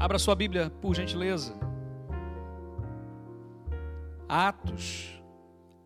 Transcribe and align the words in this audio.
Abra 0.00 0.18
sua 0.18 0.34
Bíblia, 0.34 0.70
por 0.80 0.94
gentileza. 0.96 1.54
Atos, 4.26 5.22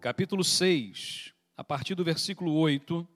capítulo 0.01 0.45
6, 0.45 1.35
a 1.57 1.65
partir 1.65 1.97
do 1.97 2.05
versículo 2.05 2.55
8. 2.55 3.09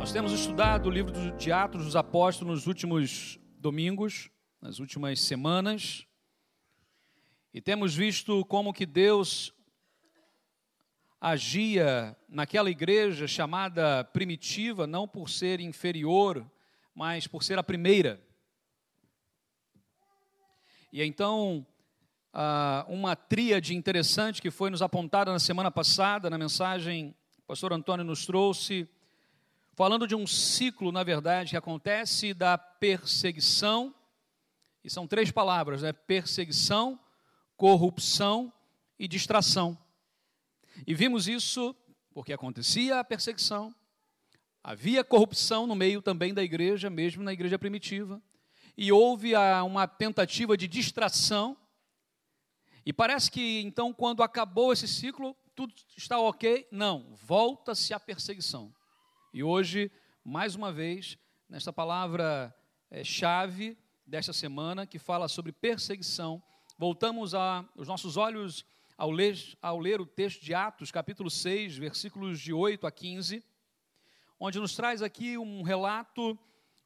Nós 0.00 0.10
temos 0.10 0.32
estudado 0.32 0.88
o 0.88 0.90
livro 0.90 1.12
de 1.36 1.52
Atos 1.52 1.84
dos 1.84 1.94
Apóstolos 1.94 2.56
nos 2.56 2.66
últimos 2.66 3.38
domingos, 3.56 4.32
nas 4.60 4.80
últimas 4.80 5.20
semanas, 5.20 6.04
e 7.54 7.60
temos 7.60 7.94
visto 7.94 8.44
como 8.46 8.72
que 8.72 8.84
Deus 8.84 9.54
agia 11.20 12.16
naquela 12.28 12.68
igreja 12.68 13.28
chamada 13.28 14.02
primitiva, 14.02 14.88
não 14.88 15.06
por 15.06 15.30
ser 15.30 15.60
inferior, 15.60 16.44
mas 16.92 17.28
por 17.28 17.44
ser 17.44 17.60
a 17.60 17.62
primeira. 17.62 18.26
E 20.92 21.02
então, 21.02 21.66
uma 22.86 23.14
tríade 23.14 23.74
interessante 23.74 24.40
que 24.40 24.50
foi 24.50 24.70
nos 24.70 24.82
apontada 24.82 25.32
na 25.32 25.38
semana 25.38 25.70
passada, 25.70 26.30
na 26.30 26.38
mensagem 26.38 27.14
que 27.32 27.40
o 27.40 27.44
pastor 27.44 27.72
Antônio 27.72 28.04
nos 28.04 28.24
trouxe, 28.24 28.88
falando 29.74 30.06
de 30.06 30.14
um 30.14 30.26
ciclo, 30.26 30.90
na 30.90 31.04
verdade, 31.04 31.50
que 31.50 31.56
acontece 31.56 32.34
da 32.34 32.58
perseguição, 32.58 33.94
e 34.82 34.90
são 34.90 35.06
três 35.06 35.30
palavras, 35.30 35.82
né? 35.82 35.92
Perseguição, 35.92 36.98
corrupção 37.56 38.52
e 38.98 39.06
distração. 39.06 39.76
E 40.86 40.94
vimos 40.94 41.28
isso 41.28 41.74
porque 42.12 42.32
acontecia 42.32 42.98
a 42.98 43.04
perseguição, 43.04 43.74
havia 44.62 45.04
corrupção 45.04 45.66
no 45.66 45.74
meio 45.74 46.00
também 46.00 46.32
da 46.32 46.42
igreja, 46.42 46.88
mesmo 46.88 47.22
na 47.22 47.32
igreja 47.32 47.58
primitiva, 47.58 48.20
e 48.80 48.92
houve 48.92 49.32
uma 49.66 49.88
tentativa 49.88 50.56
de 50.56 50.68
distração. 50.68 51.56
E 52.86 52.92
parece 52.92 53.28
que 53.28 53.60
então, 53.60 53.92
quando 53.92 54.22
acabou 54.22 54.72
esse 54.72 54.86
ciclo, 54.86 55.36
tudo 55.52 55.74
está 55.96 56.16
ok. 56.20 56.68
Não, 56.70 57.12
volta-se 57.16 57.92
a 57.92 57.98
perseguição. 57.98 58.72
E 59.34 59.42
hoje, 59.42 59.90
mais 60.24 60.54
uma 60.54 60.72
vez, 60.72 61.18
nesta 61.48 61.72
palavra 61.72 62.54
é, 62.88 63.02
chave 63.02 63.76
desta 64.06 64.32
semana, 64.32 64.86
que 64.86 65.00
fala 65.00 65.26
sobre 65.26 65.50
perseguição, 65.50 66.40
voltamos 66.78 67.34
a, 67.34 67.68
os 67.74 67.88
nossos 67.88 68.16
olhos 68.16 68.64
ao 68.96 69.10
ler, 69.10 69.36
ao 69.60 69.80
ler 69.80 70.00
o 70.00 70.06
texto 70.06 70.40
de 70.40 70.54
Atos, 70.54 70.92
capítulo 70.92 71.28
6, 71.28 71.76
versículos 71.76 72.38
de 72.38 72.52
8 72.52 72.86
a 72.86 72.92
15, 72.92 73.42
onde 74.38 74.60
nos 74.60 74.76
traz 74.76 75.02
aqui 75.02 75.36
um 75.36 75.62
relato 75.62 76.38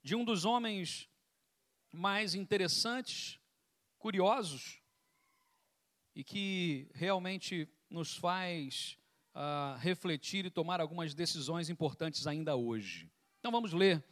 de 0.03 0.17
um 0.17 0.25
dos 0.25 0.47
homens 0.47 1.12
mais 1.93 2.35
interessantes, 2.35 3.39
curiosos, 3.99 4.81
e 6.15 6.25
que 6.25 6.89
realmente 6.95 7.69
nos 7.89 8.17
faz 8.17 8.99
uh, 9.35 9.79
refletir 9.79 10.47
e 10.47 10.51
tomar 10.51 10.81
algumas 10.81 11.15
decisões 11.15 11.69
importantes 11.69 12.27
ainda 12.27 12.57
hoje. 12.57 13.11
Então 13.39 13.53
vamos 13.53 13.73
ler 13.73 14.03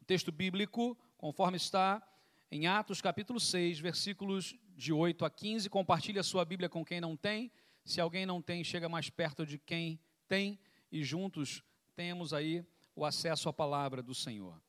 o 0.00 0.04
texto 0.04 0.32
bíblico, 0.32 0.96
conforme 1.18 1.56
está 1.56 2.02
em 2.50 2.66
Atos 2.66 3.00
capítulo 3.00 3.38
6, 3.38 3.78
versículos 3.78 4.56
de 4.76 4.92
8 4.92 5.24
a 5.24 5.30
15. 5.30 5.68
Compartilhe 5.68 6.18
a 6.18 6.22
sua 6.22 6.44
Bíblia 6.44 6.68
com 6.68 6.84
quem 6.84 7.00
não 7.00 7.16
tem. 7.16 7.50
Se 7.84 8.00
alguém 8.00 8.26
não 8.26 8.42
tem, 8.42 8.64
chega 8.64 8.88
mais 8.88 9.10
perto 9.10 9.46
de 9.46 9.58
quem 9.58 10.00
tem 10.28 10.58
e 10.90 11.04
juntos 11.04 11.62
temos 11.94 12.32
aí 12.32 12.64
o 12.94 13.04
acesso 13.04 13.48
à 13.48 13.52
palavra 13.52 14.02
do 14.02 14.14
Senhor. 14.14 14.60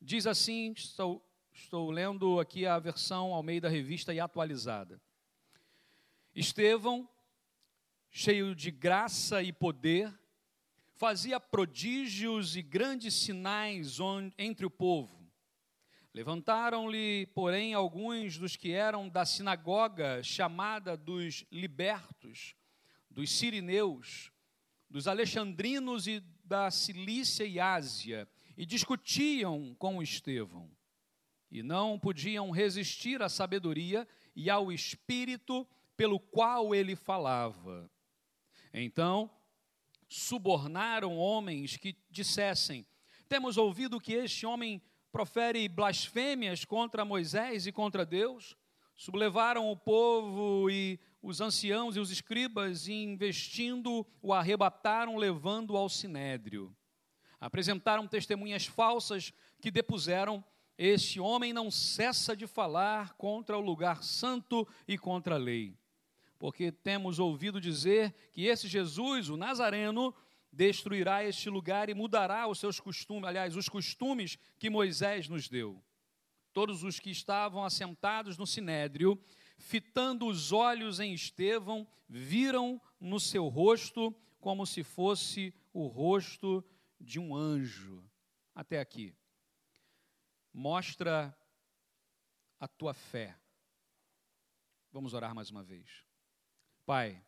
Diz 0.00 0.26
assim, 0.26 0.72
estou, 0.72 1.24
estou 1.52 1.90
lendo 1.90 2.40
aqui 2.40 2.66
a 2.66 2.78
versão 2.78 3.32
ao 3.32 3.42
meio 3.42 3.60
da 3.60 3.68
revista 3.68 4.12
e 4.12 4.20
atualizada. 4.20 5.00
Estevão, 6.34 7.08
cheio 8.10 8.54
de 8.54 8.70
graça 8.70 9.42
e 9.42 9.52
poder, 9.52 10.12
fazia 10.94 11.38
prodígios 11.38 12.56
e 12.56 12.62
grandes 12.62 13.14
sinais 13.14 13.98
entre 14.38 14.64
o 14.64 14.70
povo 14.70 15.22
Levantaram-lhe, 16.14 17.26
porém, 17.28 17.72
alguns 17.72 18.36
dos 18.36 18.54
que 18.54 18.70
eram 18.72 19.08
da 19.08 19.24
sinagoga 19.24 20.22
chamada 20.22 20.94
dos 20.94 21.46
libertos, 21.50 22.54
dos 23.10 23.30
sirineus, 23.32 24.30
dos 24.90 25.08
alexandrinos 25.08 26.06
e 26.06 26.20
da 26.44 26.70
Cilícia 26.70 27.44
e 27.44 27.58
Ásia, 27.58 28.28
e 28.58 28.66
discutiam 28.66 29.74
com 29.78 30.02
Estevão. 30.02 30.70
E 31.52 31.62
não 31.62 31.98
podiam 31.98 32.50
resistir 32.50 33.20
à 33.20 33.28
sabedoria 33.28 34.08
e 34.34 34.48
ao 34.48 34.72
espírito 34.72 35.68
pelo 35.94 36.18
qual 36.18 36.74
ele 36.74 36.96
falava. 36.96 37.90
Então, 38.72 39.30
subornaram 40.08 41.14
homens 41.18 41.76
que 41.76 41.94
dissessem: 42.10 42.86
Temos 43.28 43.58
ouvido 43.58 44.00
que 44.00 44.14
este 44.14 44.46
homem 44.46 44.80
profere 45.12 45.68
blasfêmias 45.68 46.64
contra 46.64 47.04
Moisés 47.04 47.66
e 47.66 47.72
contra 47.72 48.06
Deus, 48.06 48.56
sublevaram 48.96 49.70
o 49.70 49.76
povo 49.76 50.70
e 50.70 50.98
os 51.20 51.42
anciãos 51.42 51.96
e 51.96 52.00
os 52.00 52.10
escribas 52.10 52.88
e 52.88 52.94
investindo 52.94 54.06
o 54.22 54.32
arrebataram 54.32 55.18
levando 55.18 55.76
ao 55.76 55.90
sinédrio. 55.90 56.74
Apresentaram 57.38 58.08
testemunhas 58.08 58.64
falsas 58.64 59.34
que 59.60 59.70
depuseram 59.70 60.42
este 60.86 61.20
homem 61.20 61.52
não 61.52 61.70
cessa 61.70 62.36
de 62.36 62.46
falar 62.46 63.14
contra 63.14 63.56
o 63.56 63.60
lugar 63.60 64.02
santo 64.02 64.66
e 64.86 64.98
contra 64.98 65.36
a 65.36 65.38
lei. 65.38 65.78
Porque 66.38 66.72
temos 66.72 67.18
ouvido 67.20 67.60
dizer 67.60 68.12
que 68.32 68.46
esse 68.46 68.66
Jesus, 68.66 69.28
o 69.28 69.36
Nazareno, 69.36 70.12
destruirá 70.52 71.24
este 71.24 71.48
lugar 71.48 71.88
e 71.88 71.94
mudará 71.94 72.48
os 72.48 72.58
seus 72.58 72.80
costumes, 72.80 73.28
aliás, 73.28 73.56
os 73.56 73.68
costumes 73.68 74.36
que 74.58 74.68
Moisés 74.68 75.28
nos 75.28 75.48
deu. 75.48 75.80
Todos 76.52 76.82
os 76.82 76.98
que 76.98 77.10
estavam 77.10 77.64
assentados 77.64 78.36
no 78.36 78.46
sinédrio, 78.46 79.18
fitando 79.56 80.26
os 80.26 80.50
olhos 80.50 80.98
em 80.98 81.14
Estevão, 81.14 81.86
viram 82.08 82.80
no 83.00 83.20
seu 83.20 83.46
rosto 83.46 84.14
como 84.40 84.66
se 84.66 84.82
fosse 84.82 85.54
o 85.72 85.86
rosto 85.86 86.62
de 87.00 87.20
um 87.20 87.34
anjo. 87.34 88.04
Até 88.52 88.80
aqui. 88.80 89.14
Mostra 90.52 91.36
a 92.60 92.68
tua 92.68 92.94
fé. 92.94 93.36
Vamos 94.90 95.14
orar 95.14 95.34
mais 95.34 95.50
uma 95.50 95.62
vez. 95.62 96.04
Pai, 96.84 97.24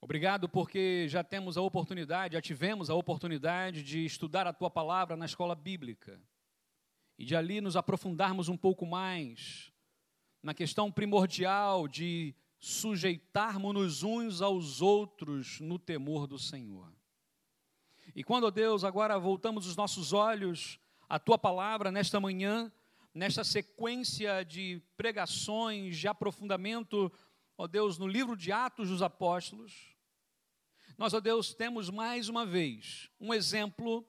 Obrigado 0.00 0.48
porque 0.48 1.08
já 1.08 1.24
temos 1.24 1.56
a 1.56 1.60
oportunidade, 1.60 2.34
já 2.34 2.40
tivemos 2.40 2.88
a 2.88 2.94
oportunidade 2.94 3.82
de 3.82 4.04
estudar 4.04 4.46
a 4.46 4.52
tua 4.52 4.70
palavra 4.70 5.16
na 5.16 5.24
escola 5.24 5.56
bíblica 5.56 6.22
e 7.18 7.24
de 7.24 7.34
ali 7.34 7.60
nos 7.60 7.76
aprofundarmos 7.76 8.48
um 8.48 8.56
pouco 8.56 8.86
mais 8.86 9.72
na 10.40 10.54
questão 10.54 10.90
primordial 10.90 11.88
de 11.88 12.32
sujeitarmos-nos 12.60 14.04
uns 14.04 14.40
aos 14.40 14.80
outros 14.80 15.58
no 15.58 15.80
temor 15.80 16.28
do 16.28 16.38
Senhor. 16.38 16.92
E 18.14 18.22
quando, 18.22 18.50
Deus, 18.52 18.84
agora 18.84 19.18
voltamos 19.18 19.66
os 19.66 19.74
nossos 19.74 20.12
olhos 20.12 20.78
à 21.08 21.18
tua 21.18 21.38
palavra 21.38 21.90
nesta 21.90 22.20
manhã, 22.20 22.70
nesta 23.14 23.42
sequência 23.42 24.44
de 24.44 24.82
pregações, 24.96 25.96
de 25.96 26.06
aprofundamento 26.06 27.12
ó 27.58 27.66
Deus, 27.66 27.98
no 27.98 28.06
livro 28.06 28.36
de 28.36 28.52
Atos 28.52 28.88
dos 28.88 29.02
Apóstolos, 29.02 29.96
nós, 30.96 31.12
ó 31.12 31.20
Deus, 31.20 31.52
temos 31.52 31.90
mais 31.90 32.28
uma 32.28 32.46
vez 32.46 33.10
um 33.20 33.34
exemplo, 33.34 34.08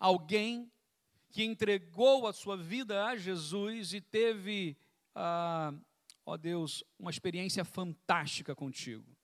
alguém 0.00 0.72
que 1.30 1.44
entregou 1.44 2.26
a 2.26 2.32
sua 2.32 2.56
vida 2.56 3.04
a 3.04 3.16
Jesus 3.16 3.92
e 3.92 4.00
teve, 4.00 4.76
ah, 5.14 5.72
ó 6.24 6.36
Deus, 6.38 6.82
uma 6.98 7.10
experiência 7.10 7.64
fantástica 7.64 8.54
contigo. 8.54 9.14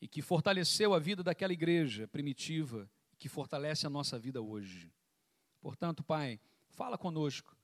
E 0.00 0.08
que 0.08 0.22
fortaleceu 0.22 0.92
a 0.92 0.98
vida 0.98 1.22
daquela 1.22 1.52
igreja 1.52 2.08
primitiva, 2.08 2.90
que 3.18 3.28
fortalece 3.28 3.86
a 3.86 3.90
nossa 3.90 4.18
vida 4.18 4.40
hoje. 4.40 4.92
Portanto, 5.60 6.02
Pai, 6.02 6.40
fala 6.68 6.96
conosco 6.96 7.56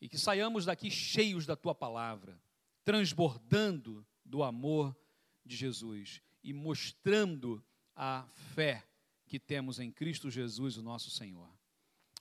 e 0.00 0.08
que 0.08 0.18
saiamos 0.18 0.64
daqui 0.64 0.90
cheios 0.90 1.46
da 1.46 1.56
tua 1.56 1.74
palavra 1.74 2.40
transbordando 2.84 4.06
do 4.24 4.42
amor 4.42 4.96
de 5.44 5.56
Jesus 5.56 6.22
e 6.42 6.52
mostrando 6.52 7.62
a 7.94 8.26
fé 8.54 8.86
que 9.26 9.38
temos 9.38 9.78
em 9.78 9.92
Cristo 9.92 10.30
Jesus, 10.30 10.76
o 10.76 10.82
nosso 10.82 11.10
Senhor. 11.10 11.48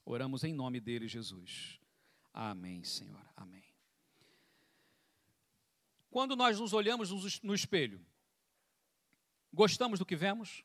Oramos 0.05 0.43
em 0.43 0.53
nome 0.53 0.79
dele, 0.79 1.07
Jesus. 1.07 1.79
Amém, 2.33 2.83
Senhor. 2.83 3.25
Amém. 3.35 3.63
Quando 6.09 6.35
nós 6.35 6.59
nos 6.59 6.73
olhamos 6.73 7.41
no 7.41 7.53
espelho, 7.53 8.03
gostamos 9.53 9.99
do 9.99 10.05
que 10.05 10.15
vemos? 10.15 10.63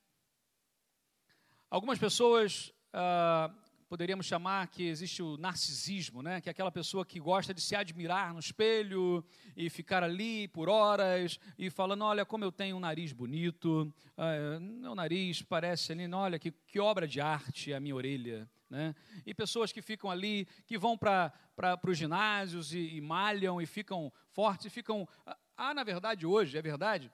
Algumas 1.71 1.99
pessoas 1.99 2.73
ah, 2.93 3.53
poderíamos 3.89 4.27
chamar 4.27 4.69
que 4.69 4.85
existe 4.85 5.23
o 5.23 5.37
narcisismo, 5.37 6.23
né? 6.23 6.41
que 6.41 6.49
é 6.49 6.53
aquela 6.53 6.71
pessoa 6.71 7.05
que 7.05 7.21
gosta 7.21 7.53
de 7.53 7.61
se 7.61 7.77
admirar 7.77 8.33
no 8.33 8.41
espelho 8.41 9.25
e 9.57 9.69
ficar 9.71 10.03
ali 10.03 10.49
por 10.49 10.69
horas 10.69 11.39
e 11.59 11.71
falando: 11.71 12.05
olha, 12.05 12.25
como 12.25 12.45
eu 12.45 12.53
tenho 12.53 12.77
um 12.77 12.81
nariz 12.81 13.13
bonito, 13.13 13.93
ah, 14.17 14.59
meu 14.61 14.95
nariz 14.95 15.43
parece 15.43 15.93
ali, 15.93 16.13
olha 16.13 16.39
que, 16.39 16.51
que 16.51 16.81
obra 16.81 17.07
de 17.07 17.21
arte 17.21 17.73
a 17.73 17.81
minha 17.81 17.95
orelha. 17.95 18.49
Né? 18.69 18.95
E 19.25 19.33
pessoas 19.33 19.71
que 19.71 19.81
ficam 19.81 20.11
ali, 20.11 20.47
que 20.67 20.77
vão 20.77 20.99
para 20.99 21.33
os 21.87 21.97
ginásios 21.97 22.75
e, 22.75 22.97
e 22.97 23.01
malham 23.01 23.61
e 23.61 23.67
ficam 23.67 24.13
fortes, 24.31 24.67
e 24.67 24.71
ficam. 24.71 25.09
Há, 25.57 25.73
na 25.73 25.85
verdade, 25.85 26.27
hoje, 26.27 26.59
é 26.59 26.63
verdade, 26.63 27.13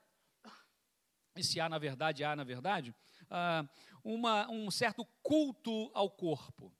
e 1.36 1.44
se 1.44 1.60
há 1.60 1.68
na 1.68 1.78
verdade, 1.78 2.24
há 2.24 2.34
na 2.34 2.44
verdade, 2.44 2.94
ah, 3.30 3.64
uma, 4.04 4.50
um 4.50 4.70
certo 4.70 5.04
culto 5.22 5.90
ao 5.94 6.10
corpo. 6.10 6.72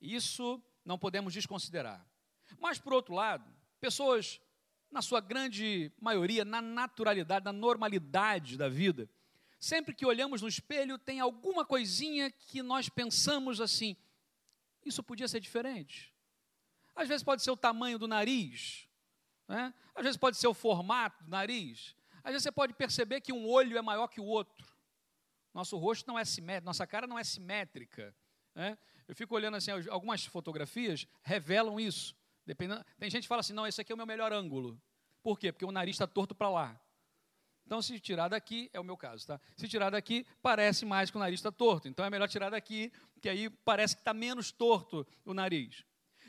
Isso 0.00 0.62
não 0.84 0.98
podemos 0.98 1.32
desconsiderar. 1.32 2.06
Mas, 2.58 2.78
por 2.78 2.92
outro 2.92 3.14
lado, 3.14 3.50
pessoas, 3.80 4.40
na 4.90 5.02
sua 5.02 5.20
grande 5.20 5.92
maioria, 6.00 6.44
na 6.44 6.62
naturalidade, 6.62 7.44
na 7.44 7.52
normalidade 7.52 8.56
da 8.56 8.68
vida, 8.68 9.08
sempre 9.58 9.94
que 9.94 10.06
olhamos 10.06 10.42
no 10.42 10.48
espelho, 10.48 10.98
tem 10.98 11.20
alguma 11.20 11.64
coisinha 11.64 12.30
que 12.30 12.62
nós 12.62 12.88
pensamos 12.88 13.60
assim: 13.60 13.96
isso 14.84 15.02
podia 15.02 15.28
ser 15.28 15.40
diferente. 15.40 16.14
Às 16.94 17.08
vezes 17.08 17.22
pode 17.22 17.42
ser 17.42 17.50
o 17.50 17.56
tamanho 17.56 17.98
do 17.98 18.08
nariz, 18.08 18.88
né? 19.46 19.74
às 19.94 20.02
vezes 20.02 20.16
pode 20.16 20.36
ser 20.36 20.46
o 20.46 20.54
formato 20.54 21.24
do 21.24 21.30
nariz, 21.30 21.94
às 22.22 22.32
vezes 22.32 22.42
você 22.42 22.52
pode 22.52 22.74
perceber 22.74 23.20
que 23.20 23.32
um 23.32 23.46
olho 23.46 23.76
é 23.76 23.82
maior 23.82 24.08
que 24.08 24.20
o 24.20 24.24
outro. 24.24 24.75
Nosso 25.56 25.78
rosto 25.78 26.06
não 26.06 26.18
é 26.18 26.24
simétrico, 26.26 26.66
nossa 26.66 26.86
cara 26.86 27.06
não 27.06 27.18
é 27.18 27.24
simétrica. 27.24 28.14
Né? 28.54 28.76
Eu 29.08 29.16
fico 29.16 29.34
olhando 29.34 29.56
assim, 29.56 29.70
algumas 29.88 30.22
fotografias 30.26 31.06
revelam 31.22 31.80
isso. 31.80 32.14
Dependendo, 32.44 32.84
tem 32.98 33.08
gente 33.08 33.22
que 33.22 33.28
fala 33.28 33.40
assim, 33.40 33.54
não, 33.54 33.66
esse 33.66 33.80
aqui 33.80 33.90
é 33.90 33.94
o 33.94 33.96
meu 33.96 34.06
melhor 34.06 34.34
ângulo. 34.34 34.78
Por 35.22 35.38
quê? 35.38 35.50
Porque 35.50 35.64
o 35.64 35.72
nariz 35.72 35.94
está 35.94 36.06
torto 36.06 36.34
para 36.34 36.50
lá. 36.50 36.78
Então, 37.64 37.80
se 37.80 37.98
tirar 37.98 38.28
daqui, 38.28 38.68
é 38.70 38.78
o 38.78 38.84
meu 38.84 38.98
caso, 38.98 39.26
tá? 39.26 39.40
Se 39.56 39.66
tirar 39.66 39.88
daqui, 39.88 40.26
parece 40.42 40.84
mais 40.84 41.10
que 41.10 41.16
o 41.16 41.20
nariz 41.20 41.40
está 41.40 41.50
torto. 41.50 41.88
Então, 41.88 42.04
é 42.04 42.10
melhor 42.10 42.28
tirar 42.28 42.50
daqui, 42.50 42.92
que 43.22 43.28
aí 43.28 43.48
parece 43.48 43.96
que 43.96 44.02
está 44.02 44.12
menos 44.12 44.52
torto 44.52 45.06
o 45.24 45.32
nariz. 45.32 45.86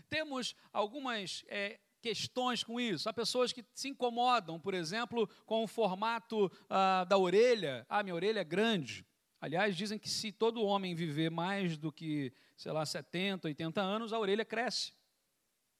Temos 0.09 0.55
algumas 0.71 1.43
é, 1.49 1.81
questões 2.01 2.63
com 2.63 2.79
isso. 2.79 3.09
Há 3.09 3.13
pessoas 3.13 3.51
que 3.51 3.65
se 3.73 3.89
incomodam, 3.89 4.57
por 4.57 4.73
exemplo, 4.73 5.27
com 5.45 5.65
o 5.65 5.67
formato 5.67 6.49
ah, 6.69 7.03
da 7.03 7.17
orelha. 7.17 7.85
Ah, 7.89 8.01
minha 8.01 8.15
orelha 8.15 8.39
é 8.39 8.45
grande. 8.45 9.05
Aliás, 9.39 9.75
dizem 9.75 9.99
que 9.99 10.09
se 10.09 10.31
todo 10.31 10.63
homem 10.63 10.95
viver 10.95 11.29
mais 11.29 11.77
do 11.77 11.91
que, 11.91 12.33
sei 12.55 12.71
lá, 12.71 12.85
70, 12.85 13.47
80 13.47 13.81
anos, 13.81 14.11
a 14.11 14.19
orelha 14.19 14.43
cresce. 14.43 14.93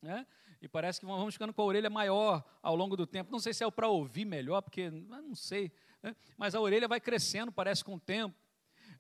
Né? 0.01 0.27
E 0.62 0.68
parece 0.68 1.00
que 1.00 1.06
vamos 1.06 1.33
ficando 1.33 1.54
com 1.54 1.62
a 1.62 1.65
orelha 1.65 1.89
maior 1.89 2.44
ao 2.62 2.75
longo 2.75 2.95
do 2.95 3.07
tempo. 3.07 3.31
Não 3.31 3.39
sei 3.39 3.54
se 3.54 3.63
é 3.63 3.71
para 3.71 3.88
ouvir 3.88 4.25
melhor, 4.25 4.62
porque 4.62 4.89
não 4.89 5.36
sei. 5.36 5.71
Né? 6.01 6.15
Mas 6.38 6.54
a 6.54 6.59
orelha 6.59 6.88
vai 6.88 7.00
crescendo, 7.00 7.51
parece 7.51 7.83
com 7.83 7.95
o 7.95 8.00
tempo. 8.00 8.36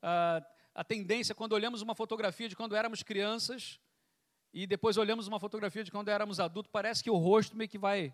Ah, 0.01 0.43
a 0.73 0.83
tendência, 0.83 1.33
quando 1.33 1.53
olhamos 1.53 1.81
uma 1.81 1.95
fotografia 1.95 2.47
de 2.49 2.55
quando 2.55 2.75
éramos 2.75 3.01
crianças, 3.01 3.79
e 4.53 4.65
depois 4.65 4.97
olhamos 4.97 5.27
uma 5.27 5.39
fotografia 5.39 5.83
de 5.83 5.91
quando 5.91 6.09
éramos 6.09 6.39
adultos, 6.39 6.71
parece 6.71 7.03
que 7.03 7.09
o 7.09 7.17
rosto 7.17 7.55
meio 7.55 7.69
que 7.69 7.77
vai 7.77 8.13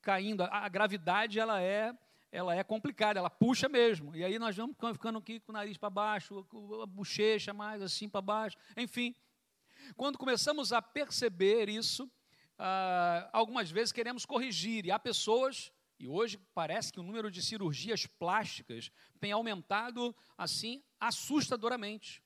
caindo. 0.00 0.42
A, 0.42 0.64
a 0.64 0.68
gravidade, 0.68 1.38
ela 1.38 1.60
é 1.60 1.96
ela 2.32 2.56
é 2.56 2.64
complicada, 2.64 3.18
ela 3.18 3.28
puxa 3.28 3.68
mesmo. 3.68 4.16
E 4.16 4.24
aí 4.24 4.38
nós 4.38 4.56
vamos 4.56 4.74
ficando 4.94 5.18
aqui 5.18 5.38
com 5.38 5.52
o 5.52 5.54
nariz 5.54 5.76
para 5.76 5.90
baixo, 5.90 6.44
a 6.82 6.86
bochecha 6.86 7.52
mais 7.52 7.82
assim 7.82 8.08
para 8.08 8.22
baixo, 8.22 8.56
enfim. 8.74 9.14
Quando 9.96 10.16
começamos 10.16 10.72
a 10.72 10.80
perceber 10.80 11.68
isso, 11.68 12.10
ah, 12.58 13.28
algumas 13.32 13.70
vezes 13.70 13.92
queremos 13.92 14.24
corrigir, 14.24 14.86
e 14.86 14.90
há 14.90 14.98
pessoas, 14.98 15.70
e 15.98 16.08
hoje 16.08 16.38
parece 16.54 16.90
que 16.90 16.98
o 16.98 17.02
número 17.02 17.30
de 17.30 17.42
cirurgias 17.42 18.06
plásticas 18.06 18.90
tem 19.20 19.30
aumentado 19.30 20.16
assim 20.38 20.82
assustadoramente. 20.98 22.22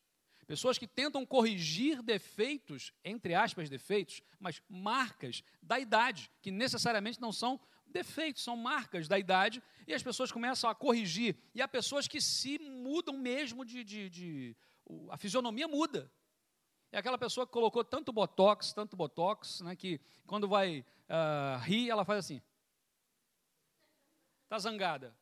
Pessoas 0.47 0.79
que 0.79 0.87
tentam 0.87 1.27
corrigir 1.27 2.01
defeitos, 2.01 2.93
entre 3.05 3.35
aspas, 3.35 3.69
defeitos, 3.69 4.23
mas 4.39 4.63
marcas 4.69 5.43
da 5.61 5.81
idade, 5.81 6.31
que 6.41 6.53
necessariamente 6.53 7.21
não 7.21 7.33
são 7.33 7.61
defeitos, 7.87 8.43
são 8.43 8.57
marcas 8.57 9.09
da 9.09 9.19
idade, 9.19 9.63
e 9.87 9.95
as 9.95 10.03
pessoas 10.03 10.33
começam 10.33 10.69
a 10.69 10.75
corrigir. 10.75 11.37
E 11.55 11.63
há 11.63 11.69
pessoas 11.69 12.07
que 12.07 12.21
se 12.21 12.59
mudam 12.59 13.17
mesmo 13.17 13.65
de. 13.65 13.85
de, 13.85 14.11
de 14.11 14.57
a 15.11 15.17
fisionomia 15.17 15.67
muda. 15.67 16.11
É 16.93 16.99
aquela 16.99 17.19
pessoa 17.19 17.47
que 17.47 17.53
colocou 17.53 17.85
tanto 17.85 18.13
botox, 18.13 18.73
tanto 18.73 18.97
botox, 18.97 19.61
né, 19.61 19.75
que 19.75 20.01
quando 20.27 20.49
vai 20.49 20.81
uh, 20.81 21.59
rir, 21.63 21.91
ela 21.91 22.05
faz 22.05 22.21
assim. 22.21 22.41
Está 24.45 24.59
zangada. 24.59 25.17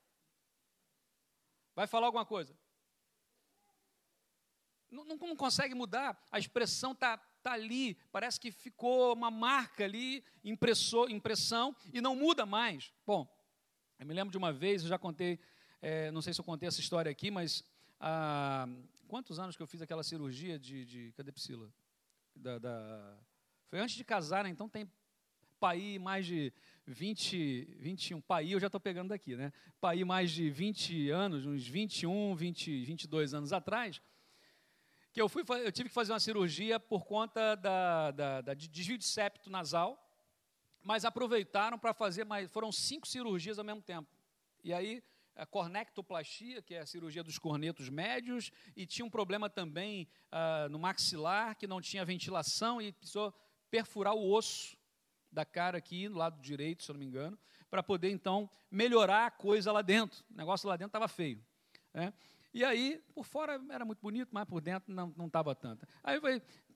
Vai 1.74 1.86
falar 1.86 2.06
alguma 2.06 2.26
coisa. 2.26 2.56
Não, 4.90 5.04
não, 5.04 5.16
não 5.16 5.36
consegue 5.36 5.74
mudar, 5.74 6.22
a 6.30 6.38
expressão 6.38 6.92
está 6.92 7.20
está 7.44 7.52
ali, 7.52 7.94
parece 8.10 8.40
que 8.40 8.50
ficou 8.50 9.12
uma 9.12 9.30
marca 9.30 9.84
ali, 9.84 10.24
impressor, 10.42 11.10
impressão, 11.10 11.76
e 11.92 12.00
não 12.00 12.16
muda 12.16 12.46
mais. 12.46 12.90
Bom, 13.06 13.28
eu 13.98 14.06
me 14.06 14.14
lembro 14.14 14.32
de 14.32 14.38
uma 14.38 14.50
vez, 14.50 14.82
eu 14.82 14.88
já 14.88 14.98
contei, 14.98 15.38
é, 15.82 16.10
não 16.10 16.22
sei 16.22 16.32
se 16.32 16.40
eu 16.40 16.44
contei 16.44 16.66
essa 16.66 16.80
história 16.80 17.10
aqui, 17.10 17.30
mas 17.30 17.62
há 18.00 18.66
quantos 19.06 19.38
anos 19.38 19.56
que 19.56 19.62
eu 19.62 19.66
fiz 19.66 19.82
aquela 19.82 20.02
cirurgia 20.02 20.58
de. 20.58 20.86
de 20.86 21.12
cadê 21.12 21.30
Priscila? 21.30 21.70
Da, 22.34 22.58
da, 22.58 23.18
foi 23.68 23.78
antes 23.78 23.94
de 23.94 24.04
casar, 24.04 24.42
né? 24.42 24.50
então 24.50 24.68
tem 24.68 24.90
pai 25.60 25.98
mais 26.00 26.26
de 26.26 26.52
20, 26.86 27.76
21, 27.78 28.20
pai 28.20 28.52
eu 28.52 28.58
já 28.58 28.66
estou 28.66 28.80
pegando 28.80 29.10
daqui, 29.10 29.36
né? 29.36 29.52
Pai 29.80 30.02
mais 30.02 30.30
de 30.32 30.50
20 30.50 31.10
anos, 31.10 31.46
uns 31.46 31.66
21, 31.66 32.34
20, 32.34 32.84
22 32.84 33.34
anos 33.34 33.52
atrás, 33.52 34.02
que 35.14 35.22
eu, 35.22 35.28
fui, 35.28 35.44
eu 35.64 35.70
tive 35.70 35.88
que 35.88 35.94
fazer 35.94 36.12
uma 36.12 36.18
cirurgia 36.18 36.80
por 36.80 37.06
conta 37.06 37.54
da, 37.54 38.10
da, 38.10 38.40
da 38.40 38.52
de 38.52 38.66
desvio 38.66 38.98
de 38.98 39.04
septo 39.04 39.48
nasal, 39.48 40.04
mas 40.82 41.04
aproveitaram 41.04 41.78
para 41.78 41.94
fazer 41.94 42.24
mais, 42.24 42.50
foram 42.50 42.72
cinco 42.72 43.06
cirurgias 43.06 43.56
ao 43.56 43.64
mesmo 43.64 43.80
tempo. 43.80 44.08
E 44.64 44.74
aí, 44.74 45.04
a 45.36 45.46
cornectoplastia, 45.46 46.60
que 46.60 46.74
é 46.74 46.80
a 46.80 46.86
cirurgia 46.86 47.22
dos 47.22 47.38
cornetos 47.38 47.88
médios, 47.88 48.50
e 48.74 48.84
tinha 48.84 49.06
um 49.06 49.10
problema 49.10 49.48
também 49.48 50.08
ah, 50.32 50.68
no 50.68 50.80
maxilar, 50.80 51.56
que 51.56 51.68
não 51.68 51.80
tinha 51.80 52.04
ventilação 52.04 52.82
e 52.82 52.90
precisou 52.90 53.32
perfurar 53.70 54.14
o 54.14 54.32
osso 54.32 54.76
da 55.30 55.44
cara 55.44 55.78
aqui, 55.78 56.08
no 56.08 56.16
lado 56.16 56.40
direito, 56.42 56.82
se 56.82 56.90
eu 56.90 56.94
não 56.94 56.98
me 56.98 57.06
engano, 57.06 57.38
para 57.70 57.84
poder 57.84 58.10
então 58.10 58.50
melhorar 58.68 59.26
a 59.26 59.30
coisa 59.30 59.70
lá 59.70 59.80
dentro. 59.80 60.24
O 60.28 60.36
negócio 60.36 60.68
lá 60.68 60.76
dentro 60.76 60.88
estava 60.88 61.06
feio. 61.06 61.40
Né? 61.92 62.12
E 62.54 62.64
aí, 62.64 63.02
por 63.12 63.24
fora 63.24 63.60
era 63.68 63.84
muito 63.84 63.98
bonito, 64.00 64.28
mas 64.30 64.44
por 64.44 64.60
dentro 64.60 64.94
não 64.94 65.26
estava 65.26 65.56
tanto. 65.56 65.84
Aí 66.04 66.14
eu 66.14 66.22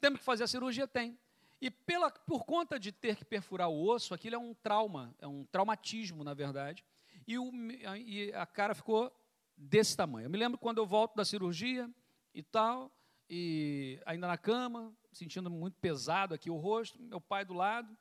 temos 0.01 0.19
que 0.19 0.25
fazer 0.25 0.43
a 0.43 0.49
cirurgia? 0.49 0.89
Tem. 0.89 1.17
E 1.61 1.71
pela, 1.71 2.11
por 2.11 2.45
conta 2.45 2.81
de 2.81 2.91
ter 2.91 3.15
que 3.15 3.25
perfurar 3.25 3.69
o 3.69 3.87
osso, 3.87 4.13
aquilo 4.13 4.35
é 4.35 4.39
um 4.39 4.55
trauma, 4.55 5.15
é 5.21 5.27
um 5.27 5.45
traumatismo, 5.45 6.25
na 6.25 6.35
verdade. 6.35 6.85
E, 7.29 7.39
o, 7.39 7.53
e 7.97 8.33
a 8.35 8.45
cara 8.45 8.75
ficou 8.75 9.13
desse 9.57 9.97
tamanho. 9.97 10.27
Eu 10.27 10.31
me 10.31 10.37
lembro 10.37 10.59
quando 10.59 10.79
eu 10.79 10.87
volto 10.87 11.15
da 11.15 11.25
cirurgia 11.25 11.89
e 12.35 12.43
tal, 12.43 12.93
e 13.31 14.01
ainda 14.05 14.27
na 14.27 14.37
cama, 14.37 14.93
sentindo 15.13 15.49
muito 15.49 15.79
pesado 15.79 16.35
aqui 16.35 16.51
o 16.51 16.57
rosto, 16.57 17.01
meu 17.01 17.21
pai 17.21 17.45
do 17.45 17.55
lado. 17.55 17.97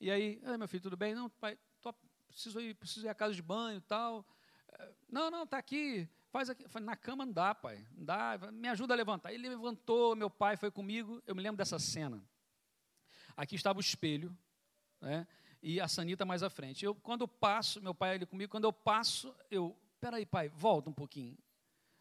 E 0.00 0.10
aí, 0.10 0.40
ah, 0.44 0.56
meu 0.56 0.68
filho, 0.68 0.82
tudo 0.82 0.96
bem? 0.96 1.14
Não, 1.14 1.28
pai, 1.28 1.58
tô, 1.82 1.92
preciso 2.26 2.58
ir, 2.58 2.74
preciso 2.74 3.06
ir 3.06 3.10
à 3.10 3.14
casa 3.14 3.34
de 3.34 3.42
banho 3.42 3.78
e 3.78 3.82
tal. 3.82 4.24
Não, 5.10 5.30
não, 5.30 5.42
está 5.42 5.58
aqui. 5.58 6.08
Faz 6.30 6.50
aqui. 6.50 6.64
Na 6.80 6.96
cama 6.96 7.24
não 7.24 7.32
dá, 7.32 7.54
pai. 7.54 7.86
Não 7.96 8.04
dá. 8.04 8.38
Me 8.52 8.68
ajuda 8.68 8.94
a 8.94 8.96
levantar. 8.96 9.32
Ele 9.32 9.48
levantou, 9.48 10.14
meu 10.14 10.28
pai 10.28 10.56
foi 10.56 10.70
comigo. 10.70 11.22
Eu 11.26 11.34
me 11.34 11.42
lembro 11.42 11.56
dessa 11.56 11.78
cena. 11.78 12.22
Aqui 13.36 13.54
estava 13.54 13.78
o 13.78 13.80
espelho, 13.80 14.36
né? 15.00 15.26
E 15.62 15.80
a 15.80 15.88
Sanita 15.88 16.24
mais 16.24 16.42
à 16.42 16.50
frente. 16.50 16.84
Eu, 16.84 16.94
quando 16.94 17.22
eu 17.22 17.28
passo, 17.28 17.80
meu 17.80 17.94
pai 17.94 18.14
ali 18.14 18.26
comigo, 18.26 18.50
quando 18.50 18.64
eu 18.64 18.72
passo, 18.72 19.34
eu. 19.50 19.76
Peraí, 20.00 20.24
pai, 20.24 20.48
volta 20.48 20.90
um 20.90 20.92
pouquinho. 20.92 21.36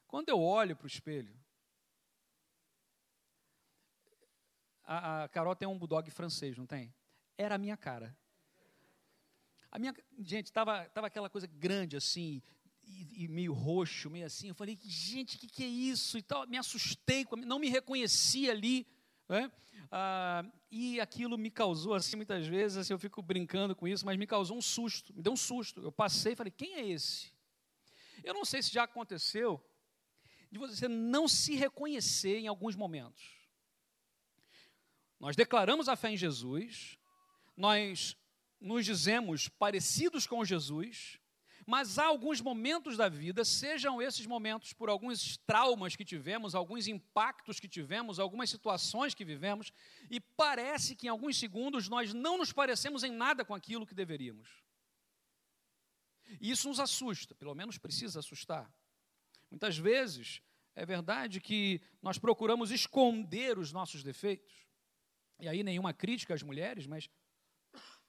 Quando 0.07 0.29
eu 0.29 0.41
olho 0.41 0.75
para 0.75 0.86
o 0.86 0.88
espelho, 0.88 1.36
a, 4.84 5.24
a 5.24 5.29
Carol 5.29 5.55
tem 5.55 5.67
um 5.67 5.77
bulldog 5.77 6.10
francês, 6.12 6.57
não 6.57 6.65
tem? 6.65 6.93
Era 7.38 7.55
a 7.55 7.57
minha 7.57 7.75
cara. 7.75 8.15
A 9.72 9.79
minha, 9.79 9.93
gente, 10.19 10.46
estava 10.46 10.86
tava 10.89 11.07
aquela 11.07 11.29
coisa 11.29 11.46
grande 11.46 11.98
assim, 11.98 12.41
e, 12.88 13.25
e, 13.25 13.27
meio 13.27 13.53
roxo, 13.53 14.10
meio 14.10 14.25
assim. 14.25 14.48
Eu 14.48 14.56
falei, 14.56 14.77
gente, 14.82 15.36
o 15.36 15.39
que, 15.39 15.48
que 15.48 15.63
é 15.63 15.67
isso? 15.67 16.17
E 16.17 16.22
tal, 16.22 16.48
me 16.48 16.58
assustei, 16.58 17.25
não 17.46 17.60
me 17.60 17.70
reconheci 17.70 18.50
ali. 18.50 18.88
Né? 19.27 19.51
Ah, 19.91 20.46
e 20.72 21.00
aquilo 21.00 21.38
me 21.38 21.51
causou, 21.51 21.94
assim, 21.94 22.15
muitas 22.15 22.48
vezes, 22.48 22.77
assim, 22.77 22.94
eu 22.94 23.00
fico 23.00 23.22
brincando 23.22 23.75
com 23.75 23.88
isso, 23.88 24.06
mas 24.06 24.17
me 24.17 24.25
causou 24.25 24.58
um 24.58 24.62
susto, 24.62 25.13
me 25.13 25.22
deu 25.22 25.34
um 25.34 25.38
susto. 25.38 25.82
Eu 25.82 25.91
passei 25.91 26.34
e 26.34 26.36
falei, 26.36 26.51
quem 26.51 26.75
é 26.75 26.88
esse? 26.88 27.32
Eu 28.24 28.34
não 28.34 28.46
sei 28.46 28.62
se 28.62 28.72
já 28.72 28.84
aconteceu 28.84 29.63
de 30.50 30.58
você 30.58 30.88
não 30.88 31.27
se 31.27 31.56
reconhecer 31.56 32.39
em 32.39 32.48
alguns 32.48 32.75
momentos. 32.75 33.36
nós 35.20 35.36
declaramos 35.36 35.89
a 35.89 35.96
fé 35.96 36.12
em 36.12 36.17
Jesus, 36.17 36.98
nós 37.56 38.15
nos 38.60 38.86
dizemos 38.86 39.50
parecidos 39.50 40.25
com 40.25 40.46
Jesus, 40.46 41.20
mas 41.67 42.00
há 42.00 42.05
alguns 42.05 42.39
momentos 42.39 42.95
da 42.95 43.09
vida, 43.09 43.43
sejam 43.43 44.01
esses 44.01 44.25
momentos 44.25 44.71
por 44.71 44.89
alguns 44.89 45.36
traumas 45.36 45.97
que 45.97 46.05
tivemos, 46.05 46.55
alguns 46.55 46.88
impactos 46.88 47.59
que 47.59 47.67
tivemos, 47.67 48.19
algumas 48.19 48.50
situações 48.50 49.13
que 49.13 49.25
vivemos, 49.25 49.74
e 50.09 50.21
parece 50.21 50.95
que 50.95 51.07
em 51.07 51.09
alguns 51.09 51.38
segundos 51.38 51.89
nós 51.89 52.13
não 52.13 52.38
nos 52.38 52.53
parecemos 52.53 53.03
em 53.03 53.12
nada 53.12 53.43
com 53.43 53.53
aquilo 53.53 53.86
que 53.86 53.93
deveríamos. 53.93 54.63
E 56.39 56.50
isso 56.51 56.69
nos 56.69 56.79
assusta, 56.79 57.36
pelo 57.36 57.53
menos 57.53 57.77
precisa 57.77 58.19
assustar. 58.19 58.74
Muitas 59.51 59.77
vezes 59.77 60.41
é 60.74 60.86
verdade 60.86 61.41
que 61.41 61.81
nós 62.01 62.17
procuramos 62.17 62.71
esconder 62.71 63.59
os 63.59 63.74
nossos 63.74 64.03
defeitos. 64.03 64.53
E 65.38 65.50
aí 65.50 65.63
nenhuma 65.63 65.93
crítica 65.93 66.33
às 66.33 66.41
mulheres, 66.41 66.88
mas 66.88 67.09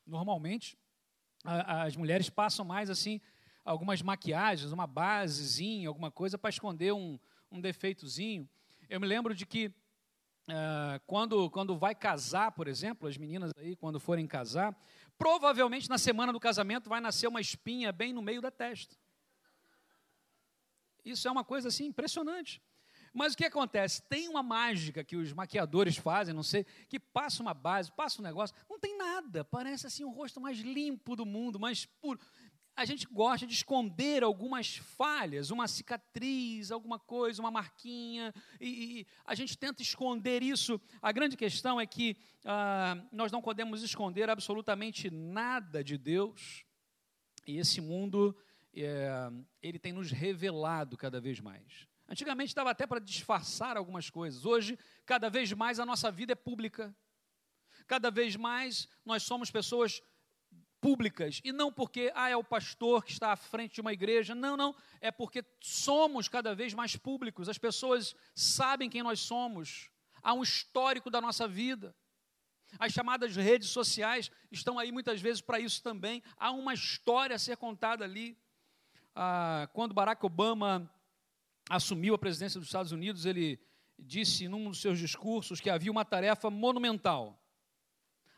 normalmente 0.06 0.78
as 1.42 1.96
mulheres 1.96 2.30
passam 2.30 2.64
mais 2.64 2.88
assim 2.88 3.20
algumas 3.68 4.00
maquiagens, 4.00 4.72
uma 4.72 4.86
basezinha, 4.86 5.88
alguma 5.88 6.10
coisa 6.10 6.38
para 6.38 6.48
esconder 6.48 6.92
um, 6.92 7.18
um 7.52 7.60
defeitozinho. 7.60 8.48
Eu 8.88 8.98
me 8.98 9.06
lembro 9.06 9.34
de 9.34 9.44
que 9.44 9.66
uh, 9.66 10.98
quando, 11.06 11.50
quando 11.50 11.76
vai 11.76 11.94
casar, 11.94 12.52
por 12.52 12.66
exemplo, 12.66 13.06
as 13.06 13.18
meninas 13.18 13.52
aí, 13.58 13.76
quando 13.76 14.00
forem 14.00 14.26
casar, 14.26 14.74
provavelmente 15.18 15.88
na 15.88 15.98
semana 15.98 16.32
do 16.32 16.40
casamento 16.40 16.88
vai 16.88 17.00
nascer 17.00 17.26
uma 17.26 17.42
espinha 17.42 17.92
bem 17.92 18.12
no 18.12 18.22
meio 18.22 18.40
da 18.40 18.50
testa. 18.50 18.96
Isso 21.04 21.28
é 21.28 21.30
uma 21.30 21.44
coisa 21.44 21.68
assim 21.68 21.86
impressionante. 21.86 22.62
Mas 23.12 23.32
o 23.32 23.36
que 23.36 23.44
acontece? 23.44 24.02
Tem 24.02 24.28
uma 24.28 24.42
mágica 24.42 25.02
que 25.02 25.16
os 25.16 25.32
maquiadores 25.32 25.96
fazem, 25.96 26.34
não 26.34 26.42
sei, 26.42 26.64
que 26.88 27.00
passa 27.00 27.42
uma 27.42 27.54
base, 27.54 27.90
passa 27.92 28.20
um 28.20 28.24
negócio, 28.24 28.54
não 28.68 28.78
tem 28.78 28.96
nada, 28.96 29.44
parece 29.44 29.86
assim 29.86 30.04
o 30.04 30.10
rosto 30.10 30.40
mais 30.40 30.58
limpo 30.58 31.16
do 31.16 31.26
mundo, 31.26 31.58
mais 31.58 31.84
puro 31.84 32.20
a 32.78 32.84
gente 32.84 33.08
gosta 33.08 33.44
de 33.44 33.52
esconder 33.52 34.22
algumas 34.22 34.76
falhas, 34.76 35.50
uma 35.50 35.66
cicatriz, 35.66 36.70
alguma 36.70 36.96
coisa, 36.96 37.42
uma 37.42 37.50
marquinha, 37.50 38.32
e, 38.60 39.00
e 39.00 39.06
a 39.24 39.34
gente 39.34 39.58
tenta 39.58 39.82
esconder 39.82 40.44
isso. 40.44 40.80
A 41.02 41.10
grande 41.10 41.36
questão 41.36 41.80
é 41.80 41.86
que 41.86 42.16
ah, 42.44 42.96
nós 43.10 43.32
não 43.32 43.42
podemos 43.42 43.82
esconder 43.82 44.30
absolutamente 44.30 45.10
nada 45.10 45.82
de 45.82 45.98
Deus, 45.98 46.64
e 47.44 47.58
esse 47.58 47.80
mundo, 47.80 48.36
é, 48.72 49.28
ele 49.60 49.80
tem 49.80 49.92
nos 49.92 50.12
revelado 50.12 50.96
cada 50.96 51.20
vez 51.20 51.40
mais. 51.40 51.88
Antigamente 52.08 52.54
dava 52.54 52.70
até 52.70 52.86
para 52.86 53.00
disfarçar 53.00 53.76
algumas 53.76 54.08
coisas, 54.08 54.44
hoje, 54.44 54.78
cada 55.04 55.28
vez 55.28 55.52
mais 55.52 55.80
a 55.80 55.84
nossa 55.84 56.12
vida 56.12 56.32
é 56.32 56.36
pública, 56.36 56.94
cada 57.88 58.08
vez 58.08 58.36
mais 58.36 58.88
nós 59.04 59.24
somos 59.24 59.50
pessoas 59.50 60.00
públicas, 60.80 61.40
e 61.44 61.52
não 61.52 61.72
porque 61.72 62.12
ah, 62.14 62.28
é 62.28 62.36
o 62.36 62.44
pastor 62.44 63.04
que 63.04 63.12
está 63.12 63.32
à 63.32 63.36
frente 63.36 63.74
de 63.74 63.80
uma 63.80 63.92
igreja, 63.92 64.34
não, 64.34 64.56
não, 64.56 64.74
é 65.00 65.10
porque 65.10 65.44
somos 65.60 66.28
cada 66.28 66.54
vez 66.54 66.74
mais 66.74 66.96
públicos, 66.96 67.48
as 67.48 67.58
pessoas 67.58 68.14
sabem 68.34 68.88
quem 68.88 69.02
nós 69.02 69.20
somos, 69.20 69.90
há 70.22 70.32
um 70.32 70.42
histórico 70.42 71.10
da 71.10 71.20
nossa 71.20 71.46
vida. 71.48 71.94
As 72.78 72.92
chamadas 72.92 73.34
redes 73.34 73.70
sociais 73.70 74.30
estão 74.50 74.78
aí 74.78 74.92
muitas 74.92 75.22
vezes 75.22 75.40
para 75.40 75.58
isso 75.58 75.82
também, 75.82 76.22
há 76.36 76.50
uma 76.50 76.74
história 76.74 77.34
a 77.34 77.38
ser 77.38 77.56
contada 77.56 78.04
ali. 78.04 78.36
Ah, 79.14 79.68
quando 79.72 79.94
Barack 79.94 80.24
Obama 80.24 80.90
assumiu 81.68 82.14
a 82.14 82.18
presidência 82.18 82.60
dos 82.60 82.68
Estados 82.68 82.92
Unidos, 82.92 83.26
ele 83.26 83.58
disse 83.98 84.48
num 84.48 84.68
dos 84.68 84.80
seus 84.80 84.98
discursos 84.98 85.60
que 85.60 85.70
havia 85.70 85.90
uma 85.90 86.04
tarefa 86.04 86.50
monumental. 86.50 87.42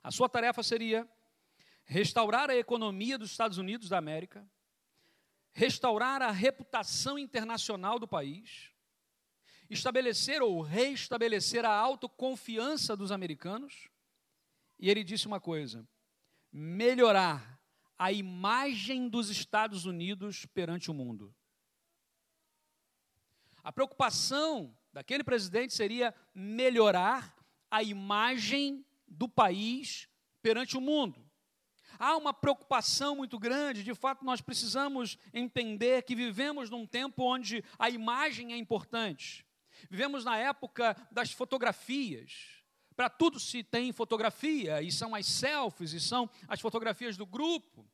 A 0.03 0.11
sua 0.11 0.29
tarefa 0.29 0.63
seria 0.63 1.09
restaurar 1.91 2.49
a 2.49 2.57
economia 2.57 3.19
dos 3.19 3.33
Estados 3.33 3.59
Unidos 3.59 3.89
da 3.89 3.99
América, 3.99 4.49
restaurar 5.53 6.23
a 6.23 6.31
reputação 6.31 7.19
internacional 7.19 7.99
do 7.99 8.07
país, 8.07 8.71
estabelecer 9.69 10.41
ou 10.41 10.63
reestabelecer 10.63 11.65
a 11.65 11.75
autoconfiança 11.75 12.97
dos 12.97 13.11
americanos. 13.11 13.89
E 14.79 14.89
ele 14.89 15.03
disse 15.03 15.27
uma 15.27 15.41
coisa: 15.41 15.85
melhorar 16.53 17.61
a 17.99 18.13
imagem 18.13 19.09
dos 19.09 19.29
Estados 19.29 19.85
Unidos 19.85 20.47
perante 20.47 20.93
o 20.93 20.95
mundo. 20.95 21.35
A 23.65 23.73
preocupação 23.73 24.79
daquele 24.93 25.25
presidente 25.25 25.75
seria 25.75 26.15
melhorar 26.33 27.37
a 27.69 27.83
imagem 27.83 28.87
do 29.09 29.29
país 29.29 30.09
perante 30.41 30.77
o 30.77 30.81
mundo. 30.81 31.30
Há 31.99 32.17
uma 32.17 32.33
preocupação 32.33 33.17
muito 33.17 33.39
grande, 33.39 33.83
de 33.83 33.95
fato, 33.95 34.25
nós 34.25 34.41
precisamos 34.41 35.19
entender 35.33 36.03
que 36.03 36.15
vivemos 36.15 36.71
num 36.71 36.87
tempo 36.87 37.23
onde 37.23 37.65
a 37.79 37.91
imagem 37.91 38.53
é 38.53 38.57
importante. 38.57 39.47
Vivemos 39.89 40.25
na 40.25 40.37
época 40.37 40.97
das 41.11 41.33
fotografias. 41.33 42.61
Para 42.97 43.09
tudo 43.09 43.41
se 43.41 43.63
tem 43.63 43.93
fotografia, 43.93 44.83
e 44.83 44.93
são 44.93 45.15
as 45.15 45.27
selfies, 45.27 45.93
e 45.93 46.01
são 46.01 46.29
as 46.47 46.61
fotografias 46.61 47.17
do 47.17 47.25
grupo. 47.25 47.89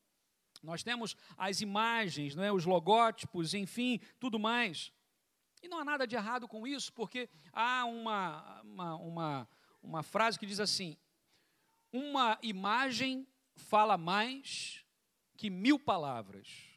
Nós 0.62 0.82
temos 0.82 1.16
as 1.36 1.60
imagens, 1.60 2.34
não 2.34 2.42
é? 2.42 2.50
os 2.50 2.64
logótipos, 2.64 3.54
enfim, 3.54 4.00
tudo 4.18 4.38
mais. 4.38 4.92
E 5.62 5.68
não 5.68 5.78
há 5.78 5.84
nada 5.84 6.06
de 6.06 6.16
errado 6.16 6.48
com 6.48 6.66
isso, 6.66 6.92
porque 6.92 7.28
há 7.52 7.84
uma, 7.84 8.62
uma, 8.62 8.94
uma, 8.96 9.48
uma 9.82 10.02
frase 10.02 10.38
que 10.38 10.46
diz 10.46 10.60
assim: 10.60 10.96
uma 11.92 12.38
imagem 12.42 13.26
fala 13.56 13.98
mais 13.98 14.84
que 15.36 15.50
mil 15.50 15.78
palavras. 15.78 16.76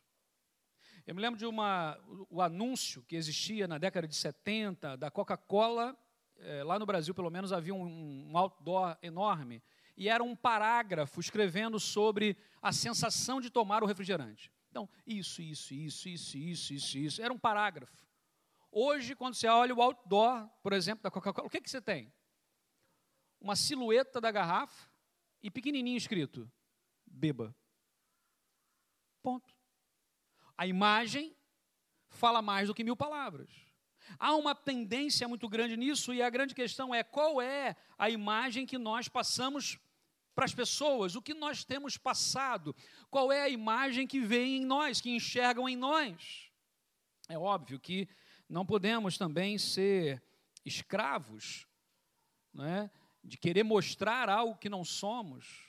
Eu 1.05 1.15
me 1.15 1.21
lembro 1.21 1.39
de 1.39 1.45
uma, 1.45 1.97
o 2.29 2.41
anúncio 2.41 3.03
que 3.03 3.15
existia 3.15 3.67
na 3.67 3.77
década 3.77 4.07
de 4.07 4.15
70 4.15 4.95
da 4.95 5.09
Coca-Cola, 5.09 5.97
é, 6.37 6.63
lá 6.63 6.77
no 6.77 6.85
Brasil 6.85 7.13
pelo 7.13 7.29
menos 7.29 7.51
havia 7.51 7.73
um, 7.73 8.29
um 8.31 8.37
outdoor 8.37 8.97
enorme, 9.01 9.63
e 9.97 10.07
era 10.07 10.23
um 10.23 10.35
parágrafo 10.35 11.19
escrevendo 11.19 11.79
sobre 11.79 12.37
a 12.61 12.71
sensação 12.71 13.41
de 13.41 13.49
tomar 13.49 13.83
o 13.83 13.85
refrigerante. 13.85 14.51
Então, 14.69 14.87
isso, 15.05 15.41
isso, 15.41 15.73
isso, 15.73 16.07
isso, 16.07 16.37
isso, 16.37 16.73
isso, 16.73 16.97
isso, 16.97 17.21
era 17.21 17.33
um 17.33 17.39
parágrafo. 17.39 18.07
Hoje, 18.71 19.15
quando 19.15 19.33
você 19.33 19.47
olha 19.47 19.73
o 19.73 19.81
outdoor, 19.81 20.47
por 20.61 20.73
exemplo, 20.73 21.01
da 21.01 21.09
Coca-Cola, 21.09 21.47
o 21.47 21.49
que, 21.49 21.59
que 21.59 21.69
você 21.69 21.81
tem? 21.81 22.13
Uma 23.41 23.55
silhueta 23.55 24.21
da 24.21 24.31
garrafa 24.31 24.89
e 25.41 25.49
pequenininho 25.49 25.97
escrito, 25.97 26.49
beba. 27.09 27.55
Ponto. 29.21 29.53
A 30.57 30.65
imagem 30.67 31.35
fala 32.09 32.41
mais 32.41 32.67
do 32.67 32.75
que 32.75 32.83
mil 32.83 32.95
palavras. 32.95 33.49
Há 34.17 34.35
uma 34.35 34.55
tendência 34.55 35.27
muito 35.27 35.47
grande 35.47 35.77
nisso, 35.77 36.13
e 36.13 36.21
a 36.21 36.29
grande 36.29 36.55
questão 36.55 36.93
é 36.93 37.03
qual 37.03 37.41
é 37.41 37.75
a 37.97 38.09
imagem 38.09 38.65
que 38.65 38.77
nós 38.77 39.07
passamos 39.07 39.77
para 40.33 40.45
as 40.45 40.53
pessoas, 40.53 41.15
o 41.15 41.21
que 41.21 41.33
nós 41.33 41.63
temos 41.63 41.97
passado, 41.97 42.75
qual 43.09 43.31
é 43.31 43.41
a 43.41 43.49
imagem 43.49 44.07
que 44.07 44.19
vem 44.19 44.57
em 44.57 44.65
nós, 44.65 45.01
que 45.01 45.09
enxergam 45.09 45.67
em 45.67 45.75
nós. 45.75 46.49
É 47.27 47.37
óbvio 47.37 47.79
que 47.79 48.07
não 48.47 48.65
podemos 48.65 49.17
também 49.17 49.57
ser 49.57 50.23
escravos 50.65 51.67
não 52.53 52.65
é? 52.65 52.89
de 53.23 53.37
querer 53.37 53.63
mostrar 53.63 54.29
algo 54.29 54.57
que 54.57 54.69
não 54.69 54.83
somos 54.83 55.68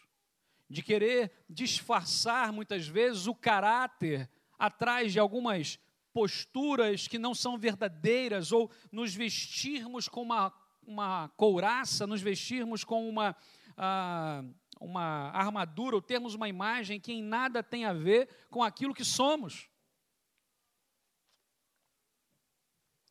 de 0.70 0.82
querer 0.82 1.32
disfarçar 1.48 2.52
muitas 2.52 2.86
vezes 2.86 3.26
o 3.26 3.34
caráter 3.34 4.30
atrás 4.56 5.12
de 5.12 5.18
algumas 5.18 5.80
posturas 6.12 7.08
que 7.08 7.18
não 7.18 7.34
são 7.34 7.58
verdadeiras, 7.58 8.52
ou 8.52 8.70
nos 8.92 9.12
vestirmos 9.12 10.08
com 10.08 10.22
uma, 10.22 10.52
uma 10.82 11.28
couraça, 11.30 12.06
nos 12.06 12.22
vestirmos 12.22 12.84
com 12.84 13.08
uma, 13.08 13.36
ah, 13.76 14.44
uma 14.80 15.30
armadura, 15.30 15.96
ou 15.96 16.02
termos 16.02 16.34
uma 16.34 16.48
imagem 16.48 17.00
que 17.00 17.12
em 17.12 17.22
nada 17.22 17.62
tem 17.62 17.84
a 17.84 17.92
ver 17.92 18.28
com 18.48 18.62
aquilo 18.62 18.94
que 18.94 19.04
somos. 19.04 19.68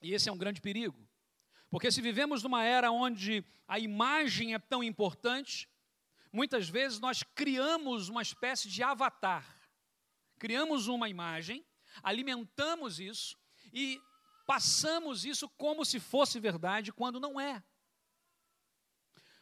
E 0.01 0.13
esse 0.13 0.29
é 0.29 0.31
um 0.31 0.37
grande 0.37 0.61
perigo. 0.61 0.97
Porque 1.69 1.91
se 1.91 2.01
vivemos 2.01 2.41
numa 2.41 2.63
era 2.63 2.89
onde 2.89 3.43
a 3.67 3.77
imagem 3.77 4.53
é 4.53 4.59
tão 4.59 4.83
importante, 4.83 5.68
Muitas 6.31 6.69
vezes 6.69 6.99
nós 6.99 7.23
criamos 7.23 8.09
uma 8.09 8.21
espécie 8.21 8.69
de 8.69 8.83
avatar, 8.83 9.45
criamos 10.37 10.87
uma 10.87 11.09
imagem, 11.09 11.65
alimentamos 12.03 12.99
isso 12.99 13.37
e 13.73 14.01
passamos 14.45 15.25
isso 15.25 15.49
como 15.49 15.83
se 15.83 15.99
fosse 15.99 16.39
verdade, 16.39 16.91
quando 16.91 17.19
não 17.19 17.39
é. 17.39 17.63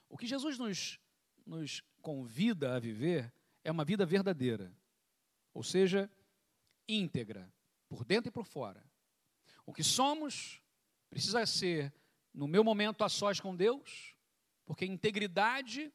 O 0.09 0.17
que 0.17 0.25
Jesus 0.25 0.57
nos, 0.57 0.99
nos 1.45 1.83
convida 2.01 2.75
a 2.75 2.79
viver 2.79 3.33
é 3.63 3.71
uma 3.71 3.83
vida 3.83 4.05
verdadeira, 4.05 4.73
ou 5.53 5.63
seja, 5.63 6.09
íntegra, 6.87 7.53
por 7.89 8.05
dentro 8.05 8.29
e 8.29 8.31
por 8.31 8.45
fora. 8.45 8.83
O 9.65 9.73
que 9.73 9.83
somos 9.83 10.61
precisa 11.09 11.45
ser, 11.45 11.93
no 12.33 12.47
meu 12.47 12.63
momento 12.63 13.03
a 13.03 13.09
sós 13.09 13.39
com 13.41 13.55
Deus, 13.55 14.15
Porque 14.67 14.85
integridade 14.85 15.93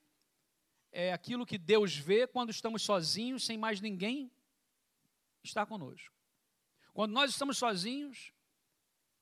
é 0.93 1.13
aquilo 1.13 1.47
que 1.47 1.57
Deus 1.57 1.97
vê 1.97 2.27
quando 2.27 2.51
estamos 2.51 2.83
sozinhos, 2.83 3.45
sem 3.45 3.57
mais 3.57 3.81
ninguém 3.81 4.31
estar 5.43 5.65
conosco. 5.65 6.15
Quando 6.93 7.13
nós 7.13 7.31
estamos 7.31 7.57
sozinhos, 7.57 8.33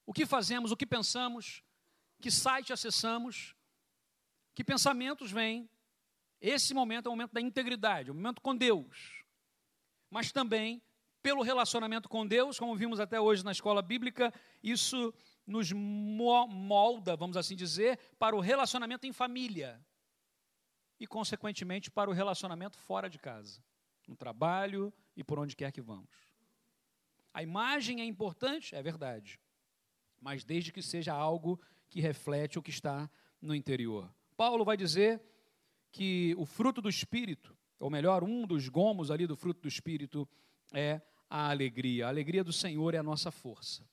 o 0.04 0.12
que 0.12 0.26
fazemos, 0.26 0.72
o 0.72 0.76
que 0.76 0.84
pensamos, 0.84 1.62
que 2.20 2.30
site 2.30 2.72
acessamos, 2.72 3.54
que 4.52 4.64
pensamentos 4.64 5.30
vêm. 5.30 5.70
Esse 6.40 6.74
momento 6.74 7.06
é 7.06 7.08
o 7.08 7.12
momento 7.12 7.32
da 7.32 7.40
integridade, 7.40 8.10
o 8.10 8.14
momento 8.14 8.40
com 8.40 8.56
Deus. 8.56 9.22
Mas 10.10 10.32
também, 10.32 10.82
pelo 11.22 11.42
relacionamento 11.42 12.08
com 12.08 12.26
Deus, 12.26 12.58
como 12.58 12.74
vimos 12.74 12.98
até 12.98 13.20
hoje 13.20 13.44
na 13.44 13.52
escola 13.52 13.80
bíblica, 13.80 14.34
isso 14.60 15.14
nos 15.46 15.70
molda, 15.70 17.16
vamos 17.16 17.36
assim 17.36 17.54
dizer, 17.54 17.98
para 18.18 18.34
o 18.34 18.40
relacionamento 18.40 19.06
em 19.06 19.12
família 19.12 19.80
e, 21.00 21.06
consequentemente, 21.06 21.90
para 21.90 22.10
o 22.10 22.12
relacionamento 22.12 22.78
fora 22.78 23.08
de 23.08 23.18
casa, 23.18 23.64
no 24.06 24.14
trabalho 24.14 24.92
e 25.16 25.24
por 25.24 25.38
onde 25.38 25.56
quer 25.56 25.72
que 25.72 25.80
vamos. 25.80 26.10
A 27.32 27.42
imagem 27.42 28.02
é 28.02 28.04
importante, 28.04 28.74
é 28.74 28.82
verdade, 28.82 29.40
mas 30.20 30.44
desde 30.44 30.70
que 30.70 30.82
seja 30.82 31.14
algo 31.14 31.58
que 31.88 32.00
reflete 32.00 32.58
o 32.58 32.62
que 32.62 32.70
está 32.70 33.10
no 33.40 33.54
interior. 33.54 34.14
Paulo 34.36 34.64
vai 34.64 34.76
dizer 34.76 35.22
que 35.90 36.34
o 36.36 36.44
fruto 36.44 36.82
do 36.82 36.88
Espírito, 36.88 37.56
ou 37.78 37.88
melhor, 37.90 38.22
um 38.22 38.46
dos 38.46 38.68
gomos 38.68 39.10
ali 39.10 39.26
do 39.26 39.36
fruto 39.36 39.62
do 39.62 39.68
Espírito, 39.68 40.28
é 40.72 41.00
a 41.28 41.48
alegria. 41.50 42.06
A 42.06 42.08
alegria 42.10 42.44
do 42.44 42.52
Senhor 42.52 42.94
é 42.94 42.98
a 42.98 43.02
nossa 43.02 43.30
força. 43.30 43.88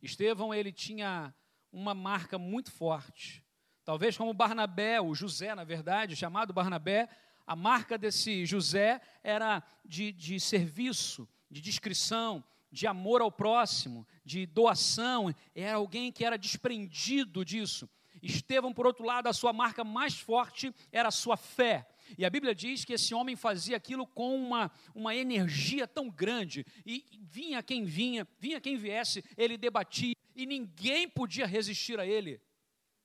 Estevão, 0.00 0.54
ele 0.54 0.72
tinha 0.72 1.34
uma 1.72 1.94
marca 1.94 2.38
muito 2.38 2.70
forte. 2.70 3.44
Talvez 3.90 4.16
como 4.16 4.32
Barnabé, 4.32 5.00
o 5.00 5.12
José, 5.16 5.52
na 5.52 5.64
verdade, 5.64 6.14
chamado 6.14 6.52
Barnabé, 6.52 7.08
a 7.44 7.56
marca 7.56 7.98
desse 7.98 8.46
José 8.46 9.00
era 9.20 9.64
de, 9.84 10.12
de 10.12 10.38
serviço, 10.38 11.28
de 11.50 11.60
discrição, 11.60 12.44
de 12.70 12.86
amor 12.86 13.20
ao 13.20 13.32
próximo, 13.32 14.06
de 14.24 14.46
doação, 14.46 15.34
era 15.52 15.74
alguém 15.74 16.12
que 16.12 16.24
era 16.24 16.38
desprendido 16.38 17.44
disso. 17.44 17.90
Estevão, 18.22 18.72
por 18.72 18.86
outro 18.86 19.04
lado, 19.04 19.26
a 19.26 19.32
sua 19.32 19.52
marca 19.52 19.82
mais 19.82 20.14
forte 20.14 20.72
era 20.92 21.08
a 21.08 21.10
sua 21.10 21.36
fé. 21.36 21.84
E 22.16 22.24
a 22.24 22.30
Bíblia 22.30 22.54
diz 22.54 22.84
que 22.84 22.92
esse 22.92 23.12
homem 23.12 23.34
fazia 23.34 23.76
aquilo 23.76 24.06
com 24.06 24.36
uma, 24.36 24.70
uma 24.94 25.16
energia 25.16 25.88
tão 25.88 26.08
grande, 26.08 26.64
e 26.86 27.04
vinha 27.22 27.60
quem 27.60 27.82
vinha, 27.82 28.24
vinha 28.38 28.60
quem 28.60 28.76
viesse, 28.76 29.24
ele 29.36 29.58
debatia, 29.58 30.14
e 30.36 30.46
ninguém 30.46 31.08
podia 31.08 31.44
resistir 31.44 31.98
a 31.98 32.06
ele, 32.06 32.40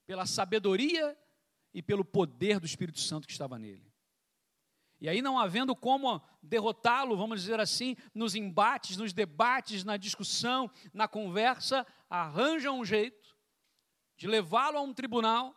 pela 0.05 0.25
sabedoria 0.25 1.17
e 1.73 1.81
pelo 1.81 2.05
poder 2.05 2.59
do 2.59 2.65
Espírito 2.65 2.99
Santo 2.99 3.27
que 3.27 3.33
estava 3.33 3.59
nele. 3.59 3.93
E 4.99 5.09
aí, 5.09 5.21
não 5.21 5.37
havendo 5.37 5.75
como 5.75 6.21
derrotá-lo, 6.41 7.17
vamos 7.17 7.41
dizer 7.41 7.59
assim, 7.59 7.97
nos 8.13 8.33
embates, 8.33 8.95
nos 8.95 9.11
debates, 9.11 9.83
na 9.83 9.97
discussão, 9.97 10.71
na 10.93 11.07
conversa, 11.07 11.85
arranja 12.09 12.71
um 12.71 12.85
jeito 12.85 13.35
de 14.17 14.27
levá-lo 14.27 14.77
a 14.77 14.81
um 14.81 14.93
tribunal 14.93 15.53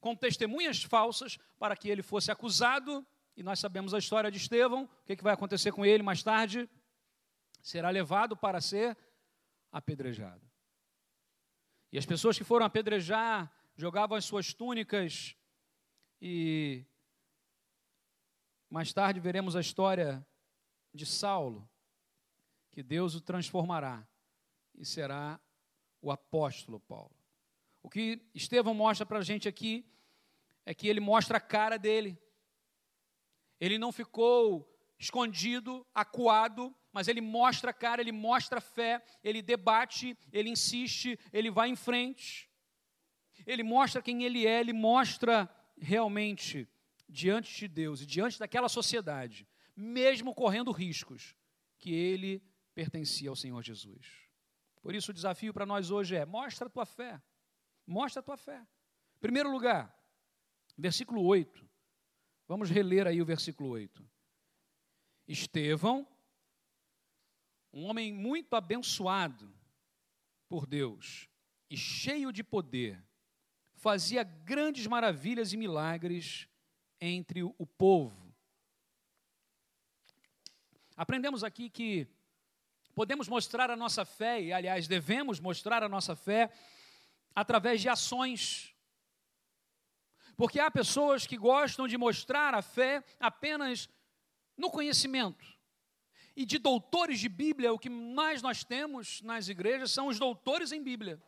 com 0.00 0.16
testemunhas 0.16 0.82
falsas 0.82 1.38
para 1.58 1.76
que 1.76 1.88
ele 1.88 2.02
fosse 2.02 2.30
acusado. 2.30 3.06
E 3.36 3.42
nós 3.42 3.58
sabemos 3.58 3.92
a 3.92 3.98
história 3.98 4.30
de 4.30 4.38
Estevão, 4.38 4.84
o 4.84 5.04
que, 5.04 5.16
que 5.16 5.24
vai 5.24 5.34
acontecer 5.34 5.72
com 5.72 5.84
ele 5.84 6.02
mais 6.02 6.22
tarde? 6.22 6.68
Será 7.60 7.90
levado 7.90 8.36
para 8.36 8.60
ser 8.60 8.96
apedrejado. 9.70 10.42
E 11.92 11.98
as 11.98 12.06
pessoas 12.06 12.38
que 12.38 12.44
foram 12.44 12.64
apedrejar 12.64 13.52
jogavam 13.76 14.16
as 14.16 14.24
suas 14.24 14.52
túnicas 14.54 15.36
e 16.20 16.84
mais 18.70 18.92
tarde 18.92 19.20
veremos 19.20 19.56
a 19.56 19.60
história 19.60 20.26
de 20.92 21.04
Saulo, 21.04 21.68
que 22.70 22.82
Deus 22.82 23.14
o 23.14 23.20
transformará 23.20 24.06
e 24.74 24.84
será 24.84 25.40
o 26.00 26.10
apóstolo 26.10 26.80
Paulo. 26.80 27.14
O 27.82 27.90
que 27.90 28.20
Estevão 28.34 28.74
mostra 28.74 29.04
para 29.04 29.18
a 29.18 29.22
gente 29.22 29.48
aqui 29.48 29.86
é 30.64 30.72
que 30.72 30.88
ele 30.88 31.00
mostra 31.00 31.38
a 31.38 31.40
cara 31.40 31.78
dele. 31.78 32.18
Ele 33.60 33.78
não 33.78 33.92
ficou 33.92 34.70
escondido, 34.98 35.86
acuado, 35.94 36.74
mas 36.92 37.08
ele 37.08 37.20
mostra 37.20 37.70
a 37.70 37.74
cara, 37.74 38.00
ele 38.00 38.12
mostra 38.12 38.58
a 38.58 38.62
fé, 38.62 39.04
ele 39.22 39.42
debate, 39.42 40.16
ele 40.32 40.48
insiste, 40.48 41.18
ele 41.32 41.50
vai 41.50 41.68
em 41.68 41.76
frente. 41.76 42.48
Ele 43.46 43.62
mostra 43.62 44.02
quem 44.02 44.24
ele 44.24 44.46
é, 44.46 44.60
ele 44.60 44.72
mostra 44.72 45.48
realmente 45.76 46.68
diante 47.08 47.58
de 47.58 47.68
Deus 47.68 48.00
e 48.00 48.06
diante 48.06 48.38
daquela 48.38 48.68
sociedade, 48.68 49.46
mesmo 49.76 50.34
correndo 50.34 50.72
riscos, 50.72 51.36
que 51.78 51.92
ele 51.92 52.42
pertencia 52.74 53.28
ao 53.28 53.36
Senhor 53.36 53.62
Jesus. 53.62 54.24
Por 54.82 54.94
isso 54.94 55.10
o 55.10 55.14
desafio 55.14 55.52
para 55.52 55.66
nós 55.66 55.90
hoje 55.90 56.16
é: 56.16 56.26
mostra 56.26 56.66
a 56.66 56.70
tua 56.70 56.86
fé. 56.86 57.22
Mostra 57.86 58.20
a 58.20 58.22
tua 58.22 58.36
fé. 58.36 58.66
Primeiro 59.20 59.50
lugar, 59.50 59.94
versículo 60.76 61.22
8. 61.22 61.68
Vamos 62.46 62.70
reler 62.70 63.06
aí 63.06 63.20
o 63.20 63.24
versículo 63.24 63.70
8. 63.70 64.06
Estevão, 65.26 66.06
um 67.72 67.84
homem 67.84 68.12
muito 68.12 68.54
abençoado 68.54 69.52
por 70.48 70.66
Deus 70.66 71.28
e 71.70 71.76
cheio 71.76 72.30
de 72.30 72.44
poder, 72.44 73.02
fazia 73.84 74.22
grandes 74.22 74.86
maravilhas 74.86 75.52
e 75.52 75.58
milagres 75.58 76.48
entre 76.98 77.42
o 77.42 77.66
povo. 77.66 78.34
Aprendemos 80.96 81.44
aqui 81.44 81.68
que 81.68 82.08
podemos 82.94 83.28
mostrar 83.28 83.70
a 83.70 83.76
nossa 83.76 84.06
fé, 84.06 84.40
e 84.40 84.54
aliás, 84.54 84.88
devemos 84.88 85.38
mostrar 85.38 85.82
a 85.82 85.88
nossa 85.88 86.16
fé 86.16 86.50
através 87.34 87.82
de 87.82 87.90
ações. 87.90 88.74
Porque 90.34 90.58
há 90.58 90.70
pessoas 90.70 91.26
que 91.26 91.36
gostam 91.36 91.86
de 91.86 91.98
mostrar 91.98 92.54
a 92.54 92.62
fé 92.62 93.04
apenas 93.20 93.86
no 94.56 94.70
conhecimento. 94.70 95.44
E 96.34 96.46
de 96.46 96.58
doutores 96.58 97.20
de 97.20 97.28
Bíblia, 97.28 97.70
o 97.70 97.78
que 97.78 97.90
mais 97.90 98.40
nós 98.40 98.64
temos 98.64 99.20
nas 99.20 99.48
igrejas 99.48 99.90
são 99.90 100.06
os 100.06 100.18
doutores 100.18 100.72
em 100.72 100.82
Bíblia. 100.82 101.22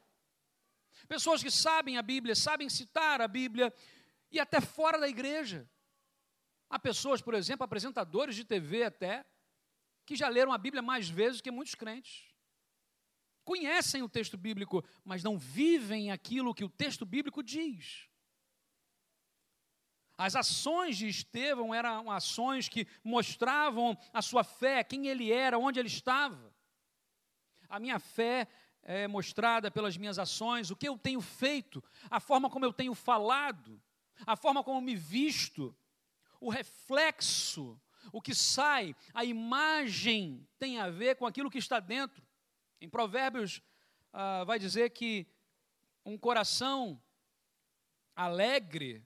Pessoas 1.09 1.43
que 1.43 1.51
sabem 1.51 1.99
a 1.99 2.03
Bíblia, 2.03 2.35
sabem 2.35 2.69
citar 2.69 3.21
a 3.21 3.29
Bíblia, 3.29 3.73
e 4.31 4.41
até 4.41 4.61
fora 4.61 4.99
da 4.99 5.09
igreja. 5.09 5.69
Há 6.69 6.79
pessoas, 6.79 7.23
por 7.23 7.35
exemplo, 7.35 7.65
apresentadores 7.65 8.35
de 8.35 8.45
TV 8.45 8.85
até, 8.85 9.25
que 10.05 10.17
já 10.17 10.29
leram 10.29 10.53
a 10.53 10.59
Bíblia 10.59 10.83
mais 10.83 11.09
vezes 11.09 11.41
que 11.41 11.51
muitos 11.51 11.75
crentes. 11.75 12.25
Conhecem 13.45 14.03
o 14.03 14.09
texto 14.09 14.37
bíblico, 14.37 14.85
mas 15.05 15.23
não 15.23 15.39
vivem 15.39 16.11
aquilo 16.11 16.55
que 16.55 16.65
o 16.65 16.69
texto 16.69 17.07
bíblico 17.07 17.43
diz. 17.43 18.09
As 20.19 20.35
ações 20.35 20.97
de 20.97 21.07
Estevão 21.09 21.75
eram 21.75 22.11
ações 22.11 22.69
que 22.69 22.89
mostravam 23.05 23.97
a 24.13 24.23
sua 24.23 24.43
fé, 24.43 24.83
quem 24.83 25.07
ele 25.07 25.31
era, 25.31 25.59
onde 25.59 25.79
ele 25.79 25.89
estava. 25.89 26.55
A 27.69 27.79
minha 27.79 27.99
fé 27.99 28.49
é 28.89 29.09
mostrada 29.09 29.69
pelas 29.69 29.97
minhas 29.97 30.17
ações, 30.17 30.71
o 30.71 30.77
que 30.77 30.89
eu 30.89 30.97
tenho 30.97 31.21
feito, 31.21 31.83
a 32.09 32.21
forma 32.21 32.49
como 32.49 32.65
eu 32.65 32.73
tenho 32.73 32.95
falado, 32.95 33.83
a 34.25 34.37
forma 34.37 34.63
como 34.63 34.81
me 34.81 34.95
visto, 34.95 35.77
o 36.41 36.49
reflexo, 36.49 37.81
o 38.13 38.23
que 38.23 38.33
sai, 38.33 38.95
a 39.13 39.25
imagem 39.25 40.49
tem 40.57 40.79
a 40.79 40.89
ver 40.89 41.17
com 41.17 41.27
aquilo 41.27 41.51
que 41.51 41.59
está 41.59 41.81
dentro. 41.81 42.25
Em 42.81 42.89
Provérbios 42.89 43.61
ah, 44.13 44.45
vai 44.45 44.57
dizer 44.57 44.91
que 44.91 45.27
um 46.05 46.17
coração 46.17 47.03
alegre 48.15 49.05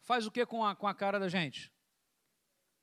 faz 0.00 0.26
o 0.26 0.30
que 0.30 0.44
com 0.44 0.66
a, 0.66 0.76
com 0.76 0.86
a 0.86 0.94
cara 0.94 1.18
da 1.18 1.30
gente? 1.30 1.72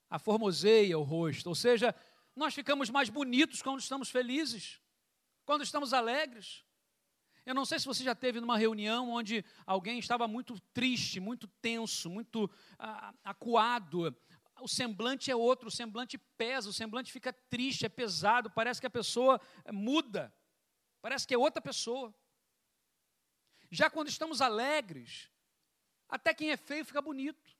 A 0.10 0.18
formoseia 0.18 0.98
o 0.98 1.04
rosto, 1.04 1.50
ou 1.50 1.56
seja, 1.56 1.94
nós 2.36 2.56
ficamos 2.56 2.90
mais 2.90 3.10
bonitos 3.10 3.62
quando 3.62 3.80
estamos 3.80 4.10
felizes, 4.10 4.82
quando 5.52 5.64
estamos 5.64 5.92
alegres. 5.92 6.64
Eu 7.46 7.54
não 7.54 7.66
sei 7.66 7.78
se 7.78 7.86
você 7.86 8.06
já 8.06 8.16
teve 8.16 8.40
numa 8.40 8.58
reunião 8.58 9.10
onde 9.10 9.44
alguém 9.66 10.00
estava 10.00 10.26
muito 10.26 10.58
triste, 10.74 11.20
muito 11.20 11.46
tenso, 11.62 12.10
muito 12.10 12.50
ah, 12.80 13.14
acuado. 13.22 14.16
O 14.62 14.68
semblante 14.70 15.30
é 15.30 15.36
outro, 15.36 15.68
o 15.68 15.72
semblante 15.72 16.18
pesa, 16.38 16.70
o 16.70 16.74
semblante 16.74 17.12
fica 17.12 17.34
triste, 17.34 17.86
é 17.86 17.90
pesado, 17.90 18.50
parece 18.50 18.80
que 18.80 18.88
a 18.88 18.90
pessoa 18.90 19.42
muda, 19.74 20.34
parece 21.02 21.28
que 21.28 21.34
é 21.34 21.38
outra 21.38 21.62
pessoa. 21.62 22.16
Já 23.70 23.90
quando 23.90 24.08
estamos 24.08 24.40
alegres, 24.40 25.30
até 26.08 26.34
quem 26.34 26.52
é 26.52 26.56
feio 26.56 26.86
fica 26.86 27.02
bonito. 27.02 27.58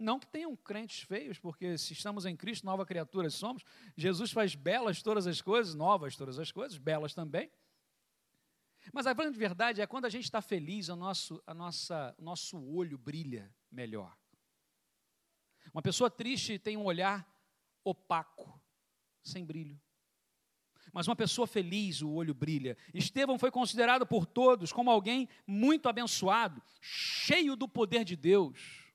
Não 0.00 0.18
que 0.18 0.26
tenham 0.26 0.56
crentes 0.56 1.02
feios, 1.02 1.38
porque 1.38 1.76
se 1.76 1.92
estamos 1.92 2.24
em 2.24 2.34
Cristo, 2.34 2.64
nova 2.64 2.86
criatura 2.86 3.28
somos. 3.28 3.62
Jesus 3.94 4.32
faz 4.32 4.54
belas 4.54 5.02
todas 5.02 5.26
as 5.26 5.42
coisas, 5.42 5.74
novas 5.74 6.16
todas 6.16 6.38
as 6.38 6.50
coisas, 6.50 6.78
belas 6.78 7.12
também. 7.12 7.52
Mas 8.94 9.06
a 9.06 9.12
grande 9.12 9.38
verdade 9.38 9.82
é 9.82 9.86
quando 9.86 10.06
a 10.06 10.08
gente 10.08 10.24
está 10.24 10.40
feliz, 10.40 10.88
o 10.88 10.96
nosso, 10.96 11.42
a 11.46 11.52
nossa, 11.52 12.14
o 12.18 12.22
nosso 12.22 12.58
olho 12.58 12.96
brilha 12.96 13.54
melhor. 13.70 14.16
Uma 15.72 15.82
pessoa 15.82 16.10
triste 16.10 16.58
tem 16.58 16.78
um 16.78 16.84
olhar 16.84 17.30
opaco, 17.84 18.58
sem 19.22 19.44
brilho. 19.44 19.78
Mas 20.94 21.06
uma 21.06 21.14
pessoa 21.14 21.46
feliz, 21.46 22.00
o 22.00 22.10
olho 22.10 22.32
brilha. 22.32 22.74
Estevão 22.94 23.38
foi 23.38 23.50
considerado 23.50 24.06
por 24.06 24.24
todos 24.24 24.72
como 24.72 24.90
alguém 24.90 25.28
muito 25.46 25.90
abençoado, 25.90 26.62
cheio 26.80 27.54
do 27.54 27.68
poder 27.68 28.02
de 28.02 28.16
Deus. 28.16 28.89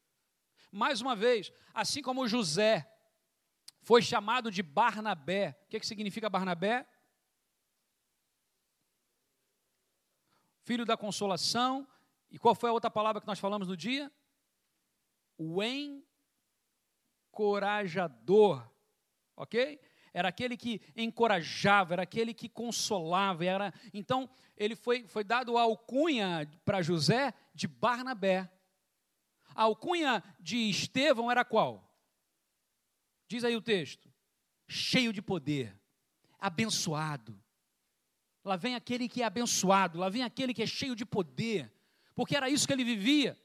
Mais 0.75 0.99
uma 0.99 1.15
vez, 1.15 1.53
assim 1.73 2.01
como 2.01 2.27
José 2.27 2.85
foi 3.81 4.01
chamado 4.01 4.51
de 4.51 4.61
Barnabé. 4.61 5.57
O 5.63 5.69
que, 5.69 5.79
que 5.79 5.87
significa 5.87 6.29
Barnabé? 6.29 6.85
Filho 10.63 10.83
da 10.85 10.97
consolação. 10.97 11.87
E 12.29 12.37
qual 12.37 12.53
foi 12.53 12.69
a 12.69 12.73
outra 12.73 12.91
palavra 12.91 13.21
que 13.21 13.27
nós 13.27 13.39
falamos 13.39 13.69
no 13.69 13.77
dia? 13.77 14.11
O 15.37 15.63
encorajador. 17.31 18.69
Ok? 19.37 19.79
Era 20.13 20.27
aquele 20.27 20.57
que 20.57 20.81
encorajava, 20.93 21.93
era 21.93 22.03
aquele 22.03 22.33
que 22.33 22.49
consolava. 22.49 23.45
Era... 23.45 23.73
Então, 23.93 24.29
ele 24.57 24.75
foi, 24.75 25.07
foi 25.07 25.23
dado 25.23 25.57
a 25.57 25.61
alcunha 25.61 26.51
para 26.65 26.81
José 26.81 27.33
de 27.53 27.65
Barnabé. 27.65 28.51
A 29.55 29.63
alcunha 29.63 30.21
de 30.39 30.69
Estevão 30.69 31.31
era 31.31 31.45
qual? 31.45 31.89
Diz 33.27 33.43
aí 33.43 33.55
o 33.55 33.61
texto: 33.61 34.11
cheio 34.67 35.13
de 35.13 35.21
poder, 35.21 35.75
abençoado. 36.37 37.41
Lá 38.43 38.57
vem 38.57 38.75
aquele 38.75 39.09
que 39.09 39.23
é 39.23 39.25
abençoado, 39.25 39.97
lá 39.97 40.09
vem 40.09 40.21
aquele 40.21 40.53
que 40.53 40.61
é 40.61 40.67
cheio 40.67 40.95
de 40.95 41.05
poder, 41.05 41.73
porque 42.13 42.35
era 42.35 42.49
isso 42.49 42.67
que 42.67 42.73
ele 42.73 42.83
vivia. 42.83 43.39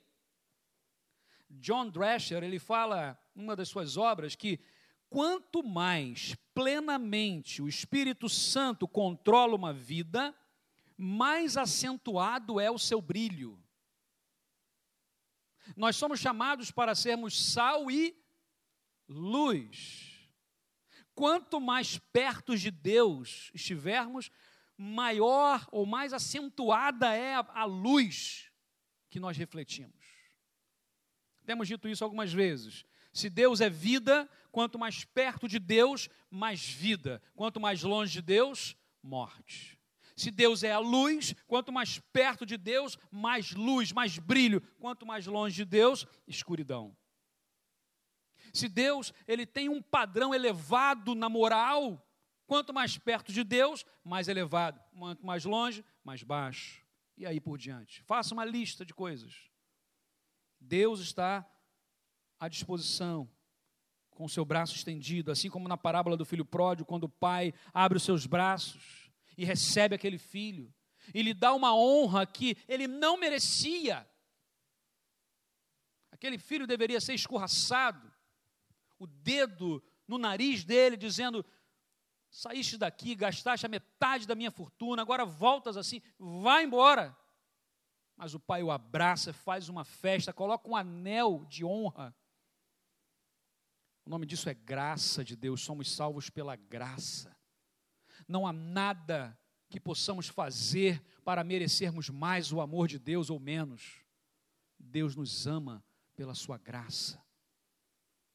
John 1.49 1.89
Drescher, 1.89 2.43
ele 2.43 2.59
fala, 2.59 3.19
numa 3.35 3.57
das 3.57 3.69
suas 3.69 3.97
obras, 3.97 4.37
que 4.37 4.61
quanto 5.09 5.63
mais 5.63 6.37
plenamente 6.55 7.63
o 7.63 7.69
Espírito 7.69 8.29
Santo 8.29 8.87
controla 8.87 9.57
uma 9.57 9.73
vida, 9.73 10.35
mais 10.97 11.57
acentuado 11.57 12.61
é 12.61 12.71
o 12.71 12.79
seu 12.79 13.01
brilho. 13.01 13.59
Nós 15.77 15.97
somos 15.97 16.21
chamados 16.21 16.71
para 16.71 16.95
sermos 16.95 17.53
sal 17.53 17.91
e 17.91 18.17
luz. 19.09 20.29
Quanto 21.15 21.61
mais 21.61 21.99
perto 22.13 22.57
de 22.57 22.71
Deus 22.71 23.51
estivermos, 23.53 24.31
maior 24.77 25.69
ou 25.71 25.85
mais 25.85 26.13
acentuada 26.13 27.15
é 27.15 27.35
a, 27.35 27.65
luz 27.65 28.51
que 29.11 29.21
nós 29.21 29.37
refletimos. 29.37 29.95
Temos 31.45 31.69
dito 31.69 31.89
isso 31.89 32.05
algumas 32.05 32.33
vezes. 32.33 32.85
Se 33.13 33.29
Deus 33.29 33.61
é 33.61 33.69
vida, 33.69 34.29
quanto 34.53 34.79
mais 34.79 35.05
perto 35.05 35.49
de 35.49 35.59
Deus, 35.59 36.09
mais 36.31 36.65
vida. 36.65 37.21
Quanto 37.35 37.61
mais 37.61 37.83
longe 37.83 38.13
de 38.13 38.23
Deus, 38.23 38.77
morte. 39.03 39.80
Se 40.21 40.31
Deus 40.31 40.63
é 40.63 40.71
a 40.71 40.79
luz, 40.79 41.35
quanto 41.47 41.73
mais 41.73 41.99
perto 42.13 42.45
de 42.45 42.59
Deus, 42.59 42.99
mais 43.11 43.53
luz, 43.53 43.91
mais 43.91 44.19
brilho. 44.19 44.61
Quanto 44.79 45.07
mais 45.07 45.27
longe 45.27 45.57
de 45.57 45.65
Deus, 45.65 46.07
escuridão. 46.29 46.95
Se 48.53 48.69
Deus 48.69 49.15
ele 49.27 49.47
tem 49.47 49.71
um 49.71 49.81
padrão 49.81 50.35
elevado 50.35 51.15
na 51.15 51.31
moral, 51.31 52.07
quanto 52.47 52.71
mais 52.75 52.99
perto 52.99 53.33
de 53.33 53.43
Deus, 53.43 53.87
mais 54.05 54.29
elevado. 54.29 54.79
Quanto 54.95 55.25
mais 55.25 55.47
longe, 55.47 55.83
mais 56.05 56.23
baixo. 56.23 56.85
E 57.17 57.25
aí 57.25 57.41
por 57.41 57.57
diante. 57.57 58.03
Faça 58.03 58.35
uma 58.35 58.45
lista 58.45 58.85
de 58.85 58.93
coisas. 58.93 59.49
Deus 60.61 61.01
está 61.01 61.51
à 62.39 62.47
disposição, 62.47 63.27
com 64.11 64.27
o 64.27 64.29
seu 64.29 64.45
braço 64.45 64.77
estendido, 64.77 65.31
assim 65.31 65.49
como 65.49 65.67
na 65.67 65.79
parábola 65.79 66.15
do 66.15 66.27
filho 66.27 66.45
pródigo, 66.45 66.87
quando 66.87 67.05
o 67.05 67.09
pai 67.09 67.55
abre 67.73 67.97
os 67.97 68.05
seus 68.05 68.27
braços 68.27 69.10
e 69.41 69.45
recebe 69.47 69.95
aquele 69.95 70.19
filho 70.19 70.71
e 71.15 71.23
lhe 71.23 71.33
dá 71.33 71.55
uma 71.55 71.75
honra 71.75 72.27
que 72.27 72.59
ele 72.69 72.87
não 72.87 73.17
merecia. 73.17 74.07
Aquele 76.13 76.37
filho 76.37 76.67
deveria 76.67 77.01
ser 77.01 77.15
escorraçado, 77.15 78.13
o 78.99 79.07
dedo 79.07 79.83
no 80.07 80.19
nariz 80.19 80.63
dele, 80.63 80.95
dizendo: 80.95 81.43
Saíste 82.31 82.77
daqui, 82.77 83.15
gastaste 83.15 83.65
a 83.65 83.69
metade 83.71 84.27
da 84.27 84.35
minha 84.35 84.51
fortuna, 84.51 85.01
agora 85.01 85.25
voltas 85.25 85.79
assim, 85.79 86.03
vai 86.19 86.65
embora. 86.65 87.17
Mas 88.15 88.35
o 88.35 88.39
pai 88.39 88.63
o 88.63 88.71
abraça, 88.71 89.33
faz 89.33 89.71
uma 89.71 89.87
festa, 89.87 90.35
coloca 90.35 90.69
um 90.69 90.77
anel 90.77 91.47
de 91.49 91.65
honra. 91.65 92.15
O 94.05 94.11
nome 94.11 94.27
disso 94.27 94.51
é 94.51 94.55
graça 94.55 95.25
de 95.25 95.35
Deus, 95.35 95.63
somos 95.63 95.91
salvos 95.91 96.29
pela 96.29 96.57
graça. 96.57 97.30
Não 98.31 98.47
há 98.47 98.53
nada 98.53 99.37
que 99.69 99.81
possamos 99.81 100.29
fazer 100.29 101.03
para 101.25 101.43
merecermos 101.43 102.09
mais 102.09 102.53
o 102.53 102.61
amor 102.61 102.87
de 102.87 102.97
Deus 102.97 103.29
ou 103.29 103.41
menos. 103.41 104.05
Deus 104.79 105.17
nos 105.17 105.49
ama 105.49 105.85
pela 106.15 106.33
sua 106.33 106.57
graça. 106.57 107.21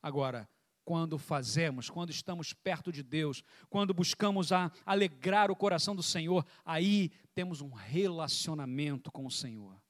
Agora, 0.04 0.50
quando 0.84 1.18
fazemos, 1.18 1.90
quando 1.90 2.10
estamos 2.10 2.52
perto 2.52 2.92
de 2.92 3.02
Deus, 3.02 3.42
quando 3.70 3.94
buscamos 3.94 4.52
a 4.52 4.70
alegrar 4.86 5.50
o 5.50 5.56
coração 5.56 5.96
do 5.96 6.04
Senhor, 6.04 6.46
aí 6.66 7.10
temos 7.34 7.62
um 7.62 7.70
relacionamento 7.72 9.10
com 9.14 9.26
o 9.26 9.32
Senhor. 9.32 9.82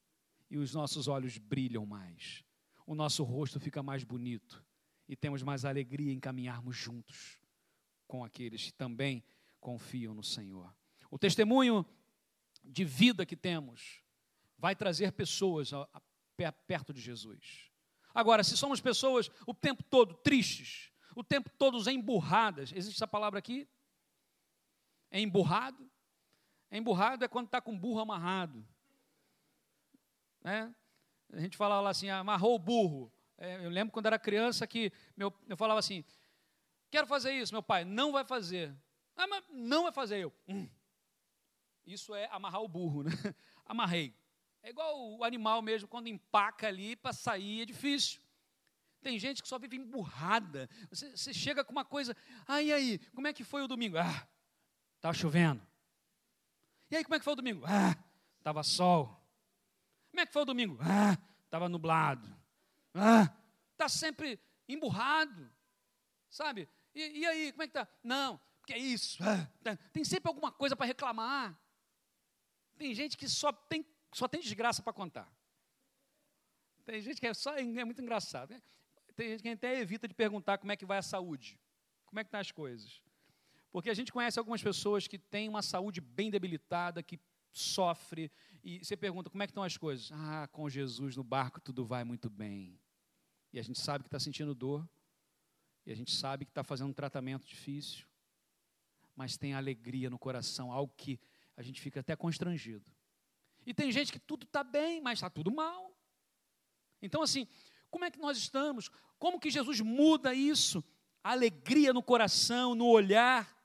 E 0.52 0.58
os 0.60 0.76
nossos 0.76 1.08
olhos 1.08 1.40
brilham 1.40 1.84
mais. 1.84 2.46
O 2.86 2.94
nosso 2.94 3.24
rosto 3.24 3.60
fica 3.60 3.82
mais 3.82 4.04
bonito 4.04 4.64
e 5.10 5.16
temos 5.16 5.42
mais 5.42 5.66
alegria 5.66 6.14
em 6.14 6.20
caminharmos 6.20 6.78
juntos 6.78 7.40
com 8.08 8.24
aqueles 8.24 8.66
que 8.66 8.74
também 8.74 9.24
confiam 9.66 10.14
no 10.14 10.22
Senhor. 10.22 10.72
O 11.10 11.18
testemunho 11.18 11.84
de 12.64 12.86
vida 12.86 13.26
que 13.26 13.36
temos 13.36 14.04
vai 14.60 14.76
trazer 14.76 15.12
pessoas 15.12 15.72
perto 16.68 16.94
de 16.94 17.02
Jesus. 17.02 17.72
Agora, 18.14 18.44
se 18.44 18.56
somos 18.56 18.80
pessoas 18.80 19.32
o 19.48 19.56
tempo 19.56 19.82
todo 19.82 20.14
tristes, 20.14 20.92
o 21.16 21.24
tempo 21.24 21.50
todo 21.58 21.90
emburradas, 21.90 22.72
existe 22.76 22.96
essa 22.96 23.08
palavra 23.08 23.40
aqui? 23.40 23.68
É 25.10 25.20
emburrado? 25.20 25.90
É 26.70 26.78
emburrado 26.78 27.26
é 27.26 27.28
quando 27.28 27.48
está 27.48 27.60
com 27.60 27.76
burro 27.76 28.02
amarrado. 28.02 28.64
Né? 30.44 30.76
A 31.34 31.40
gente 31.40 31.58
falava 31.58 31.82
lá 31.82 31.90
assim, 31.90 32.08
amarrou 32.12 32.54
o 32.54 32.60
burro. 32.60 33.12
É, 33.36 33.66
eu 33.66 33.70
lembro 33.72 33.92
quando 33.92 34.06
era 34.06 34.20
criança 34.20 34.68
que 34.68 34.92
meu, 35.18 35.34
eu 35.48 35.58
falava 35.58 35.80
assim, 35.80 36.06
quero 36.92 37.08
fazer 37.08 37.32
isso, 37.34 37.52
meu 37.52 37.64
pai, 37.64 37.84
não 37.84 38.12
vai 38.12 38.24
fazer. 38.24 38.78
Ah, 39.16 39.28
mas 39.28 39.44
não 39.50 39.84
vai 39.84 39.92
fazer 39.92 40.20
eu. 40.20 40.34
Hum. 40.48 40.70
Isso 41.86 42.14
é 42.16 42.28
amarrar 42.32 42.62
o 42.62 42.68
burro, 42.68 43.04
né? 43.04 43.12
Amarrei. 43.66 44.14
É 44.62 44.70
igual 44.70 45.18
o 45.18 45.24
animal 45.24 45.62
mesmo, 45.62 45.88
quando 45.88 46.08
empaca 46.08 46.68
ali 46.68 46.96
para 46.96 47.14
sair 47.14 47.62
é 47.62 47.66
difícil. 47.66 48.20
Tem 49.02 49.20
gente 49.20 49.44
que 49.44 49.48
só 49.48 49.60
vive 49.60 49.78
emburrada. 49.78 50.68
Você, 50.90 51.12
você 51.16 51.32
chega 51.32 51.64
com 51.64 51.72
uma 51.72 51.86
coisa, 51.86 52.18
e 52.50 52.74
aí, 52.74 52.98
como 53.14 53.28
é 53.28 53.34
que 53.34 53.44
foi 53.44 53.62
o 53.62 53.68
domingo? 53.68 54.00
Ah, 54.00 54.28
estava 54.96 55.14
chovendo. 55.14 55.62
E 56.90 56.96
aí, 56.96 57.04
como 57.04 57.14
é 57.14 57.20
que 57.20 57.24
foi 57.24 57.34
o 57.34 57.36
domingo? 57.36 57.64
Ah, 57.68 57.96
estava 58.40 58.64
sol. 58.64 59.08
Como 60.10 60.22
é 60.22 60.26
que 60.26 60.34
foi 60.34 60.42
o 60.42 60.46
domingo? 60.46 60.80
Ah, 60.82 61.16
estava 61.44 61.70
nublado. 61.70 62.28
Ah, 62.96 63.32
está 63.74 63.88
sempre 63.88 64.40
emburrado. 64.68 65.52
Sabe? 66.30 66.68
E, 66.96 67.20
e, 67.20 67.26
aí, 67.28 67.52
como 67.52 67.62
é 67.64 67.68
que 67.68 67.78
está? 67.78 67.88
Não, 68.04 68.40
porque 68.66 68.74
é 68.74 68.80
isso. 68.80 69.24
Ah, 69.24 69.48
tá. 69.64 69.78
Tem 69.94 70.04
sempre 70.04 70.28
alguma 70.28 70.52
coisa 70.52 70.76
para 70.76 70.88
reclamar. 70.88 71.56
Tem 72.76 72.96
gente 72.96 73.16
que 73.16 73.30
só 73.30 73.54
tem 73.54 73.86
só 74.12 74.28
tem 74.28 74.42
desgraça 74.42 74.82
para 74.82 74.92
contar. 74.92 75.32
Tem 76.84 77.00
gente 77.00 77.20
que 77.20 77.28
é 77.28 77.34
só 77.34 77.56
é 77.56 77.86
muito 77.86 78.02
engraçado. 78.02 78.50
Né? 78.50 78.62
Tem 79.16 79.30
gente 79.30 79.44
que 79.44 79.50
até 79.50 79.80
evita 79.80 80.08
de 80.08 80.16
perguntar 80.16 80.58
como 80.58 80.72
é 80.72 80.76
que 80.76 80.86
vai 80.86 80.98
a 80.98 81.04
saúde, 81.04 81.60
como 82.08 82.20
é 82.20 82.24
que 82.24 82.30
estão 82.30 82.40
tá 82.40 82.42
as 82.42 82.52
coisas. 82.52 83.04
Porque 83.72 83.90
a 83.90 83.94
gente 83.94 84.12
conhece 84.12 84.40
algumas 84.40 84.64
pessoas 84.64 85.08
que 85.08 85.20
têm 85.20 85.48
uma 85.48 85.62
saúde 85.62 86.02
bem 86.02 86.32
debilitada, 86.32 87.04
que 87.04 87.20
sofre, 87.52 88.32
e 88.64 88.84
você 88.84 88.98
pergunta 88.98 89.30
como 89.30 89.44
é 89.44 89.46
que 89.46 89.52
estão 89.52 89.64
as 89.64 89.78
coisas. 89.78 90.12
Ah, 90.12 90.48
com 90.52 90.68
Jesus 90.68 91.16
no 91.16 91.24
barco 91.24 91.62
tudo 91.62 91.86
vai 91.86 92.04
muito 92.04 92.32
bem. 92.32 92.80
E 93.54 93.60
a 93.60 93.64
gente 93.64 93.80
sabe 93.80 94.04
que 94.04 94.08
está 94.08 94.20
sentindo 94.20 94.56
dor, 94.56 94.88
e 95.86 95.92
a 95.92 95.96
gente 95.96 96.12
sabe 96.12 96.46
que 96.46 96.52
está 96.52 96.64
fazendo 96.64 96.90
um 96.90 96.94
tratamento 96.94 97.46
difícil, 97.46 98.08
mas 99.16 99.38
tem 99.38 99.54
alegria 99.54 100.10
no 100.10 100.20
coração, 100.20 100.72
algo 100.72 100.94
que 100.96 101.20
a 101.56 101.62
gente 101.62 101.80
fica 101.80 102.02
até 102.02 102.16
constrangido. 102.16 102.92
E 103.66 103.74
tem 103.74 103.92
gente 103.92 104.12
que 104.12 104.20
tudo 104.20 104.46
está 104.46 104.64
bem, 104.64 105.02
mas 105.02 105.18
está 105.18 105.30
tudo 105.30 105.52
mal. 105.52 105.98
Então, 107.02 107.22
assim, 107.22 107.48
como 107.90 108.06
é 108.06 108.12
que 108.12 108.20
nós 108.20 108.38
estamos? 108.38 108.90
Como 109.18 109.40
que 109.40 109.50
Jesus 109.50 109.80
muda 109.80 110.34
isso? 110.34 110.84
Alegria 111.24 111.94
no 111.94 112.04
coração, 112.04 112.76
no 112.76 112.88
olhar. 112.88 113.56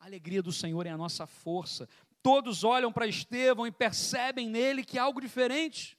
A 0.00 0.06
alegria 0.06 0.42
do 0.42 0.52
Senhor 0.52 0.86
é 0.86 0.90
a 0.90 0.96
nossa 0.96 1.26
força. 1.26 1.88
todos 2.22 2.64
olham 2.64 2.90
para 2.90 3.06
Estevão 3.06 3.66
e 3.66 3.70
percebem 3.70 4.48
nele 4.48 4.82
que 4.82 4.98
há 4.98 5.02
algo 5.02 5.20
diferente. 5.20 5.98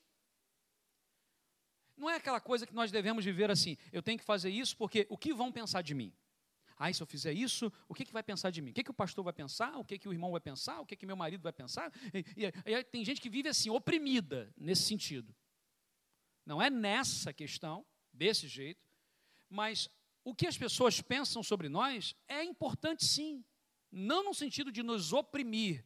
Não 1.96 2.10
é 2.10 2.16
aquela 2.16 2.42
coisa 2.42 2.66
que 2.66 2.74
nós 2.74 2.92
devemos 2.92 3.24
viver 3.24 3.50
assim, 3.50 3.78
eu 3.92 4.02
tenho 4.02 4.18
que 4.18 4.26
fazer 4.26 4.50
isso 4.50 4.76
porque 4.76 5.08
o 5.10 5.18
que 5.18 5.34
vão 5.34 5.52
pensar 5.52 5.82
de 5.82 5.94
mim? 5.94 6.12
Ah, 6.78 6.92
se 6.92 7.02
eu 7.02 7.08
fizer 7.08 7.32
isso, 7.32 7.72
o 7.88 7.94
que, 7.94 8.04
que 8.04 8.12
vai 8.12 8.22
pensar 8.22 8.50
de 8.50 8.62
mim? 8.62 8.72
O 8.72 8.74
que, 8.74 8.84
que 8.84 8.92
o 8.92 8.94
pastor 8.94 9.24
vai 9.24 9.32
pensar? 9.32 9.78
O 9.78 9.86
que, 9.86 9.98
que 9.98 10.10
o 10.10 10.14
irmão 10.14 10.32
vai 10.32 10.42
pensar? 10.42 10.82
O 10.82 10.86
que, 10.86 10.96
que 10.96 11.06
meu 11.06 11.16
marido 11.16 11.42
vai 11.42 11.54
pensar? 11.54 11.92
E, 12.14 12.26
e, 12.36 12.72
e 12.72 12.84
tem 12.84 13.06
gente 13.06 13.22
que 13.22 13.30
vive 13.30 13.48
assim, 13.48 13.70
oprimida 13.70 14.54
nesse 14.58 14.84
sentido. 14.84 15.34
Não 16.46 16.62
é 16.62 16.70
nessa 16.70 17.32
questão, 17.34 17.86
desse 18.14 18.48
jeito, 18.48 18.88
mas 19.50 19.90
o 20.24 20.36
que 20.36 20.48
as 20.48 20.58
pessoas 20.58 21.02
pensam 21.02 21.42
sobre 21.42 21.70
nós 21.70 22.16
é 22.28 22.44
importante 22.44 23.06
sim, 23.06 23.44
não 23.92 24.24
no 24.26 24.34
sentido 24.34 24.72
de 24.72 24.84
nos 24.84 25.14
oprimir, 25.14 25.86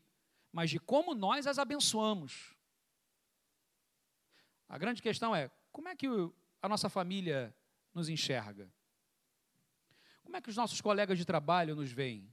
mas 0.51 0.69
de 0.69 0.79
como 0.79 1.13
nós 1.13 1.45
as 1.45 1.59
abençoamos. 1.59 2.55
A 4.67 4.77
grande 4.77 5.01
questão 5.01 5.35
é: 5.35 5.51
como 5.71 5.87
é 5.87 5.95
que 5.95 6.07
a 6.61 6.69
nossa 6.69 6.89
família 6.89 7.55
nos 7.93 8.09
enxerga? 8.09 8.71
Como 10.29 10.37
é 10.37 10.41
que 10.41 10.49
os 10.51 10.55
nossos 10.55 10.79
colegas 10.79 11.17
de 11.17 11.25
trabalho 11.25 11.75
nos 11.75 11.91
veem? 11.91 12.31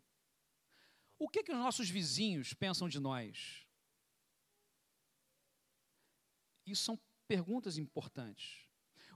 O 1.19 1.31
que, 1.31 1.43
que 1.43 1.51
os 1.51 1.57
nossos 1.57 1.89
vizinhos 1.89 2.53
pensam 2.53 2.91
de 2.91 3.01
nós? 3.01 3.67
Isso 6.67 6.85
são 6.85 7.01
perguntas 7.27 7.79
importantes. 7.79 8.69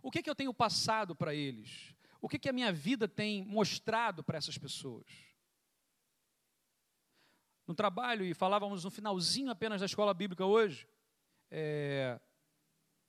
O 0.02 0.10
que, 0.10 0.22
que 0.22 0.30
eu 0.30 0.34
tenho 0.34 0.54
passado 0.54 1.14
para 1.14 1.34
eles? 1.34 1.94
O 2.22 2.28
que, 2.28 2.38
que 2.38 2.48
a 2.48 2.54
minha 2.54 2.72
vida 2.72 3.06
tem 3.06 3.44
mostrado 3.44 4.24
para 4.24 4.38
essas 4.38 4.56
pessoas? 4.56 5.06
No 7.66 7.74
trabalho, 7.74 8.24
e 8.24 8.32
falávamos 8.32 8.82
no 8.82 8.90
finalzinho 8.90 9.50
apenas 9.50 9.80
da 9.80 9.86
escola 9.86 10.14
bíblica 10.14 10.46
hoje, 10.46 10.88
é, 11.50 12.18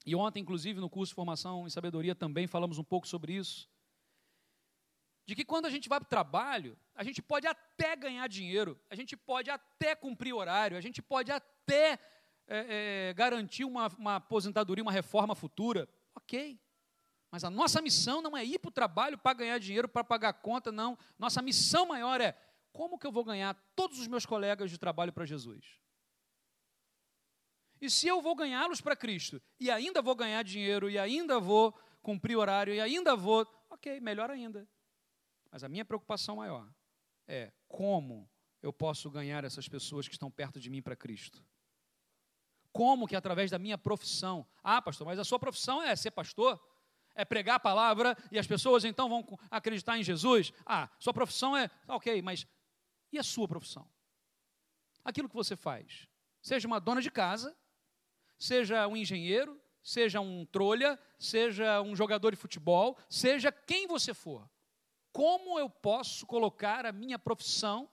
e 0.05 0.13
ontem, 0.15 0.41
inclusive, 0.41 0.81
no 0.81 0.89
curso 0.89 1.11
de 1.11 1.15
formação 1.15 1.65
em 1.65 1.69
sabedoria 1.69 2.13
também 2.13 2.45
falamos 2.45 2.77
um 2.77 2.83
pouco 2.83 3.07
sobre 3.07 3.35
isso. 3.35 3.69
De 5.31 5.35
que 5.35 5.45
quando 5.45 5.65
a 5.65 5.69
gente 5.69 5.87
vai 5.87 5.97
para 5.97 6.07
o 6.07 6.09
trabalho, 6.09 6.77
a 6.93 7.05
gente 7.05 7.21
pode 7.21 7.47
até 7.47 7.95
ganhar 7.95 8.27
dinheiro, 8.27 8.77
a 8.89 8.95
gente 8.95 9.15
pode 9.15 9.49
até 9.49 9.95
cumprir 9.95 10.33
horário, 10.33 10.75
a 10.75 10.81
gente 10.81 11.01
pode 11.01 11.31
até 11.31 11.97
é, 12.45 13.07
é, 13.07 13.13
garantir 13.13 13.63
uma, 13.63 13.87
uma 13.97 14.15
aposentadoria, 14.17 14.83
uma 14.83 14.91
reforma 14.91 15.33
futura. 15.33 15.87
Ok. 16.13 16.59
Mas 17.31 17.45
a 17.45 17.49
nossa 17.49 17.81
missão 17.81 18.21
não 18.21 18.35
é 18.35 18.43
ir 18.43 18.59
para 18.59 18.67
o 18.67 18.73
trabalho 18.73 19.17
para 19.17 19.31
ganhar 19.31 19.57
dinheiro, 19.57 19.87
para 19.87 20.03
pagar 20.03 20.33
conta, 20.33 20.69
não. 20.69 20.97
Nossa 21.17 21.41
missão 21.41 21.85
maior 21.85 22.19
é 22.19 22.37
como 22.73 22.99
que 22.99 23.07
eu 23.07 23.11
vou 23.13 23.23
ganhar 23.23 23.53
todos 23.73 23.99
os 23.99 24.07
meus 24.07 24.25
colegas 24.25 24.69
de 24.69 24.77
trabalho 24.77 25.13
para 25.13 25.25
Jesus? 25.25 25.63
E 27.79 27.89
se 27.89 28.05
eu 28.05 28.21
vou 28.21 28.35
ganhá-los 28.35 28.81
para 28.81 28.97
Cristo, 28.97 29.41
e 29.57 29.71
ainda 29.71 30.01
vou 30.01 30.13
ganhar 30.13 30.43
dinheiro, 30.43 30.89
e 30.89 30.99
ainda 30.99 31.39
vou 31.39 31.71
cumprir 32.01 32.35
horário, 32.35 32.73
e 32.73 32.81
ainda 32.81 33.15
vou. 33.15 33.47
Ok, 33.69 34.01
melhor 34.01 34.29
ainda. 34.29 34.67
Mas 35.51 35.63
a 35.63 35.69
minha 35.69 35.85
preocupação 35.85 36.37
maior 36.37 36.71
é 37.27 37.51
como 37.67 38.29
eu 38.61 38.71
posso 38.71 39.09
ganhar 39.09 39.43
essas 39.43 39.67
pessoas 39.67 40.07
que 40.07 40.13
estão 40.13 40.31
perto 40.31 40.59
de 40.59 40.69
mim 40.69 40.81
para 40.81 40.95
Cristo. 40.95 41.43
Como 42.71 43.07
que 43.07 43.15
através 43.15 43.51
da 43.51 43.59
minha 43.59 43.77
profissão? 43.77 44.47
Ah, 44.63 44.81
pastor, 44.81 45.05
mas 45.05 45.19
a 45.19 45.23
sua 45.23 45.37
profissão 45.37 45.83
é 45.83 45.95
ser 45.95 46.11
pastor? 46.11 46.59
é 47.15 47.25
pregar 47.25 47.55
a 47.55 47.59
palavra 47.59 48.17
e 48.31 48.39
as 48.39 48.47
pessoas 48.47 48.85
então 48.85 49.09
vão 49.09 49.39
acreditar 49.49 49.97
em 49.97 50.03
Jesus. 50.03 50.53
Ah, 50.65 50.89
sua 50.99 51.13
profissão 51.13 51.55
é. 51.55 51.69
Ok, 51.87 52.21
mas 52.21 52.47
e 53.11 53.19
a 53.19 53.23
sua 53.23 53.47
profissão? 53.47 53.87
Aquilo 55.03 55.27
que 55.27 55.35
você 55.35 55.55
faz. 55.55 56.07
Seja 56.41 56.67
uma 56.67 56.79
dona 56.79 57.01
de 57.01 57.11
casa, 57.11 57.55
seja 58.37 58.87
um 58.87 58.95
engenheiro, 58.95 59.59
seja 59.83 60.19
um 60.19 60.45
trolha, 60.45 60.99
seja 61.19 61.81
um 61.81 61.95
jogador 61.95 62.31
de 62.31 62.37
futebol, 62.37 62.97
seja 63.09 63.51
quem 63.51 63.87
você 63.87 64.13
for. 64.13 64.49
Como 65.11 65.59
eu 65.59 65.69
posso 65.69 66.25
colocar 66.25 66.85
a 66.85 66.91
minha 66.91 67.19
profissão 67.19 67.89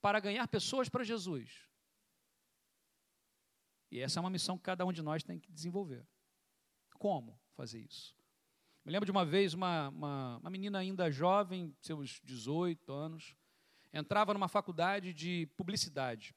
para 0.00 0.20
ganhar 0.20 0.46
pessoas 0.48 0.88
para 0.88 1.04
Jesus? 1.04 1.68
E 3.90 4.00
essa 4.00 4.18
é 4.18 4.20
uma 4.20 4.30
missão 4.30 4.56
que 4.56 4.64
cada 4.64 4.84
um 4.84 4.92
de 4.92 5.02
nós 5.02 5.22
tem 5.22 5.38
que 5.38 5.52
desenvolver. 5.52 6.06
Como 6.98 7.38
fazer 7.54 7.80
isso? 7.80 8.16
Me 8.84 8.92
lembro 8.92 9.06
de 9.06 9.12
uma 9.12 9.24
vez 9.24 9.54
uma, 9.54 9.88
uma, 9.88 10.38
uma 10.38 10.50
menina 10.50 10.78
ainda 10.78 11.10
jovem, 11.10 11.74
seus 11.80 12.20
18 12.22 12.92
anos, 12.92 13.34
entrava 13.92 14.34
numa 14.34 14.48
faculdade 14.48 15.14
de 15.14 15.46
publicidade. 15.56 16.34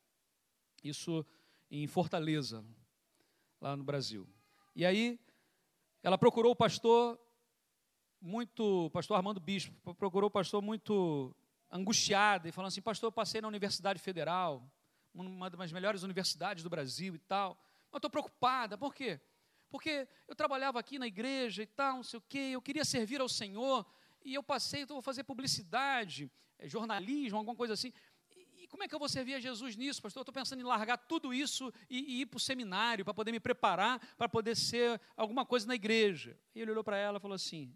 Isso 0.83 1.25
em 1.69 1.87
Fortaleza, 1.87 2.63
lá 3.59 3.75
no 3.75 3.83
Brasil. 3.83 4.29
E 4.75 4.85
aí 4.85 5.19
ela 6.03 6.17
procurou 6.17 6.51
o 6.51 6.55
pastor 6.55 7.19
muito, 8.21 8.89
pastor 8.91 9.17
Armando 9.17 9.39
Bispo, 9.39 9.93
procurou 9.95 10.27
o 10.27 10.31
pastor 10.31 10.61
muito 10.61 11.35
angustiada 11.71 12.47
e 12.47 12.51
falando 12.51 12.69
assim: 12.69 12.81
"Pastor, 12.81 13.07
eu 13.07 13.11
passei 13.11 13.41
na 13.41 13.47
Universidade 13.47 13.99
Federal, 13.99 14.69
uma 15.13 15.49
das 15.49 15.71
melhores 15.71 16.03
universidades 16.03 16.63
do 16.63 16.69
Brasil 16.69 17.15
e 17.15 17.19
tal, 17.19 17.57
mas 17.91 17.99
estou 17.99 18.09
preocupada, 18.09 18.77
por 18.77 18.93
quê? 18.93 19.19
porque 19.69 20.07
eu 20.27 20.35
trabalhava 20.35 20.79
aqui 20.79 20.97
na 20.97 21.07
igreja 21.07 21.63
e 21.63 21.65
tal, 21.65 21.97
não 21.97 22.03
sei 22.03 22.17
o 22.17 22.23
quê, 22.27 22.49
eu 22.53 22.61
queria 22.61 22.85
servir 22.85 23.21
ao 23.21 23.29
Senhor, 23.29 23.85
e 24.23 24.33
eu 24.33 24.43
passei, 24.43 24.81
então 24.81 24.95
vou 24.95 25.01
fazer 25.01 25.23
publicidade, 25.23 26.31
é, 26.57 26.67
jornalismo, 26.67 27.37
alguma 27.37 27.55
coisa 27.55 27.73
assim. 27.73 27.93
E, 28.35 28.63
e, 28.63 28.67
como 28.67 28.83
é 28.83 28.87
que 28.87 28.95
eu 28.95 28.99
vou 28.99 29.07
servir 29.07 29.35
a 29.35 29.39
Jesus 29.39 29.75
nisso, 29.75 30.01
pastor? 30.01 30.21
Eu 30.21 30.23
estou 30.23 30.33
pensando 30.33 30.59
em 30.59 30.63
largar 30.63 30.97
tudo 30.97 31.33
isso 31.33 31.73
e, 31.89 31.99
e 31.99 32.21
ir 32.21 32.25
para 32.25 32.37
o 32.37 32.39
seminário, 32.39 33.05
para 33.05 33.13
poder 33.13 33.31
me 33.31 33.39
preparar, 33.39 33.99
para 34.17 34.27
poder 34.27 34.55
ser 34.55 34.99
alguma 35.15 35.45
coisa 35.45 35.67
na 35.67 35.75
igreja. 35.75 36.37
E 36.53 36.61
ele 36.61 36.71
olhou 36.71 36.83
para 36.83 36.97
ela 36.97 37.17
e 37.17 37.21
falou 37.21 37.35
assim: 37.35 37.73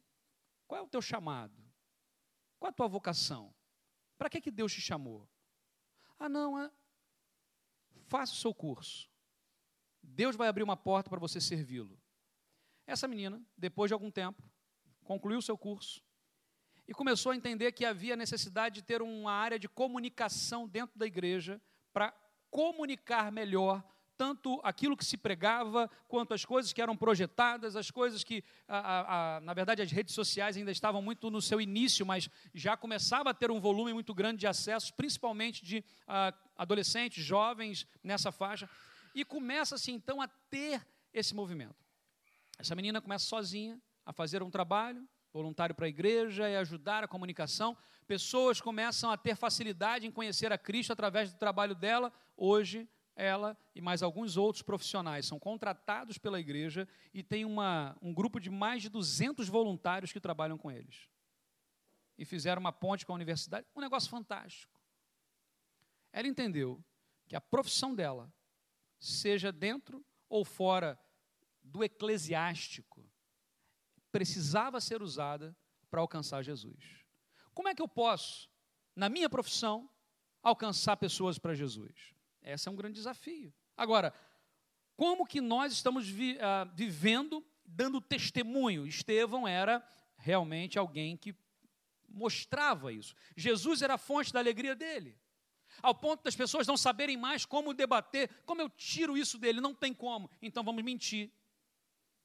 qual 0.72 0.80
é 0.80 0.84
o 0.86 0.88
teu 0.88 1.02
chamado? 1.02 1.54
Qual 2.58 2.70
a 2.70 2.72
tua 2.72 2.88
vocação? 2.88 3.54
Para 4.18 4.30
que, 4.30 4.40
que 4.40 4.50
Deus 4.50 4.72
te 4.72 4.80
chamou? 4.80 5.30
Ah, 6.18 6.30
não, 6.30 6.58
é... 6.58 6.72
faça 8.08 8.32
o 8.32 8.38
seu 8.38 8.54
curso. 8.54 9.12
Deus 10.02 10.38
vai 10.38 10.48
abrir 10.48 10.64
uma 10.64 10.78
porta 10.78 11.10
para 11.10 11.20
você 11.20 11.42
servi-lo. 11.42 12.02
Essa 12.88 13.06
menina, 13.06 13.46
depois 13.58 13.90
de 13.90 13.94
algum 13.94 14.10
tempo, 14.10 14.42
concluiu 15.04 15.40
o 15.40 15.42
seu 15.42 15.58
curso 15.58 16.02
e 16.88 16.94
começou 16.94 17.34
a 17.34 17.36
entender 17.36 17.74
que 17.74 17.84
havia 17.84 18.16
necessidade 18.16 18.76
de 18.76 18.82
ter 18.82 19.02
uma 19.02 19.34
área 19.34 19.60
de 19.60 19.68
comunicação 19.68 20.70
dentro 20.70 20.98
da 20.98 21.06
igreja 21.06 21.62
para 21.92 22.14
comunicar 22.50 23.30
melhor 23.30 23.84
tanto 24.22 24.62
aquilo 24.64 24.96
que 24.96 25.04
se 25.04 25.18
pregava, 25.18 25.90
quanto 26.08 26.36
as 26.36 26.46
coisas 26.46 26.72
que 26.72 26.80
eram 26.80 26.96
projetadas, 26.96 27.76
as 27.76 27.90
coisas 27.90 28.24
que, 28.24 28.44
a, 28.68 28.78
a, 28.78 29.38
a, 29.38 29.40
na 29.40 29.52
verdade, 29.52 29.82
as 29.82 29.92
redes 29.92 30.14
sociais 30.14 30.56
ainda 30.56 30.70
estavam 30.70 31.02
muito 31.02 31.32
no 31.32 31.42
seu 31.42 31.60
início, 31.60 32.06
mas 32.06 32.30
já 32.54 32.78
começava 32.78 33.32
a 33.32 33.34
ter 33.34 33.50
um 33.50 33.60
volume 33.60 33.96
muito 33.96 34.14
grande 34.14 34.42
de 34.42 34.46
acessos, 34.46 34.92
principalmente 34.92 35.66
de 35.66 35.84
adolescentes, 36.56 37.26
jovens 37.26 37.88
nessa 38.04 38.32
faixa 38.32 38.70
e 39.16 39.26
começa-se 39.26 39.92
então 39.92 40.22
a 40.22 40.28
ter 40.28 40.86
esse 41.12 41.34
movimento. 41.34 41.84
Essa 42.60 42.76
menina 42.76 43.02
começa 43.02 43.26
sozinha 43.26 43.82
a 44.06 44.14
fazer 44.14 44.44
um 44.44 44.52
trabalho 44.52 45.04
voluntário 45.34 45.74
para 45.74 45.88
a 45.88 45.90
igreja 45.90 46.48
e 46.48 46.56
ajudar 46.58 47.04
a 47.04 47.08
comunicação. 47.08 47.76
Pessoas 48.06 48.62
começam 48.62 49.10
a 49.10 49.18
ter 49.18 49.36
facilidade 49.36 50.06
em 50.06 50.12
conhecer 50.12 50.54
a 50.54 50.60
Cristo 50.60 50.94
através 50.94 51.34
do 51.34 51.40
trabalho 51.40 51.74
dela. 51.74 52.14
Hoje, 52.38 52.88
ela 53.16 53.58
e 53.76 53.82
mais 53.82 54.02
alguns 54.02 54.38
outros 54.38 54.62
profissionais 54.62 55.26
são 55.26 55.40
contratados 55.40 56.18
pela 56.18 56.40
igreja 56.40 56.88
e 57.14 57.22
tem 57.22 57.46
uma, 57.46 57.98
um 58.02 58.14
grupo 58.14 58.40
de 58.40 58.50
mais 58.50 58.82
de 58.82 58.90
200 58.90 59.48
voluntários 59.48 60.12
que 60.12 60.20
trabalham 60.20 60.58
com 60.58 60.72
eles. 60.72 61.10
E 62.18 62.26
fizeram 62.26 62.60
uma 62.60 62.72
ponte 62.72 63.06
com 63.06 63.12
a 63.12 63.16
universidade, 63.16 63.68
um 63.76 63.82
negócio 63.82 64.10
fantástico. 64.10 64.80
Ela 66.12 66.28
entendeu 66.28 66.84
que 67.28 67.36
a 67.36 67.42
profissão 67.42 67.96
dela 67.96 68.32
seja 69.00 69.52
dentro 69.52 70.06
ou 70.30 70.46
fora 70.46 71.00
do 71.64 71.84
eclesiástico, 71.84 73.10
precisava 74.12 74.80
ser 74.80 75.02
usada 75.02 75.56
para 75.90 76.02
alcançar 76.02 76.44
Jesus. 76.44 77.04
Como 77.54 77.68
é 77.68 77.76
que 77.76 77.82
eu 77.82 77.88
posso, 77.88 78.50
na 78.96 79.10
minha 79.10 79.30
profissão, 79.30 79.90
alcançar 80.44 80.98
pessoas 80.98 81.38
para 81.38 81.54
Jesus? 81.54 82.14
Esse 82.44 82.68
é 82.68 82.72
um 82.72 82.76
grande 82.76 82.96
desafio. 82.96 83.54
Agora, 83.76 84.14
como 84.96 85.26
que 85.26 85.42
nós 85.42 85.74
estamos 85.74 86.08
vi, 86.08 86.34
uh, 86.34 86.70
vivendo, 86.74 87.46
dando 87.66 88.02
testemunho? 88.02 88.86
Estevão 88.86 89.48
era 89.48 89.86
realmente 90.18 90.78
alguém 90.78 91.18
que 91.18 91.36
mostrava 92.08 92.92
isso. 92.92 93.16
Jesus 93.36 93.82
era 93.82 93.96
a 93.96 93.98
fonte 93.98 94.34
da 94.34 94.40
alegria 94.40 94.76
dele 94.76 95.18
ao 95.82 95.96
ponto 95.96 96.24
das 96.24 96.36
pessoas 96.36 96.68
não 96.68 96.76
saberem 96.76 97.18
mais 97.18 97.46
como 97.46 97.74
debater, 97.74 98.30
como 98.46 98.62
eu 98.62 98.70
tiro 98.70 99.18
isso 99.18 99.38
dele? 99.38 99.62
Não 99.62 99.74
tem 99.74 99.94
como. 99.94 100.30
Então 100.42 100.64
vamos 100.64 100.84
mentir. 100.84 101.32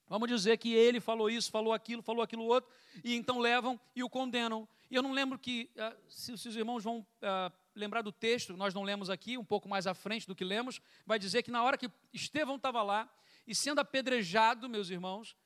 Vamos 0.08 0.28
dizer 0.28 0.56
que 0.56 0.72
ele 0.72 1.00
falou 1.00 1.28
isso, 1.28 1.50
falou 1.50 1.72
aquilo, 1.72 2.02
falou 2.02 2.22
aquilo 2.22 2.44
outro, 2.44 2.70
e 3.02 3.14
então 3.14 3.38
levam 3.38 3.80
e 3.94 4.04
o 4.04 4.10
condenam. 4.10 4.68
E 4.90 4.94
eu 4.94 5.02
não 5.02 5.12
lembro 5.12 5.38
que, 5.38 5.70
uh, 5.76 6.10
se, 6.10 6.32
os 6.32 6.44
irmãos 6.56 6.84
vão 6.84 7.00
uh, 7.00 7.52
lembrar 7.74 8.02
do 8.02 8.12
texto, 8.12 8.56
nós 8.56 8.72
não 8.72 8.82
lemos 8.82 9.10
aqui, 9.10 9.36
um 9.36 9.44
pouco 9.44 9.68
mais 9.68 9.86
à 9.86 9.94
frente 9.94 10.26
do 10.26 10.34
que 10.34 10.44
lemos, 10.44 10.80
vai 11.04 11.18
dizer 11.18 11.42
que 11.42 11.50
na 11.50 11.62
hora 11.62 11.76
que 11.76 11.90
Estevão 12.12 12.56
estava 12.56 12.82
lá, 12.82 13.12
e 13.46 13.54
sendo 13.54 13.80
apedrejado, 13.80 14.68
meus 14.68 14.90
irmãos, 14.90 15.36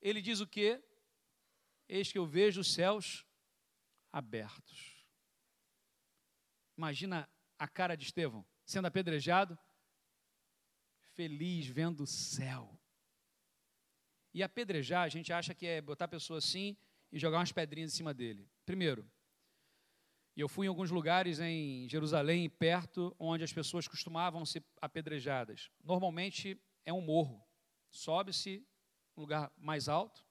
ele 0.00 0.20
diz 0.20 0.40
o 0.40 0.46
quê? 0.46 0.82
Eis 1.88 2.10
que 2.10 2.18
eu 2.18 2.26
vejo 2.26 2.60
os 2.60 2.72
céus 2.72 3.24
abertos. 4.12 5.04
Imagina 6.76 7.28
a 7.58 7.66
cara 7.66 7.96
de 7.96 8.04
Estevão 8.04 8.44
sendo 8.66 8.86
apedrejado, 8.86 9.56
feliz 11.14 11.66
vendo 11.68 12.02
o 12.02 12.06
céu. 12.06 12.76
E 14.34 14.42
apedrejar, 14.42 15.04
a 15.04 15.08
gente 15.08 15.32
acha 15.32 15.54
que 15.54 15.66
é 15.66 15.80
botar 15.80 16.06
a 16.06 16.08
pessoa 16.08 16.38
assim 16.38 16.76
e 17.10 17.18
jogar 17.18 17.38
umas 17.38 17.52
pedrinhas 17.52 17.92
em 17.92 17.96
cima 17.96 18.12
dele. 18.12 18.48
Primeiro, 18.64 19.08
eu 20.36 20.48
fui 20.48 20.66
em 20.66 20.68
alguns 20.68 20.90
lugares 20.90 21.40
em 21.40 21.88
Jerusalém, 21.88 22.50
perto, 22.50 23.16
onde 23.18 23.42
as 23.42 23.52
pessoas 23.52 23.88
costumavam 23.88 24.44
ser 24.44 24.62
apedrejadas. 24.82 25.70
Normalmente 25.82 26.60
é 26.84 26.92
um 26.92 27.00
morro. 27.00 27.42
Sobe-se 27.90 28.66
um 29.16 29.22
lugar 29.22 29.50
mais 29.56 29.88
alto, 29.88 30.22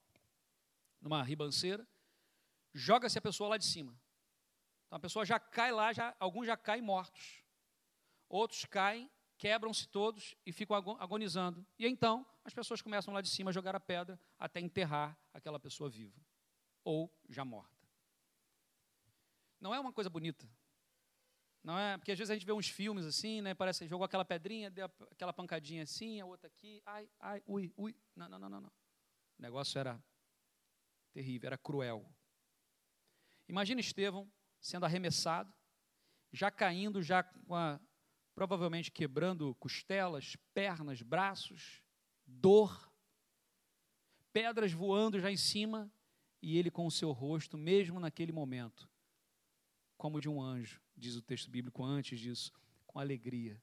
numa 1.01 1.23
ribanceira, 1.23 1.87
joga-se 2.71 3.17
a 3.17 3.21
pessoa 3.21 3.49
lá 3.49 3.57
de 3.57 3.65
cima. 3.65 3.99
Então 4.85 4.97
a 4.97 4.99
pessoa 4.99 5.25
já 5.25 5.39
cai 5.39 5.71
lá, 5.71 5.91
já, 5.91 6.15
alguns 6.19 6.45
já 6.45 6.55
caem 6.55 6.83
mortos. 6.83 7.43
Outros 8.29 8.63
caem, 8.65 9.09
quebram-se 9.39 9.87
todos 9.87 10.35
e 10.45 10.51
ficam 10.51 10.75
agonizando. 10.99 11.65
E 11.79 11.87
então 11.87 12.23
as 12.43 12.53
pessoas 12.53 12.79
começam 12.79 13.11
lá 13.11 13.21
de 13.21 13.29
cima 13.29 13.49
a 13.49 13.53
jogar 13.53 13.75
a 13.75 13.79
pedra 13.79 14.19
até 14.37 14.59
enterrar 14.59 15.17
aquela 15.33 15.59
pessoa 15.59 15.89
viva 15.89 16.21
ou 16.85 17.13
já 17.27 17.43
morta. 17.43 17.75
Não 19.59 19.73
é 19.73 19.79
uma 19.79 19.91
coisa 19.91 20.09
bonita. 20.09 20.47
Não 21.63 21.77
é, 21.77 21.97
porque 21.97 22.11
às 22.11 22.17
vezes 22.17 22.29
a 22.29 22.35
gente 22.35 22.45
vê 22.45 22.53
uns 22.53 22.69
filmes 22.69 23.05
assim, 23.05 23.41
né? 23.41 23.55
Parece 23.55 23.79
que 23.83 23.89
jogou 23.89 24.05
aquela 24.05 24.23
pedrinha, 24.23 24.69
deu 24.69 24.85
aquela 25.11 25.33
pancadinha 25.33 25.81
assim, 25.81 26.21
a 26.21 26.25
outra 26.25 26.47
aqui, 26.47 26.81
ai, 26.85 27.09
ai, 27.19 27.43
ui, 27.47 27.73
ui. 27.75 27.95
Não, 28.15 28.29
não, 28.29 28.37
não, 28.37 28.49
não, 28.49 28.61
não. 28.61 28.71
O 29.39 29.41
negócio 29.41 29.79
era 29.79 30.01
terrível, 31.11 31.47
era 31.47 31.57
cruel. 31.57 32.07
Imagina 33.49 33.81
Estevão 33.81 34.31
sendo 34.61 34.85
arremessado, 34.85 35.51
já 36.31 36.51
caindo, 36.51 37.01
já 37.01 37.23
com 37.23 37.55
a, 37.55 37.79
provavelmente 38.35 38.91
quebrando 38.91 39.55
costelas, 39.55 40.35
pernas, 40.53 41.01
braços, 41.01 41.81
dor, 42.27 42.91
pedras 44.31 44.71
voando 44.71 45.19
já 45.19 45.31
em 45.31 45.37
cima, 45.37 45.91
e 46.45 46.59
ele 46.59 46.69
com 46.69 46.85
o 46.85 46.91
seu 46.91 47.11
rosto, 47.11 47.57
mesmo 47.57 47.99
naquele 47.99 48.31
momento, 48.31 48.87
como 49.97 50.21
de 50.21 50.29
um 50.29 50.39
anjo, 50.39 50.79
diz 50.95 51.15
o 51.15 51.21
texto 51.23 51.49
bíblico 51.49 51.83
antes 51.83 52.19
disso, 52.19 52.53
com 52.85 52.99
alegria, 52.99 53.59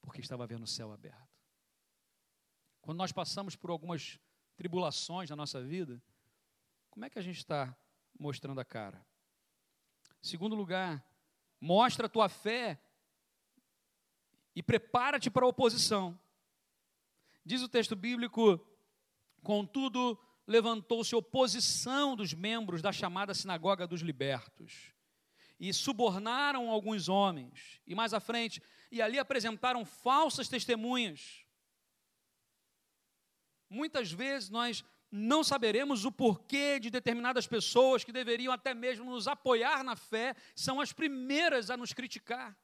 porque 0.00 0.20
estava 0.20 0.46
vendo 0.46 0.62
o 0.62 0.66
céu 0.66 0.92
aberto. 0.92 1.28
Quando 2.80 2.98
nós 2.98 3.10
passamos 3.10 3.56
por 3.56 3.68
algumas 3.68 4.20
tribulações 4.56 5.28
na 5.28 5.34
nossa 5.34 5.60
vida, 5.60 6.00
como 6.88 7.04
é 7.04 7.10
que 7.10 7.18
a 7.18 7.22
gente 7.22 7.38
está 7.38 7.76
mostrando 8.16 8.60
a 8.60 8.64
cara? 8.64 9.04
Segundo 10.22 10.54
lugar, 10.54 11.04
mostra 11.60 12.06
a 12.06 12.08
tua 12.08 12.28
fé 12.28 12.80
e 14.54 14.62
prepara-te 14.62 15.28
para 15.28 15.44
a 15.44 15.48
oposição. 15.48 16.16
Diz 17.44 17.60
o 17.60 17.68
texto 17.68 17.96
bíblico, 17.96 18.64
contudo, 19.42 20.16
levantou-se 20.50 21.14
oposição 21.14 22.16
dos 22.16 22.34
membros 22.34 22.82
da 22.82 22.90
chamada 22.90 23.32
sinagoga 23.32 23.86
dos 23.86 24.00
libertos 24.00 24.92
e 25.60 25.72
subornaram 25.72 26.68
alguns 26.68 27.08
homens. 27.08 27.80
E 27.86 27.94
mais 27.94 28.12
à 28.12 28.18
frente, 28.18 28.60
e 28.90 29.00
ali 29.00 29.16
apresentaram 29.16 29.84
falsas 29.84 30.48
testemunhas. 30.48 31.46
Muitas 33.68 34.10
vezes 34.10 34.50
nós 34.50 34.82
não 35.08 35.44
saberemos 35.44 36.04
o 36.04 36.10
porquê 36.10 36.80
de 36.80 36.90
determinadas 36.90 37.46
pessoas 37.46 38.02
que 38.02 38.10
deveriam 38.10 38.52
até 38.52 38.74
mesmo 38.74 39.08
nos 39.08 39.28
apoiar 39.28 39.84
na 39.84 39.94
fé, 39.94 40.34
são 40.56 40.80
as 40.80 40.92
primeiras 40.92 41.70
a 41.70 41.76
nos 41.76 41.92
criticar. 41.92 42.58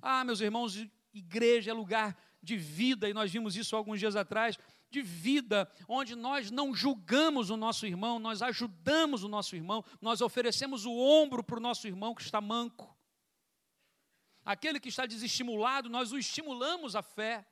Ah, 0.00 0.24
meus 0.24 0.40
irmãos, 0.40 0.74
igreja 1.12 1.70
é 1.70 1.74
lugar 1.74 2.16
de 2.48 2.56
vida, 2.56 3.08
e 3.08 3.12
nós 3.12 3.30
vimos 3.30 3.56
isso 3.56 3.76
alguns 3.76 4.00
dias 4.00 4.16
atrás 4.16 4.58
de 4.90 5.02
vida, 5.02 5.70
onde 5.86 6.16
nós 6.16 6.50
não 6.50 6.74
julgamos 6.74 7.50
o 7.50 7.56
nosso 7.56 7.86
irmão, 7.86 8.18
nós 8.18 8.40
ajudamos 8.40 9.22
o 9.22 9.28
nosso 9.28 9.54
irmão, 9.54 9.84
nós 10.00 10.22
oferecemos 10.22 10.86
o 10.86 10.92
ombro 10.92 11.44
para 11.44 11.58
o 11.58 11.60
nosso 11.60 11.86
irmão 11.86 12.14
que 12.14 12.22
está 12.22 12.40
manco. 12.40 12.96
Aquele 14.42 14.80
que 14.80 14.88
está 14.88 15.04
desestimulado, 15.04 15.90
nós 15.90 16.10
o 16.10 16.18
estimulamos 16.18 16.96
à 16.96 17.02
fé. 17.02 17.46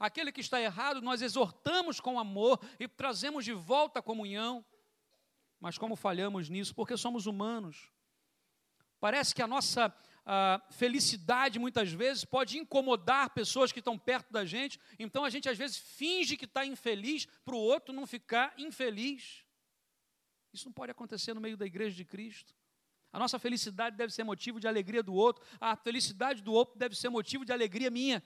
Aquele 0.00 0.32
que 0.32 0.40
está 0.40 0.60
errado, 0.60 1.00
nós 1.00 1.22
exortamos 1.22 2.00
com 2.00 2.18
amor 2.18 2.58
e 2.80 2.88
trazemos 2.88 3.44
de 3.44 3.52
volta 3.52 4.00
a 4.00 4.02
comunhão. 4.02 4.64
Mas 5.60 5.78
como 5.78 5.94
falhamos 5.94 6.48
nisso? 6.48 6.74
Porque 6.74 6.96
somos 6.96 7.26
humanos. 7.26 7.88
Parece 8.98 9.32
que 9.32 9.42
a 9.42 9.46
nossa 9.46 9.94
a 10.26 10.62
felicidade 10.70 11.58
muitas 11.58 11.92
vezes 11.92 12.24
pode 12.24 12.58
incomodar 12.58 13.30
pessoas 13.30 13.70
que 13.70 13.78
estão 13.78 13.98
perto 13.98 14.32
da 14.32 14.44
gente, 14.44 14.80
então 14.98 15.24
a 15.24 15.30
gente 15.30 15.48
às 15.48 15.58
vezes 15.58 15.76
finge 15.76 16.36
que 16.36 16.46
está 16.46 16.64
infeliz 16.64 17.26
para 17.44 17.54
o 17.54 17.58
outro 17.58 17.92
não 17.92 18.06
ficar 18.06 18.54
infeliz. 18.56 19.44
Isso 20.52 20.66
não 20.66 20.72
pode 20.72 20.90
acontecer 20.90 21.34
no 21.34 21.40
meio 21.40 21.56
da 21.56 21.66
igreja 21.66 21.94
de 21.94 22.04
Cristo. 22.04 22.54
A 23.12 23.18
nossa 23.18 23.38
felicidade 23.38 23.96
deve 23.96 24.12
ser 24.12 24.24
motivo 24.24 24.58
de 24.58 24.66
alegria 24.66 25.02
do 25.02 25.14
outro, 25.14 25.44
a 25.60 25.76
felicidade 25.76 26.42
do 26.42 26.52
outro 26.52 26.78
deve 26.78 26.96
ser 26.96 27.10
motivo 27.10 27.44
de 27.44 27.52
alegria 27.52 27.90
minha. 27.90 28.22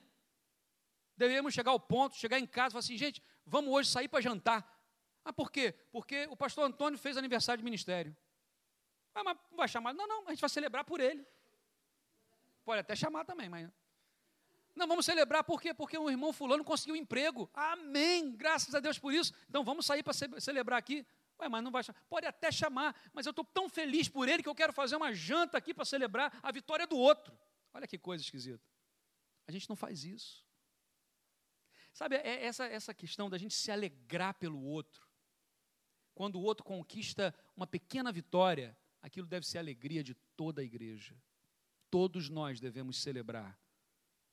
Devemos 1.17 1.53
chegar 1.53 1.73
ao 1.73 1.81
ponto, 1.81 2.17
chegar 2.17 2.39
em 2.39 2.47
casa 2.47 2.69
e 2.69 2.73
falar 2.73 2.81
assim, 2.81 2.97
gente, 2.97 3.21
vamos 3.45 3.73
hoje 3.73 3.91
sair 3.91 4.07
para 4.07 4.21
jantar. 4.21 4.65
Ah, 5.25 5.33
por 5.33 5.51
quê? 5.51 5.75
Porque 5.91 6.29
o 6.31 6.37
pastor 6.37 6.65
Antônio 6.65 6.99
fez 6.99 7.17
aniversário 7.17 7.59
de 7.59 7.65
ministério. 7.65 8.17
Ah, 9.15 9.25
mas 9.25 9.37
não 9.51 9.57
vai 9.57 9.67
chamar? 9.67 9.93
Não, 9.93 10.07
não, 10.07 10.27
a 10.29 10.31
gente 10.31 10.41
vai 10.41 10.49
celebrar 10.49 10.85
por 10.85 11.01
ele. 11.01 11.27
Pode 12.69 12.81
até 12.81 12.95
chamar 12.95 13.25
também, 13.25 13.49
mas. 13.49 13.67
Não, 14.77 14.87
vamos 14.87 15.07
celebrar 15.07 15.43
por 15.43 15.59
quê? 15.59 15.73
Porque 15.73 15.97
o 15.97 16.11
irmão 16.11 16.35
fulano 16.35 16.63
conseguiu 16.63 16.95
um 16.95 16.99
emprego. 16.99 17.49
Amém! 17.55 18.37
Graças 18.37 18.75
a 18.75 18.79
Deus 18.79 18.99
por 18.99 19.11
isso. 19.11 19.33
Então 19.49 19.65
vamos 19.65 19.87
sair 19.87 20.03
para 20.03 20.13
celebrar 20.13 20.79
aqui. 20.79 21.07
Ué, 21.41 21.49
mas 21.49 21.65
não 21.65 21.71
vai 21.71 21.83
chamar. 21.83 21.99
Pode 22.11 22.27
até 22.27 22.53
chamar, 22.53 22.95
mas 23.15 23.25
eu 23.25 23.31
estou 23.31 23.43
tão 23.43 23.71
feliz 23.71 24.07
por 24.07 24.29
ele 24.29 24.43
que 24.43 24.49
eu 24.51 24.55
quero 24.55 24.71
fazer 24.71 24.97
uma 24.97 25.15
janta 25.15 25.57
aqui 25.57 25.73
para 25.73 25.87
celebrar 25.87 26.39
a 26.43 26.53
vitória 26.53 26.87
do 26.87 26.99
outro. 26.99 27.33
Olha 27.73 27.87
que 27.87 27.97
coisa 27.97 28.23
esquisita. 28.23 28.63
A 29.47 29.51
gente 29.51 29.67
não 29.67 29.75
faz 29.75 30.05
isso. 30.05 30.47
Sabe, 31.95 32.17
é 32.17 32.45
essa, 32.45 32.67
essa 32.67 32.93
questão 32.93 33.31
da 33.31 33.39
gente 33.39 33.55
se 33.55 33.71
alegrar 33.71 34.35
pelo 34.35 34.63
outro. 34.63 35.09
Quando 36.15 36.37
o 36.37 36.43
outro 36.43 36.67
conquista 36.67 37.35
uma 37.57 37.67
pequena 37.67 38.13
vitória, 38.13 38.77
aquilo 39.01 39.27
deve 39.27 39.47
ser 39.47 39.57
a 39.57 39.63
alegria 39.63 40.05
de 40.05 40.13
toda 40.37 40.61
a 40.61 40.65
igreja 40.65 41.17
todos 41.91 42.29
nós 42.29 42.61
devemos 42.61 42.99
celebrar 42.99 43.59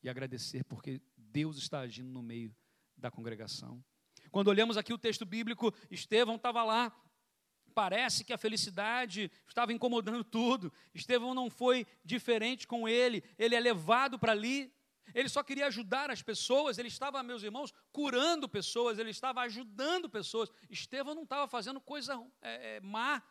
e 0.02 0.10
agradecer 0.10 0.64
porque 0.66 1.02
Deus 1.18 1.58
está 1.58 1.80
agindo 1.80 2.10
no 2.10 2.22
meio 2.22 2.56
da 2.96 3.10
congregação. 3.10 3.84
Quando 4.32 4.50
olhamos 4.50 4.78
aqui 4.78 4.94
o 4.94 4.98
texto 4.98 5.26
bíblico, 5.26 5.74
Estevão 5.90 6.36
estava 6.36 6.64
lá, 6.64 6.96
parece 7.74 8.24
que 8.24 8.34
a 8.34 8.38
felicidade 8.38 9.32
estava 9.48 9.74
incomodando 9.74 10.24
tudo. 10.26 10.72
Estevão 10.94 11.34
não 11.34 11.50
foi 11.50 11.86
diferente 12.04 12.68
com 12.68 12.88
ele, 12.88 13.24
ele 13.38 13.56
é 13.56 13.60
levado 13.60 14.18
para 14.20 14.32
ali. 14.32 14.74
Ele 15.14 15.30
só 15.30 15.44
queria 15.44 15.68
ajudar 15.68 16.10
as 16.10 16.24
pessoas, 16.24 16.80
ele 16.80 16.88
estava, 16.88 17.22
meus 17.22 17.44
irmãos, 17.44 17.72
curando 17.92 18.50
pessoas, 18.50 18.98
ele 18.98 19.12
estava 19.12 19.42
ajudando 19.42 20.10
pessoas. 20.10 20.50
Estevão 20.68 21.14
não 21.14 21.24
estava 21.24 21.48
fazendo 21.48 21.80
coisa 21.80 22.20
é, 22.42 22.78
é, 22.78 22.80
má, 22.80 23.22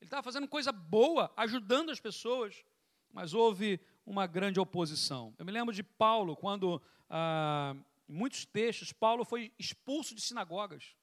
ele 0.00 0.06
estava 0.06 0.22
fazendo 0.22 0.48
coisa 0.48 0.72
boa, 0.72 1.30
ajudando 1.36 1.90
as 1.90 2.00
pessoas 2.00 2.64
mas 3.12 3.34
houve 3.34 3.80
uma 4.04 4.26
grande 4.26 4.58
oposição. 4.60 5.34
Eu 5.38 5.44
me 5.44 5.52
lembro 5.52 5.74
de 5.74 5.82
Paulo, 5.82 6.36
quando, 6.36 6.80
ah, 7.08 7.74
em 8.08 8.12
muitos 8.12 8.44
textos, 8.44 8.92
Paulo 8.92 9.24
foi 9.24 9.52
expulso 9.58 10.14
de 10.14 10.20
sinagogas. 10.20 10.96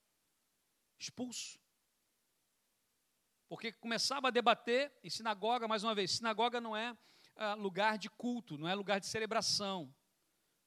Expulso. 0.98 1.58
Porque 3.48 3.72
começava 3.72 4.28
a 4.28 4.30
debater, 4.30 4.92
e 5.02 5.10
sinagoga, 5.10 5.66
mais 5.66 5.82
uma 5.82 5.94
vez, 5.94 6.10
sinagoga 6.10 6.60
não 6.60 6.76
é 6.76 6.96
ah, 7.36 7.54
lugar 7.54 7.96
de 7.96 8.10
culto, 8.10 8.58
não 8.58 8.68
é 8.68 8.74
lugar 8.74 9.00
de 9.00 9.06
celebração. 9.06 9.92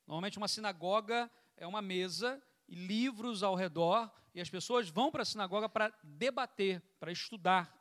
Normalmente, 0.08 0.38
uma 0.38 0.48
sinagoga 0.48 1.30
é 1.56 1.68
uma 1.68 1.82
mesa 1.82 2.42
e 2.68 2.76
livros 2.76 3.44
ao 3.44 3.56
redor, 3.56 4.12
e 4.34 4.42
as 4.42 4.50
pessoas 4.50 4.90
vão 4.90 5.12
para 5.12 5.24
a 5.24 5.26
sinagoga 5.26 5.68
para 5.68 5.94
debater, 6.04 6.82
para 7.00 7.12
estudar. 7.12 7.78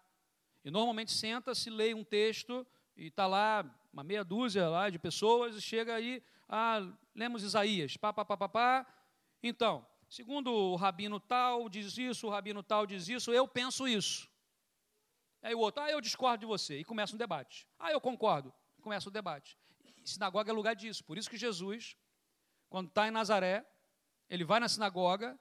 E 0.65 0.71
normalmente 0.71 1.13
senta-se, 1.13 1.71
lê 1.71 1.95
um 1.95 2.05
texto 2.05 2.67
e 2.97 3.07
está 3.07 3.27
lá 3.27 3.65
uma 3.93 4.05
meia 4.05 4.25
dúzia 4.25 4.69
lá 4.69 4.89
de 4.89 4.99
pessoas, 4.99 5.57
e 5.57 5.61
chega 5.61 5.95
aí, 5.95 6.23
ah, 6.49 6.81
lemos 7.15 7.43
Isaías, 7.43 7.97
pá, 7.97 8.13
pá, 8.13 8.25
pá, 8.25 8.37
pá, 8.37 8.49
pá. 8.49 8.87
Então, 9.43 9.87
segundo 10.09 10.53
o 10.53 10.77
rabino 10.77 11.19
tal 11.19 11.69
diz 11.69 11.97
isso, 11.99 12.27
o 12.27 12.31
rabino 12.31 12.63
tal 12.63 12.87
diz 12.87 13.09
isso, 13.09 13.33
eu 13.33 13.49
penso 13.49 13.89
isso. 13.89 14.29
Aí 15.43 15.55
o 15.55 15.59
outro, 15.59 15.83
ah, 15.83 15.91
eu 15.91 16.01
discordo 16.01 16.41
de 16.41 16.47
você. 16.47 16.81
E 16.81 16.85
começa 16.85 17.15
um 17.15 17.19
debate. 17.19 17.67
Ah, 17.79 17.91
eu 17.91 18.01
concordo. 18.01 18.53
Começa 18.83 19.09
o 19.09 19.13
debate. 19.13 19.59
E 20.03 20.09
sinagoga 20.09 20.51
é 20.51 20.55
lugar 20.55 20.77
disso. 20.77 21.03
Por 21.05 21.17
isso 21.17 21.31
que 21.31 21.37
Jesus, 21.37 21.97
quando 22.69 22.89
está 22.89 23.09
em 23.09 23.11
Nazaré, 23.11 23.67
ele 24.29 24.45
vai 24.45 24.61
na 24.61 24.69
sinagoga 24.69 25.39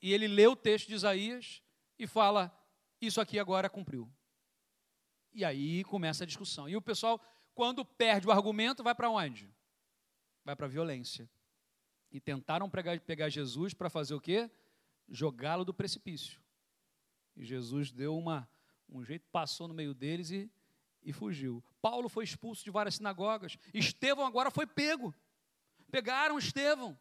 e 0.00 0.12
ele 0.12 0.28
lê 0.28 0.46
o 0.46 0.56
texto 0.56 0.88
de 0.88 0.94
Isaías 0.94 1.62
e 1.98 2.06
fala: 2.06 2.54
Isso 3.00 3.20
aqui 3.20 3.38
agora 3.38 3.70
cumpriu. 3.70 4.10
E 5.32 5.44
aí 5.44 5.82
começa 5.84 6.24
a 6.24 6.26
discussão. 6.26 6.68
E 6.68 6.76
o 6.76 6.82
pessoal, 6.82 7.20
quando 7.54 7.84
perde 7.84 8.26
o 8.26 8.30
argumento, 8.30 8.82
vai 8.82 8.94
para 8.94 9.10
onde? 9.10 9.52
Vai 10.44 10.54
para 10.54 10.66
a 10.66 10.68
violência. 10.68 11.28
E 12.10 12.20
tentaram 12.20 12.68
pegar, 12.68 13.28
Jesus 13.28 13.72
para 13.72 13.88
fazer 13.88 14.14
o 14.14 14.20
quê? 14.20 14.50
Jogá-lo 15.08 15.64
do 15.64 15.72
precipício. 15.72 16.40
E 17.34 17.44
Jesus 17.44 17.90
deu 17.90 18.16
uma, 18.16 18.48
um 18.88 19.02
jeito, 19.02 19.26
passou 19.32 19.66
no 19.66 19.72
meio 19.72 19.94
deles 19.94 20.30
e, 20.30 20.50
e 21.02 21.12
fugiu. 21.12 21.64
Paulo 21.80 22.08
foi 22.08 22.24
expulso 22.24 22.62
de 22.62 22.70
várias 22.70 22.96
sinagogas. 22.96 23.56
Estevão 23.72 24.26
agora 24.26 24.50
foi 24.50 24.66
pego. 24.66 25.14
Pegaram 25.90 26.38
Estevão. 26.38 26.98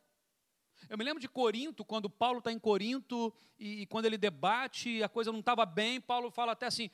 Eu 0.89 0.97
me 0.97 1.03
lembro 1.03 1.19
de 1.19 1.29
Corinto, 1.29 1.85
quando 1.85 2.09
Paulo 2.09 2.39
está 2.39 2.51
em 2.51 2.59
Corinto 2.59 3.33
e, 3.59 3.81
e, 3.81 3.85
quando 3.85 4.05
ele 4.05 4.17
debate, 4.17 5.03
a 5.03 5.09
coisa 5.09 5.31
não 5.31 5.39
estava 5.39 5.65
bem. 5.65 6.01
Paulo 6.01 6.31
fala 6.31 6.53
até 6.53 6.65
assim: 6.65 6.89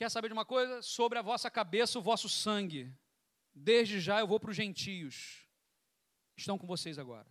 Quer 0.00 0.10
saber 0.10 0.28
de 0.28 0.32
uma 0.32 0.46
coisa? 0.46 0.80
Sobre 0.80 1.18
a 1.18 1.22
vossa 1.22 1.50
cabeça, 1.50 1.98
o 1.98 2.02
vosso 2.02 2.26
sangue. 2.26 2.90
Desde 3.54 4.00
já 4.00 4.18
eu 4.18 4.26
vou 4.26 4.40
para 4.40 4.48
os 4.48 4.56
gentios. 4.56 5.46
Estão 6.34 6.56
com 6.56 6.66
vocês 6.66 6.98
agora. 6.98 7.30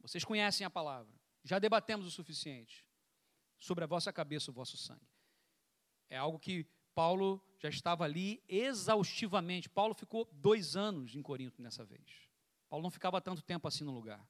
Vocês 0.00 0.24
conhecem 0.24 0.64
a 0.64 0.70
palavra. 0.70 1.12
Já 1.42 1.58
debatemos 1.58 2.06
o 2.06 2.10
suficiente 2.10 2.88
sobre 3.58 3.84
a 3.84 3.86
vossa 3.86 4.10
cabeça, 4.10 4.50
o 4.50 4.54
vosso 4.54 4.78
sangue. 4.78 5.06
É 6.08 6.16
algo 6.16 6.38
que 6.38 6.64
Paulo 6.94 7.38
já 7.58 7.68
estava 7.68 8.04
ali 8.04 8.42
exaustivamente. 8.48 9.68
Paulo 9.68 9.92
ficou 9.92 10.26
dois 10.32 10.76
anos 10.76 11.14
em 11.14 11.20
Corinto 11.20 11.60
nessa 11.60 11.84
vez. 11.84 12.30
Paulo 12.70 12.82
não 12.82 12.90
ficava 12.90 13.20
tanto 13.20 13.42
tempo 13.42 13.68
assim 13.68 13.84
no 13.84 13.92
lugar. 13.92 14.26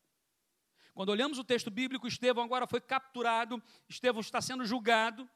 Quando 0.92 1.10
olhamos 1.10 1.38
o 1.38 1.44
texto 1.44 1.70
bíblico, 1.70 2.08
Estevão 2.08 2.42
agora 2.42 2.66
foi 2.66 2.80
capturado, 2.80 3.62
Estevão 3.88 4.20
está 4.20 4.40
sendo 4.40 4.64
julgado, 4.64 5.30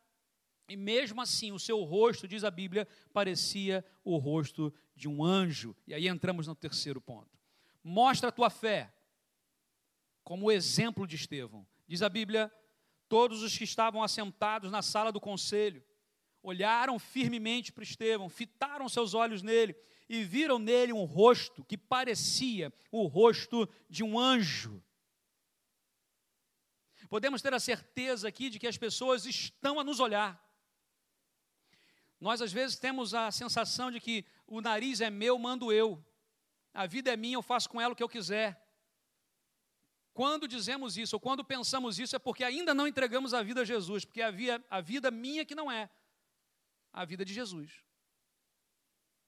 e 0.69 0.77
mesmo 0.77 1.21
assim 1.21 1.51
o 1.51 1.59
seu 1.59 1.83
rosto, 1.83 2.29
diz 2.29 2.45
a 2.45 2.51
Bíblia, 2.51 2.87
parecia 3.13 3.85
o 4.05 4.19
rosto 4.19 4.73
de 4.95 5.09
um 5.09 5.25
anjo. 5.25 5.75
E 5.87 5.95
aí 5.95 6.07
entramos 6.07 6.47
no 6.47 6.55
terceiro 6.55 7.01
ponto. 7.01 7.39
Mostra 7.83 8.29
a 8.29 8.33
tua 8.33 8.51
fé, 8.51 8.93
como 10.23 10.53
exemplo 10.53 11.07
de 11.07 11.17
Estevão. 11.17 11.67
Diz 11.87 12.03
a 12.03 12.09
Bíblia: 12.09 12.53
todos 13.09 13.43
os 13.43 13.57
que 13.57 13.65
estavam 13.65 14.03
assentados 14.03 14.71
na 14.71 14.83
sala 14.83 15.11
do 15.11 15.21
conselho 15.21 15.83
olharam 16.43 16.99
firmemente 16.99 17.73
para 17.73 17.83
Estevão, 17.83 18.29
fitaram 18.29 18.89
seus 18.89 19.15
olhos 19.15 19.43
nele 19.43 19.75
e 20.09 20.23
viram 20.23 20.59
nele 20.59 20.93
um 20.93 21.05
rosto 21.05 21.65
que 21.65 21.77
parecia 21.77 22.73
o 22.93 23.07
rosto 23.07 23.69
de 23.89 24.05
um 24.05 24.19
anjo. 24.19 24.83
Podemos 27.09 27.41
ter 27.41 27.55
a 27.55 27.61
certeza 27.61 28.29
aqui 28.29 28.51
de 28.51 28.59
que 28.59 28.67
as 28.67 28.77
pessoas 28.77 29.25
estão 29.25 29.81
a 29.81 29.85
nos 29.85 29.99
olhar. 29.99 30.48
Nós, 32.21 32.43
às 32.43 32.53
vezes, 32.53 32.79
temos 32.79 33.15
a 33.15 33.31
sensação 33.31 33.91
de 33.91 34.01
que 34.01 34.25
o 34.47 34.61
nariz 34.61 35.01
é 35.01 35.11
meu, 35.11 35.39
mando 35.39 35.73
eu. 35.73 36.05
A 36.75 36.87
vida 36.87 37.13
é 37.13 37.17
minha, 37.17 37.37
eu 37.37 37.43
faço 37.43 37.69
com 37.69 37.81
ela 37.81 37.93
o 37.93 37.97
que 37.97 38.03
eu 38.03 38.09
quiser. 38.09 38.65
Quando 40.13 40.49
dizemos 40.49 40.97
isso, 40.97 41.15
ou 41.15 41.21
quando 41.21 41.45
pensamos 41.45 41.99
isso, 41.99 42.17
é 42.17 42.19
porque 42.19 42.43
ainda 42.43 42.75
não 42.75 42.89
entregamos 42.89 43.33
a 43.33 43.43
vida 43.43 43.61
a 43.61 43.65
Jesus, 43.65 44.05
porque 44.05 44.21
havia 44.21 44.65
a 44.69 44.81
vida 44.81 45.11
minha 45.11 45.45
que 45.45 45.55
não 45.55 45.71
é 45.71 45.89
a 46.93 47.05
vida 47.05 47.25
de 47.25 47.33
Jesus. 47.33 47.85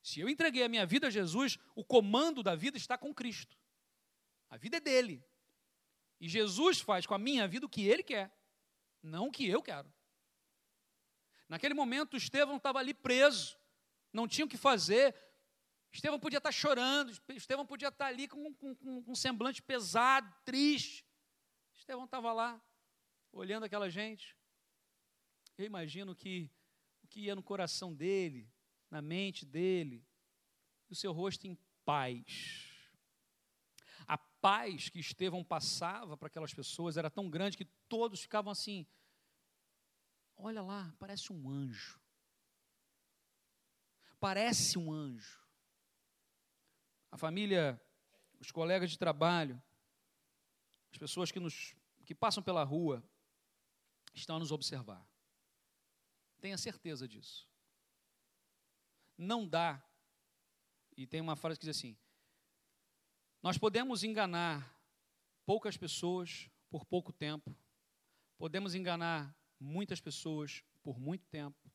Se 0.02 0.18
eu 0.18 0.28
entreguei 0.28 0.64
a 0.64 0.68
minha 0.68 0.84
vida 0.84 1.06
a 1.06 1.10
Jesus, 1.10 1.58
o 1.76 1.84
comando 1.84 2.42
da 2.42 2.56
vida 2.56 2.76
está 2.76 2.98
com 2.98 3.14
Cristo. 3.14 3.56
A 4.48 4.56
vida 4.56 4.78
é 4.78 4.80
dele. 4.80 5.24
E 6.20 6.28
Jesus 6.28 6.80
faz 6.80 7.06
com 7.06 7.14
a 7.14 7.18
minha 7.18 7.46
vida 7.46 7.66
o 7.66 7.68
que 7.68 7.86
ele 7.86 8.02
quer, 8.02 8.34
não 9.02 9.28
o 9.28 9.30
que 9.30 9.46
eu 9.46 9.62
quero. 9.62 9.92
Naquele 11.50 11.74
momento, 11.74 12.16
Estevão 12.16 12.56
estava 12.56 12.78
ali 12.78 12.94
preso, 12.94 13.58
não 14.10 14.26
tinha 14.26 14.46
o 14.46 14.48
que 14.48 14.56
fazer. 14.56 15.14
Estevão 15.92 16.18
podia 16.18 16.38
estar 16.38 16.52
chorando, 16.52 17.12
Estevão 17.30 17.66
podia 17.66 17.88
estar 17.88 18.06
ali 18.06 18.26
com, 18.26 18.54
com, 18.54 18.74
com 18.74 19.04
um 19.06 19.14
semblante 19.14 19.60
pesado, 19.60 20.32
triste. 20.44 21.04
Estevão 21.74 22.06
estava 22.06 22.32
lá, 22.32 22.58
olhando 23.32 23.64
aquela 23.64 23.90
gente. 23.90 24.34
Eu 25.58 25.66
imagino 25.66 26.14
que 26.14 26.48
o 27.02 27.08
que 27.08 27.22
ia 27.22 27.34
no 27.34 27.42
coração 27.42 27.92
dele, 27.92 28.48
na 28.88 29.02
mente 29.02 29.44
dele, 29.44 30.06
o 30.88 30.94
seu 30.94 31.12
rosto 31.12 31.46
em 31.46 31.58
paz 31.84 32.70
paz 34.40 34.88
que 34.88 34.98
Estevão 34.98 35.44
passava 35.44 36.16
para 36.16 36.26
aquelas 36.26 36.52
pessoas 36.52 36.96
era 36.96 37.10
tão 37.10 37.28
grande 37.28 37.56
que 37.56 37.64
todos 37.88 38.20
ficavam 38.20 38.50
assim: 38.50 38.86
olha 40.42 40.62
lá, 40.62 40.94
parece 40.98 41.32
um 41.32 41.48
anjo. 41.48 42.00
Parece 44.18 44.78
um 44.78 44.92
anjo. 44.92 45.40
A 47.10 47.16
família, 47.16 47.80
os 48.38 48.50
colegas 48.50 48.90
de 48.90 48.98
trabalho, 48.98 49.60
as 50.92 50.98
pessoas 50.98 51.30
que, 51.30 51.40
nos, 51.40 51.74
que 52.04 52.14
passam 52.14 52.42
pela 52.42 52.64
rua, 52.64 53.02
estão 54.14 54.36
a 54.36 54.38
nos 54.38 54.52
observar. 54.52 55.06
Tenha 56.40 56.58
certeza 56.58 57.06
disso. 57.06 57.48
Não 59.16 59.46
dá. 59.46 59.82
E 60.96 61.06
tem 61.06 61.20
uma 61.20 61.36
frase 61.36 61.58
que 61.58 61.66
diz 61.66 61.76
assim: 61.76 61.96
nós 63.42 63.56
podemos 63.56 64.04
enganar 64.04 64.78
poucas 65.46 65.76
pessoas 65.76 66.50
por 66.68 66.84
pouco 66.84 67.12
tempo, 67.12 67.56
podemos 68.38 68.74
enganar 68.74 69.34
muitas 69.60 70.00
pessoas 70.00 70.64
por 70.82 70.98
muito 70.98 71.26
tempo, 71.26 71.70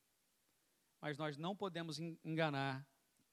mas 0.99 1.17
nós 1.17 1.37
não 1.37 1.55
podemos 1.55 1.99
enganar 2.23 2.85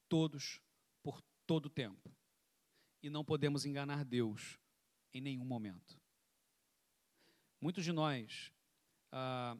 todos 0.08 0.60
por 1.02 1.22
todo 1.46 1.70
tempo. 1.70 2.14
E 3.02 3.10
não 3.10 3.24
podemos 3.24 3.64
enganar 3.64 4.04
Deus 4.04 4.58
em 5.12 5.20
nenhum 5.20 5.44
momento. 5.44 5.98
Muitos 7.60 7.82
de 7.82 7.92
nós, 7.92 8.52
ah, 9.10 9.56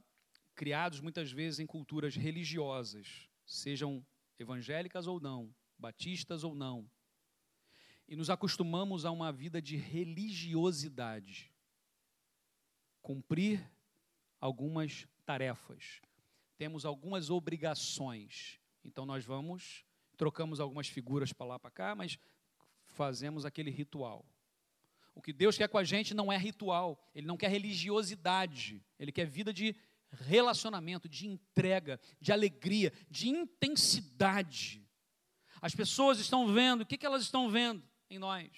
criados 0.54 1.00
muitas 1.00 1.32
vezes 1.32 1.58
em 1.58 1.66
culturas 1.66 2.14
religiosas, 2.14 3.28
sejam 3.46 4.04
evangélicas 4.38 5.06
ou 5.06 5.18
não, 5.18 5.52
batistas 5.78 6.44
ou 6.44 6.54
não, 6.54 6.88
e 8.06 8.14
nos 8.14 8.28
acostumamos 8.28 9.06
a 9.06 9.10
uma 9.10 9.32
vida 9.32 9.62
de 9.62 9.76
religiosidade. 9.76 11.50
Cumprir 13.00 13.71
algumas 14.42 15.06
tarefas. 15.24 16.02
Temos 16.58 16.84
algumas 16.84 17.30
obrigações. 17.30 18.60
Então 18.84 19.06
nós 19.06 19.24
vamos, 19.24 19.86
trocamos 20.18 20.60
algumas 20.60 20.88
figuras 20.88 21.32
para 21.32 21.46
lá 21.46 21.58
para 21.58 21.70
cá, 21.70 21.94
mas 21.94 22.18
fazemos 22.84 23.46
aquele 23.46 23.70
ritual. 23.70 24.26
O 25.14 25.22
que 25.22 25.32
Deus 25.32 25.56
quer 25.56 25.68
com 25.68 25.78
a 25.78 25.84
gente 25.84 26.12
não 26.12 26.30
é 26.30 26.36
ritual, 26.36 27.02
Ele 27.14 27.26
não 27.26 27.36
quer 27.36 27.48
religiosidade, 27.48 28.84
Ele 28.98 29.12
quer 29.12 29.26
vida 29.26 29.52
de 29.52 29.74
relacionamento, 30.10 31.08
de 31.08 31.26
entrega, 31.26 31.98
de 32.20 32.32
alegria, 32.32 32.92
de 33.08 33.28
intensidade. 33.28 34.86
As 35.60 35.74
pessoas 35.74 36.18
estão 36.18 36.52
vendo, 36.52 36.82
o 36.82 36.86
que, 36.86 36.98
que 36.98 37.06
elas 37.06 37.22
estão 37.22 37.48
vendo? 37.48 37.82
em 38.14 38.18
nós. 38.18 38.50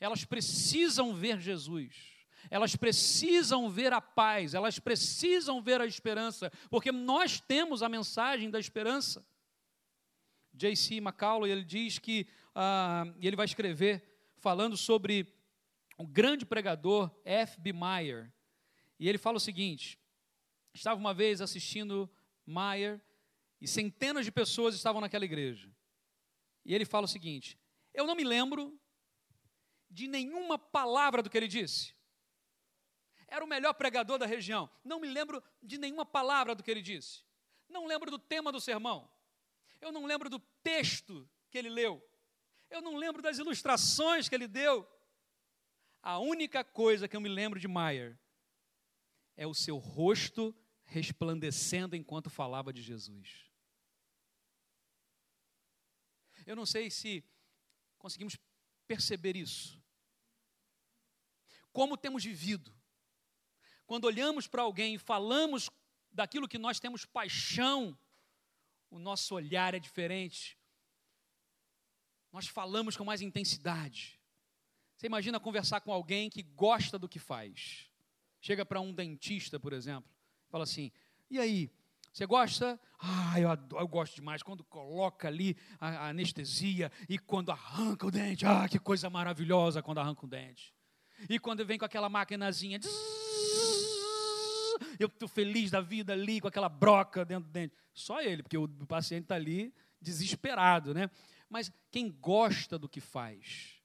Elas 0.00 0.24
precisam 0.24 1.14
ver 1.14 1.38
Jesus. 1.38 1.94
Elas 2.50 2.76
precisam 2.76 3.70
ver 3.70 3.92
a 3.92 4.00
paz, 4.00 4.54
elas 4.54 4.78
precisam 4.78 5.62
ver 5.62 5.80
a 5.80 5.86
esperança, 5.86 6.50
porque 6.70 6.90
nós 6.92 7.40
temos 7.40 7.82
a 7.82 7.88
mensagem 7.88 8.50
da 8.50 8.58
esperança. 8.58 9.24
J.C. 10.54 10.96
McCallum, 10.96 11.46
ele 11.46 11.64
diz 11.64 11.98
que, 11.98 12.26
uh, 12.48 13.14
ele 13.20 13.36
vai 13.36 13.46
escrever, 13.46 14.02
falando 14.36 14.76
sobre 14.76 15.32
o 15.96 16.06
grande 16.06 16.44
pregador 16.44 17.10
F.B. 17.24 17.72
Meyer, 17.72 18.32
e 18.98 19.08
ele 19.08 19.18
fala 19.18 19.36
o 19.36 19.40
seguinte: 19.40 19.98
estava 20.74 20.98
uma 21.00 21.14
vez 21.14 21.40
assistindo 21.40 22.10
Meyer, 22.46 23.00
e 23.60 23.68
centenas 23.68 24.24
de 24.24 24.32
pessoas 24.32 24.74
estavam 24.74 25.00
naquela 25.00 25.24
igreja. 25.24 25.70
E 26.64 26.74
ele 26.74 26.84
fala 26.84 27.06
o 27.06 27.08
seguinte: 27.08 27.58
eu 27.94 28.06
não 28.06 28.14
me 28.14 28.24
lembro 28.24 28.78
de 29.90 30.06
nenhuma 30.06 30.58
palavra 30.58 31.22
do 31.22 31.30
que 31.30 31.36
ele 31.36 31.48
disse. 31.48 31.94
Era 33.32 33.42
o 33.42 33.48
melhor 33.48 33.72
pregador 33.72 34.18
da 34.18 34.26
região. 34.26 34.68
Não 34.84 35.00
me 35.00 35.08
lembro 35.08 35.42
de 35.62 35.78
nenhuma 35.78 36.04
palavra 36.04 36.54
do 36.54 36.62
que 36.62 36.70
ele 36.70 36.82
disse. 36.82 37.22
Não 37.66 37.86
lembro 37.86 38.10
do 38.10 38.18
tema 38.18 38.52
do 38.52 38.60
sermão. 38.60 39.10
Eu 39.80 39.90
não 39.90 40.04
lembro 40.04 40.28
do 40.28 40.38
texto 40.62 41.26
que 41.50 41.56
ele 41.56 41.70
leu. 41.70 42.06
Eu 42.68 42.82
não 42.82 42.94
lembro 42.94 43.22
das 43.22 43.38
ilustrações 43.38 44.28
que 44.28 44.34
ele 44.34 44.46
deu. 44.46 44.86
A 46.02 46.18
única 46.18 46.62
coisa 46.62 47.08
que 47.08 47.16
eu 47.16 47.22
me 47.22 47.28
lembro 47.30 47.58
de 47.58 47.66
Maier 47.66 48.20
é 49.34 49.46
o 49.46 49.54
seu 49.54 49.78
rosto 49.78 50.54
resplandecendo 50.84 51.96
enquanto 51.96 52.28
falava 52.28 52.70
de 52.70 52.82
Jesus. 52.82 53.50
Eu 56.44 56.54
não 56.54 56.66
sei 56.66 56.90
se 56.90 57.24
conseguimos 57.96 58.36
perceber 58.86 59.38
isso. 59.38 59.82
Como 61.72 61.96
temos 61.96 62.22
vivido. 62.22 62.81
Quando 63.86 64.04
olhamos 64.04 64.46
para 64.46 64.62
alguém 64.62 64.94
e 64.94 64.98
falamos 64.98 65.70
daquilo 66.12 66.48
que 66.48 66.58
nós 66.58 66.80
temos 66.80 67.04
paixão, 67.04 67.96
o 68.90 68.98
nosso 68.98 69.34
olhar 69.34 69.74
é 69.74 69.78
diferente. 69.78 70.58
Nós 72.32 72.46
falamos 72.46 72.96
com 72.96 73.04
mais 73.04 73.20
intensidade. 73.20 74.20
Você 74.96 75.06
imagina 75.06 75.40
conversar 75.40 75.80
com 75.80 75.92
alguém 75.92 76.30
que 76.30 76.42
gosta 76.42 76.98
do 76.98 77.08
que 77.08 77.18
faz. 77.18 77.90
Chega 78.40 78.64
para 78.64 78.80
um 78.80 78.92
dentista, 78.92 79.58
por 79.58 79.72
exemplo, 79.72 80.10
fala 80.48 80.64
assim: 80.64 80.90
e 81.30 81.38
aí, 81.38 81.70
você 82.12 82.26
gosta? 82.26 82.78
Ah, 82.98 83.40
eu, 83.40 83.50
adoro, 83.50 83.82
eu 83.82 83.88
gosto 83.88 84.14
demais 84.14 84.42
quando 84.42 84.62
coloca 84.64 85.28
ali 85.28 85.56
a, 85.80 85.88
a, 85.88 86.08
anestesia 86.10 86.92
e 87.08 87.18
quando 87.18 87.50
arranca 87.50 88.06
o 88.06 88.10
dente. 88.10 88.44
Ah, 88.44 88.68
que 88.68 88.78
coisa 88.78 89.08
maravilhosa 89.08 89.82
quando 89.82 89.98
arranca 89.98 90.26
o 90.26 90.28
dente. 90.28 90.74
E 91.28 91.38
quando 91.38 91.64
vem 91.64 91.78
com 91.78 91.86
aquela 91.86 92.10
maquinazinha, 92.10 92.78
eu 94.98 95.06
estou 95.06 95.28
feliz 95.28 95.70
da 95.70 95.80
vida 95.80 96.12
ali 96.12 96.40
com 96.40 96.48
aquela 96.48 96.68
broca 96.68 97.24
dentro 97.24 97.48
do 97.48 97.52
dente. 97.52 97.74
Só 97.92 98.20
ele, 98.20 98.42
porque 98.42 98.58
o 98.58 98.68
paciente 98.86 99.24
está 99.24 99.34
ali 99.34 99.74
desesperado, 100.00 100.94
né? 100.94 101.10
Mas 101.48 101.70
quem 101.90 102.10
gosta 102.10 102.78
do 102.78 102.88
que 102.88 103.00
faz, 103.00 103.80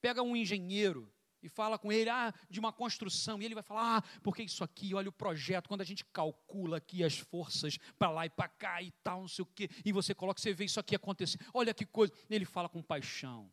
pega 0.00 0.22
um 0.22 0.36
engenheiro 0.36 1.12
e 1.42 1.48
fala 1.48 1.78
com 1.78 1.92
ele 1.92 2.08
ah, 2.08 2.32
de 2.48 2.60
uma 2.60 2.72
construção, 2.72 3.40
e 3.40 3.44
ele 3.44 3.54
vai 3.54 3.62
falar, 3.62 3.98
ah, 3.98 4.02
porque 4.22 4.42
isso 4.42 4.62
aqui, 4.62 4.94
olha 4.94 5.08
o 5.08 5.12
projeto, 5.12 5.68
quando 5.68 5.80
a 5.80 5.84
gente 5.84 6.04
calcula 6.04 6.76
aqui 6.76 7.02
as 7.02 7.18
forças 7.18 7.78
para 7.98 8.10
lá 8.10 8.26
e 8.26 8.30
para 8.30 8.48
cá 8.48 8.80
e 8.80 8.92
tal, 9.02 9.22
não 9.22 9.28
sei 9.28 9.42
o 9.42 9.46
quê, 9.46 9.68
e 9.84 9.92
você 9.92 10.14
coloca, 10.14 10.40
você 10.40 10.54
vê 10.54 10.64
isso 10.64 10.78
aqui 10.78 10.94
acontecer, 10.94 11.38
olha 11.52 11.74
que 11.74 11.84
coisa, 11.84 12.12
ele 12.30 12.44
fala 12.44 12.68
com 12.68 12.80
paixão. 12.80 13.50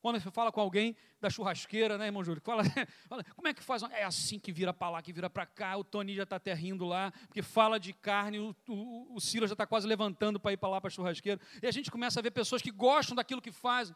Quando 0.00 0.18
você 0.18 0.30
fala 0.30 0.50
com 0.50 0.60
alguém 0.60 0.96
da 1.20 1.28
churrasqueira, 1.28 1.98
né, 1.98 2.06
irmão 2.06 2.24
Júlio? 2.24 2.40
Fala, 2.40 2.62
fala, 3.06 3.22
como 3.34 3.48
é 3.48 3.54
que 3.54 3.62
faz? 3.62 3.82
É 3.82 4.04
assim 4.04 4.38
que 4.38 4.50
vira 4.50 4.72
para 4.72 4.90
lá, 4.90 5.02
que 5.02 5.12
vira 5.12 5.28
para 5.28 5.44
cá. 5.44 5.76
O 5.76 5.84
Tony 5.84 6.14
já 6.14 6.22
está 6.22 6.36
até 6.36 6.54
rindo 6.54 6.86
lá, 6.86 7.12
porque 7.26 7.42
fala 7.42 7.78
de 7.78 7.92
carne, 7.92 8.38
o, 8.38 8.56
o, 8.66 9.16
o 9.16 9.20
Silas 9.20 9.50
já 9.50 9.54
está 9.54 9.66
quase 9.66 9.86
levantando 9.86 10.40
para 10.40 10.52
ir 10.52 10.56
para 10.56 10.70
lá 10.70 10.80
para 10.80 10.88
a 10.88 10.90
churrasqueira. 10.90 11.40
E 11.62 11.66
a 11.66 11.70
gente 11.70 11.90
começa 11.90 12.18
a 12.18 12.22
ver 12.22 12.30
pessoas 12.30 12.62
que 12.62 12.70
gostam 12.70 13.14
daquilo 13.14 13.42
que 13.42 13.52
fazem. 13.52 13.94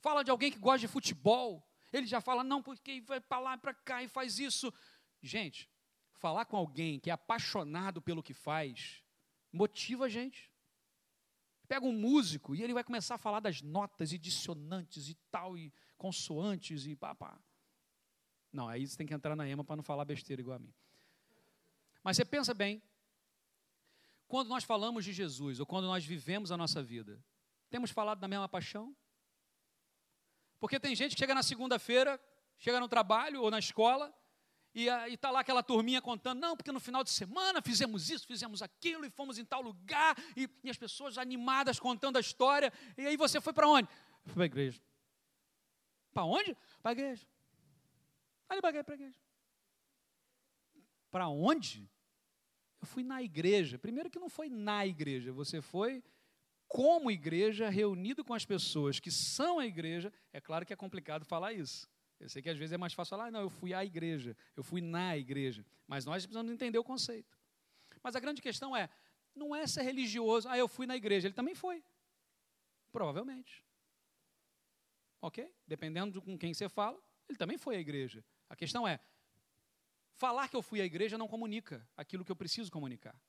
Fala 0.00 0.22
de 0.22 0.30
alguém 0.30 0.52
que 0.52 0.58
gosta 0.58 0.80
de 0.80 0.88
futebol. 0.88 1.66
Ele 1.90 2.06
já 2.06 2.20
fala, 2.20 2.44
não, 2.44 2.62
porque 2.62 3.00
vai 3.00 3.20
para 3.20 3.38
lá 3.38 3.56
para 3.56 3.72
cá 3.72 4.02
e 4.02 4.08
faz 4.08 4.38
isso. 4.38 4.72
Gente, 5.22 5.70
falar 6.12 6.44
com 6.44 6.56
alguém 6.56 7.00
que 7.00 7.08
é 7.08 7.12
apaixonado 7.14 8.02
pelo 8.02 8.22
que 8.22 8.34
faz, 8.34 9.02
motiva 9.50 10.04
a 10.04 10.08
gente. 10.08 10.50
Pega 11.66 11.86
um 11.86 11.92
músico 11.92 12.54
e 12.54 12.62
ele 12.62 12.74
vai 12.74 12.84
começar 12.84 13.14
a 13.14 13.18
falar 13.18 13.40
das 13.40 13.62
notas 13.62 14.12
e 14.12 14.18
dissonantes 14.18 15.08
e 15.08 15.14
tal, 15.30 15.56
e 15.56 15.72
consoantes 15.96 16.86
e 16.86 16.94
papá. 16.94 17.38
Não, 18.52 18.68
aí 18.68 18.86
você 18.86 18.96
tem 18.96 19.06
que 19.06 19.14
entrar 19.14 19.34
na 19.34 19.48
EMA 19.48 19.64
para 19.64 19.76
não 19.76 19.82
falar 19.82 20.04
besteira 20.04 20.40
igual 20.40 20.56
a 20.56 20.58
mim. 20.58 20.72
Mas 22.02 22.16
você 22.16 22.24
pensa 22.24 22.52
bem, 22.52 22.82
quando 24.28 24.48
nós 24.48 24.64
falamos 24.64 25.04
de 25.04 25.12
Jesus, 25.12 25.58
ou 25.58 25.66
quando 25.66 25.86
nós 25.86 26.04
vivemos 26.04 26.52
a 26.52 26.56
nossa 26.56 26.82
vida, 26.82 27.22
temos 27.70 27.90
falado 27.90 28.20
da 28.20 28.28
mesma 28.28 28.48
paixão? 28.48 28.94
Porque 30.60 30.78
tem 30.78 30.94
gente 30.94 31.14
que 31.14 31.18
chega 31.18 31.34
na 31.34 31.42
segunda-feira, 31.42 32.20
chega 32.58 32.78
no 32.78 32.88
trabalho 32.88 33.42
ou 33.42 33.50
na 33.50 33.58
escola, 33.58 34.14
e 34.74 34.88
está 35.12 35.30
lá 35.30 35.40
aquela 35.40 35.62
turminha 35.62 36.02
contando, 36.02 36.40
não, 36.40 36.56
porque 36.56 36.72
no 36.72 36.80
final 36.80 37.04
de 37.04 37.10
semana 37.10 37.62
fizemos 37.62 38.10
isso, 38.10 38.26
fizemos 38.26 38.60
aquilo, 38.60 39.06
e 39.06 39.10
fomos 39.10 39.38
em 39.38 39.44
tal 39.44 39.62
lugar, 39.62 40.16
e, 40.36 40.48
e 40.64 40.70
as 40.70 40.76
pessoas 40.76 41.16
animadas 41.16 41.78
contando 41.78 42.16
a 42.16 42.20
história, 42.20 42.72
e 42.98 43.06
aí 43.06 43.16
você 43.16 43.40
foi 43.40 43.52
para 43.52 43.68
onde? 43.68 43.88
Fui 44.24 44.34
para 44.34 44.42
a 44.42 44.46
igreja. 44.46 44.82
Para 46.12 46.24
onde? 46.24 46.56
Para 46.82 46.90
a 46.90 46.92
igreja. 46.92 47.26
Ali 48.48 48.60
para 48.60 48.70
a 48.70 48.94
igreja. 48.94 49.18
Para 51.10 51.28
onde? 51.28 51.88
Eu 52.80 52.86
fui 52.86 53.04
na 53.04 53.22
igreja. 53.22 53.78
Primeiro 53.78 54.10
que 54.10 54.18
não 54.18 54.28
foi 54.28 54.48
na 54.48 54.84
igreja, 54.84 55.32
você 55.32 55.62
foi 55.62 56.02
como 56.66 57.10
igreja, 57.10 57.68
reunido 57.68 58.24
com 58.24 58.34
as 58.34 58.44
pessoas 58.44 58.98
que 58.98 59.10
são 59.10 59.60
a 59.60 59.66
igreja, 59.66 60.12
é 60.32 60.40
claro 60.40 60.66
que 60.66 60.72
é 60.72 60.76
complicado 60.76 61.24
falar 61.24 61.52
isso. 61.52 61.88
Eu 62.24 62.30
sei 62.30 62.40
que 62.40 62.48
às 62.48 62.56
vezes 62.56 62.72
é 62.72 62.78
mais 62.78 62.94
fácil 62.94 63.10
falar, 63.10 63.26
ah, 63.26 63.30
não, 63.30 63.42
eu 63.42 63.50
fui 63.50 63.74
à 63.74 63.84
igreja, 63.84 64.34
eu 64.56 64.62
fui 64.62 64.80
na 64.80 65.14
igreja. 65.14 65.62
Mas 65.86 66.06
nós 66.06 66.24
precisamos 66.24 66.50
entender 66.50 66.78
o 66.78 66.82
conceito. 66.82 67.38
Mas 68.02 68.16
a 68.16 68.20
grande 68.20 68.40
questão 68.40 68.74
é, 68.74 68.88
não 69.34 69.54
é 69.54 69.66
ser 69.66 69.82
religioso, 69.82 70.48
ah, 70.48 70.56
eu 70.56 70.66
fui 70.66 70.86
na 70.86 70.96
igreja. 70.96 71.28
Ele 71.28 71.34
também 71.34 71.54
foi. 71.54 71.84
Provavelmente. 72.90 73.62
Ok? 75.20 75.54
Dependendo 75.66 76.18
de 76.18 76.24
com 76.24 76.38
quem 76.38 76.54
você 76.54 76.66
fala, 76.66 76.98
ele 77.28 77.36
também 77.36 77.58
foi 77.58 77.76
à 77.76 77.78
igreja. 77.78 78.24
A 78.48 78.56
questão 78.56 78.88
é, 78.88 78.98
falar 80.14 80.48
que 80.48 80.56
eu 80.56 80.62
fui 80.62 80.80
à 80.80 80.84
igreja 80.86 81.18
não 81.18 81.28
comunica 81.28 81.86
aquilo 81.94 82.24
que 82.24 82.32
eu 82.32 82.36
preciso 82.36 82.72
comunicar. 82.72 83.20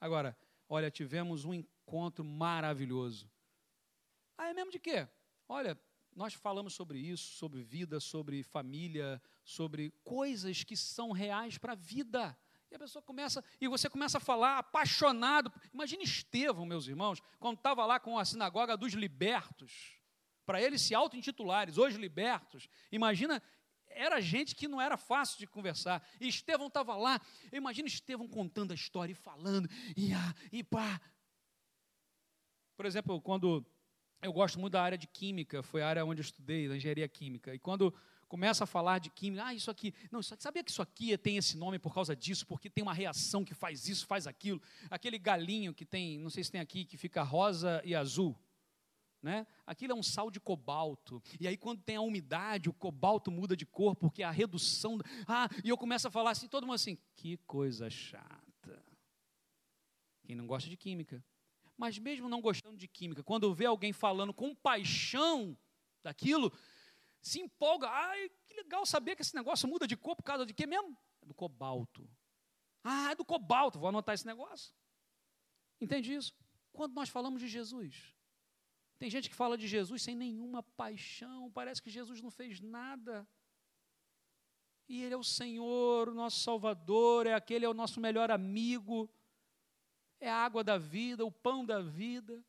Agora, 0.00 0.36
olha, 0.68 0.90
tivemos 0.90 1.44
um 1.44 1.54
encontro 1.54 2.24
maravilhoso. 2.24 3.30
Ah, 4.36 4.48
é 4.48 4.54
mesmo 4.54 4.72
de 4.72 4.80
quê? 4.80 5.06
Olha, 5.48 5.78
nós 6.18 6.34
falamos 6.34 6.74
sobre 6.74 6.98
isso, 6.98 7.36
sobre 7.36 7.62
vida, 7.62 8.00
sobre 8.00 8.42
família, 8.42 9.22
sobre 9.44 9.92
coisas 10.02 10.64
que 10.64 10.76
são 10.76 11.12
reais 11.12 11.56
para 11.56 11.74
a 11.74 11.76
vida. 11.76 12.36
E 12.68 12.74
a 12.74 12.78
pessoa 12.78 13.00
começa, 13.00 13.42
e 13.60 13.68
você 13.68 13.88
começa 13.88 14.18
a 14.18 14.20
falar 14.20 14.58
apaixonado. 14.58 15.50
Imagine 15.72 16.02
Estevão, 16.02 16.66
meus 16.66 16.88
irmãos, 16.88 17.22
quando 17.38 17.56
estava 17.56 17.86
lá 17.86 18.00
com 18.00 18.18
a 18.18 18.24
sinagoga 18.24 18.76
dos 18.76 18.94
libertos, 18.94 19.96
para 20.44 20.60
eles 20.60 20.82
se 20.82 20.92
auto-intitulares, 20.92 21.78
hoje 21.78 21.96
libertos. 21.96 22.68
Imagina, 22.90 23.40
era 23.86 24.20
gente 24.20 24.56
que 24.56 24.66
não 24.66 24.80
era 24.80 24.96
fácil 24.96 25.38
de 25.38 25.46
conversar. 25.46 26.04
E 26.20 26.26
Estevão 26.26 26.66
estava 26.66 26.96
lá, 26.96 27.20
imagina 27.52 27.86
Estevão 27.86 28.26
contando 28.26 28.72
a 28.72 28.74
história 28.74 29.12
e 29.12 29.14
falando, 29.14 29.70
e, 29.96 30.12
ah, 30.12 30.34
e 30.50 30.64
pá, 30.64 31.00
por 32.76 32.86
exemplo, 32.86 33.20
quando 33.20 33.64
eu 34.22 34.32
gosto 34.32 34.58
muito 34.58 34.72
da 34.72 34.82
área 34.82 34.98
de 34.98 35.06
química, 35.06 35.62
foi 35.62 35.82
a 35.82 35.88
área 35.88 36.04
onde 36.04 36.20
eu 36.20 36.24
estudei, 36.24 36.68
da 36.68 36.76
engenharia 36.76 37.08
química, 37.08 37.54
e 37.54 37.58
quando 37.58 37.94
começa 38.28 38.64
a 38.64 38.66
falar 38.66 38.98
de 38.98 39.10
química, 39.10 39.46
ah, 39.46 39.54
isso 39.54 39.70
aqui, 39.70 39.94
não, 40.10 40.22
sabia 40.22 40.62
que 40.62 40.70
isso 40.70 40.82
aqui 40.82 41.16
tem 41.16 41.36
esse 41.36 41.56
nome 41.56 41.78
por 41.78 41.94
causa 41.94 42.14
disso, 42.14 42.46
porque 42.46 42.68
tem 42.68 42.82
uma 42.82 42.92
reação 42.92 43.44
que 43.44 43.54
faz 43.54 43.88
isso, 43.88 44.06
faz 44.06 44.26
aquilo. 44.26 44.60
Aquele 44.90 45.18
galinho 45.18 45.72
que 45.72 45.84
tem, 45.84 46.18
não 46.18 46.30
sei 46.30 46.44
se 46.44 46.52
tem 46.52 46.60
aqui, 46.60 46.84
que 46.84 46.96
fica 46.96 47.22
rosa 47.22 47.80
e 47.84 47.94
azul, 47.94 48.38
né? 49.22 49.46
Aquilo 49.66 49.92
é 49.92 49.96
um 49.96 50.02
sal 50.02 50.30
de 50.30 50.38
cobalto. 50.38 51.22
E 51.40 51.48
aí, 51.48 51.56
quando 51.56 51.82
tem 51.82 51.96
a 51.96 52.00
umidade, 52.00 52.68
o 52.68 52.72
cobalto 52.72 53.30
muda 53.30 53.56
de 53.56 53.64
cor, 53.64 53.96
porque 53.96 54.22
a 54.22 54.30
redução. 54.30 54.98
Ah, 55.26 55.48
e 55.64 55.70
eu 55.70 55.78
começo 55.78 56.06
a 56.06 56.10
falar 56.10 56.30
assim, 56.32 56.48
todo 56.48 56.66
mundo 56.66 56.74
assim, 56.74 56.98
que 57.16 57.38
coisa 57.38 57.88
chata. 57.88 58.84
Quem 60.22 60.36
não 60.36 60.46
gosta 60.46 60.68
de 60.68 60.76
química 60.76 61.24
mas 61.78 61.96
mesmo 61.96 62.28
não 62.28 62.40
gostando 62.40 62.76
de 62.76 62.88
química, 62.88 63.22
quando 63.22 63.54
vê 63.54 63.64
alguém 63.64 63.92
falando 63.92 64.34
com 64.34 64.52
paixão 64.52 65.56
daquilo, 66.02 66.52
se 67.22 67.40
empolga. 67.40 67.88
Ai, 67.88 68.28
que 68.44 68.54
legal 68.54 68.84
saber 68.84 69.14
que 69.14 69.22
esse 69.22 69.34
negócio 69.34 69.68
muda 69.68 69.86
de 69.86 69.96
cor 69.96 70.16
por 70.16 70.24
causa 70.24 70.44
de 70.44 70.52
quê 70.52 70.66
mesmo? 70.66 70.98
É 71.22 71.26
do 71.26 71.32
cobalto. 71.32 72.10
Ah, 72.82 73.12
é 73.12 73.14
do 73.14 73.24
cobalto, 73.24 73.78
vou 73.78 73.88
anotar 73.88 74.14
esse 74.14 74.26
negócio. 74.26 74.74
Entende 75.80 76.12
isso? 76.12 76.34
Quando 76.72 76.94
nós 76.94 77.08
falamos 77.08 77.40
de 77.40 77.46
Jesus, 77.46 78.12
tem 78.98 79.08
gente 79.08 79.30
que 79.30 79.36
fala 79.36 79.56
de 79.56 79.68
Jesus 79.68 80.02
sem 80.02 80.16
nenhuma 80.16 80.64
paixão, 80.64 81.50
parece 81.52 81.80
que 81.80 81.90
Jesus 81.90 82.20
não 82.20 82.30
fez 82.30 82.60
nada. 82.60 83.26
E 84.88 85.02
Ele 85.02 85.14
é 85.14 85.16
o 85.16 85.22
Senhor, 85.22 86.08
o 86.08 86.14
nosso 86.14 86.40
Salvador, 86.40 87.26
é 87.26 87.34
aquele, 87.34 87.64
é 87.64 87.68
o 87.68 87.74
nosso 87.74 88.00
melhor 88.00 88.32
amigo 88.32 89.08
é 90.20 90.30
a 90.30 90.36
água 90.36 90.64
da 90.64 90.78
vida, 90.78 91.24
o 91.24 91.32
pão 91.32 91.64
da 91.64 91.80
vida. 91.80 92.44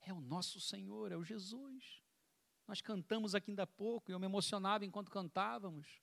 É 0.00 0.12
o 0.12 0.20
nosso 0.20 0.60
Senhor, 0.60 1.12
é 1.12 1.16
o 1.16 1.24
Jesus. 1.24 2.02
Nós 2.66 2.80
cantamos 2.80 3.34
aqui 3.34 3.50
ainda 3.50 3.62
há 3.64 3.66
pouco 3.66 4.10
e 4.10 4.14
eu 4.14 4.18
me 4.18 4.26
emocionava 4.26 4.84
enquanto 4.84 5.10
cantávamos. 5.10 6.00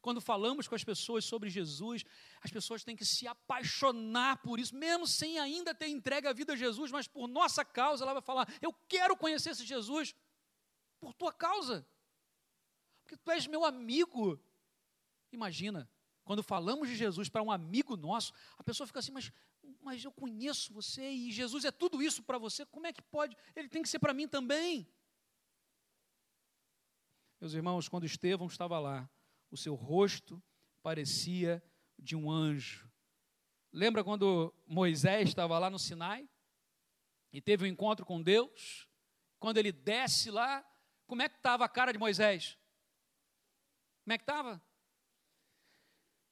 Quando 0.00 0.20
falamos 0.20 0.66
com 0.66 0.74
as 0.74 0.84
pessoas 0.84 1.24
sobre 1.24 1.48
Jesus, 1.48 2.04
as 2.40 2.50
pessoas 2.50 2.84
têm 2.84 2.96
que 2.96 3.04
se 3.04 3.26
apaixonar 3.26 4.38
por 4.38 4.58
isso, 4.58 4.74
mesmo 4.74 5.06
sem 5.06 5.38
ainda 5.38 5.74
ter 5.74 5.88
entregue 5.88 6.26
a 6.26 6.32
vida 6.32 6.52
a 6.52 6.56
Jesus, 6.56 6.90
mas 6.90 7.06
por 7.06 7.28
nossa 7.28 7.64
causa, 7.64 8.04
ela 8.04 8.12
vai 8.12 8.22
falar: 8.22 8.48
Eu 8.60 8.72
quero 8.88 9.16
conhecer 9.16 9.50
esse 9.50 9.64
Jesus 9.64 10.14
por 10.98 11.14
tua 11.14 11.32
causa, 11.32 11.86
porque 13.02 13.16
tu 13.16 13.30
és 13.30 13.46
meu 13.46 13.64
amigo. 13.64 14.40
Imagina, 15.32 15.88
quando 16.24 16.42
falamos 16.42 16.88
de 16.88 16.96
Jesus 16.96 17.28
para 17.28 17.42
um 17.42 17.50
amigo 17.50 17.96
nosso, 17.96 18.32
a 18.58 18.64
pessoa 18.64 18.86
fica 18.86 18.98
assim: 18.98 19.12
Mas 19.12 19.32
mas 19.80 20.04
eu 20.04 20.12
conheço 20.12 20.72
você 20.72 21.10
e 21.10 21.30
Jesus 21.30 21.64
é 21.64 21.70
tudo 21.70 22.02
isso 22.02 22.22
para 22.22 22.38
você, 22.38 22.64
como 22.66 22.86
é 22.86 22.92
que 22.92 23.02
pode? 23.02 23.36
Ele 23.54 23.68
tem 23.68 23.82
que 23.82 23.88
ser 23.88 23.98
para 23.98 24.14
mim 24.14 24.28
também. 24.28 24.88
Meus 27.40 27.52
irmãos, 27.52 27.88
quando 27.88 28.06
Estevão 28.06 28.46
estava 28.46 28.78
lá, 28.78 29.08
o 29.50 29.56
seu 29.56 29.74
rosto 29.74 30.42
parecia 30.82 31.62
de 31.98 32.16
um 32.16 32.30
anjo, 32.30 32.86
Lembra 33.76 34.02
quando 34.02 34.54
Moisés 34.66 35.28
estava 35.28 35.58
lá 35.58 35.68
no 35.68 35.78
Sinai 35.78 36.26
e 37.30 37.42
teve 37.42 37.64
um 37.64 37.66
encontro 37.66 38.06
com 38.06 38.22
Deus? 38.22 38.88
Quando 39.38 39.58
ele 39.58 39.70
desce 39.70 40.30
lá, 40.30 40.66
como 41.06 41.20
é 41.20 41.28
que 41.28 41.36
estava 41.36 41.66
a 41.66 41.68
cara 41.68 41.92
de 41.92 41.98
Moisés? 41.98 42.58
Como 44.02 44.14
é 44.14 44.16
que 44.16 44.22
estava? 44.22 44.62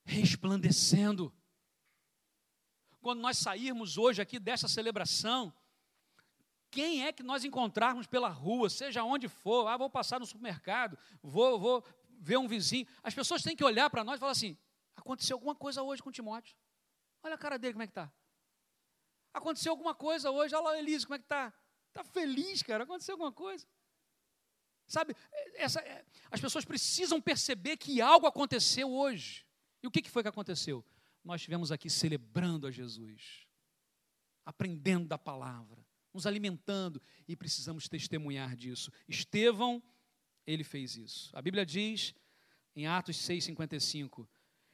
Resplandecendo. 0.07 1.35
Quando 3.05 3.21
nós 3.21 3.37
sairmos 3.37 3.99
hoje 3.99 4.23
aqui 4.23 4.39
dessa 4.39 4.67
celebração, 4.67 5.53
quem 6.71 7.05
é 7.05 7.13
que 7.13 7.23
nós 7.23 7.45
encontrarmos 7.45 8.07
pela 8.07 8.31
rua, 8.31 8.71
seja 8.71 9.05
onde 9.05 9.29
for, 9.29 9.67
ah, 9.67 9.77
vou 9.77 9.91
passar 9.91 10.19
no 10.19 10.25
supermercado, 10.25 10.97
vou, 11.23 11.61
vou 11.61 11.85
ver 12.19 12.39
um 12.39 12.49
vizinho, 12.49 12.87
as 13.03 13.13
pessoas 13.13 13.43
têm 13.43 13.55
que 13.55 13.63
olhar 13.63 13.91
para 13.91 14.03
nós 14.03 14.17
e 14.17 14.21
falar 14.21 14.33
assim: 14.33 14.57
aconteceu 14.97 15.37
alguma 15.37 15.55
coisa 15.55 15.83
hoje 15.83 16.03
com 16.03 16.11
Timóteo. 16.11 16.57
Olha 17.23 17.35
a 17.35 17.39
cara 17.39 17.59
dele, 17.59 17.75
como 17.75 17.83
é 17.83 17.87
que 17.87 17.91
está. 17.91 18.11
Aconteceu 19.35 19.73
alguma 19.73 19.95
coisa 19.95 20.31
hoje, 20.31 20.55
olha 20.55 20.65
lá 20.65 20.79
Elise, 20.79 21.05
como 21.05 21.17
é 21.17 21.19
que 21.19 21.27
está. 21.27 21.53
Está 21.89 22.05
feliz, 22.05 22.63
cara, 22.63 22.85
aconteceu 22.85 23.13
alguma 23.13 23.33
coisa. 23.33 23.67
Sabe, 24.87 25.15
essa, 25.57 25.79
é, 25.81 26.07
as 26.31 26.41
pessoas 26.41 26.65
precisam 26.65 27.21
perceber 27.21 27.77
que 27.77 28.01
algo 28.01 28.27
aconteceu 28.27 28.91
hoje. 28.91 29.45
E 29.83 29.87
o 29.87 29.91
que, 29.91 30.01
que 30.01 30.11
foi 30.11 30.23
que 30.23 30.29
aconteceu? 30.31 30.83
Nós 31.25 31.41
estivemos 31.41 31.73
aqui 31.73 31.89
celebrando 31.89 32.67
a 32.67 32.71
Jesus, 32.71 33.47
aprendendo 34.45 35.09
da 35.09 35.17
palavra, 35.17 35.85
nos 36.13 36.27
alimentando 36.27 37.01
e 37.27 37.35
precisamos 37.35 37.89
testemunhar 37.89 38.55
disso. 38.55 38.93
Estevão, 39.09 39.83
ele 40.47 40.63
fez 40.63 40.97
isso. 40.97 41.35
A 41.35 41.41
Bíblia 41.41 41.65
diz 41.65 42.15
em 42.77 42.87
Atos 42.87 43.17
6,55: 43.17 44.29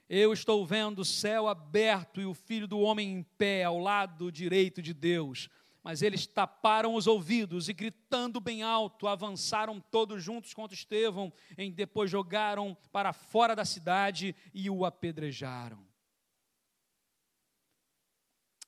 Eu 0.08 0.32
estou 0.32 0.66
vendo 0.66 0.98
o 1.00 1.04
céu 1.04 1.46
aberto 1.46 2.20
e 2.20 2.26
o 2.26 2.34
filho 2.34 2.66
do 2.66 2.80
homem 2.80 3.12
em 3.12 3.22
pé 3.22 3.62
ao 3.62 3.78
lado 3.78 4.32
direito 4.32 4.82
de 4.82 4.92
Deus. 4.92 5.48
Mas 5.82 6.02
eles 6.02 6.26
taparam 6.26 6.94
os 6.94 7.06
ouvidos 7.06 7.70
e, 7.70 7.72
gritando 7.72 8.38
bem 8.38 8.62
alto, 8.62 9.06
avançaram 9.06 9.80
todos 9.80 10.22
juntos 10.22 10.52
contra 10.52 10.74
Estevão, 10.74 11.32
e 11.56 11.70
depois 11.70 12.10
jogaram 12.10 12.76
para 12.92 13.14
fora 13.14 13.56
da 13.56 13.64
cidade 13.64 14.36
e 14.52 14.68
o 14.68 14.84
apedrejaram. 14.84 15.89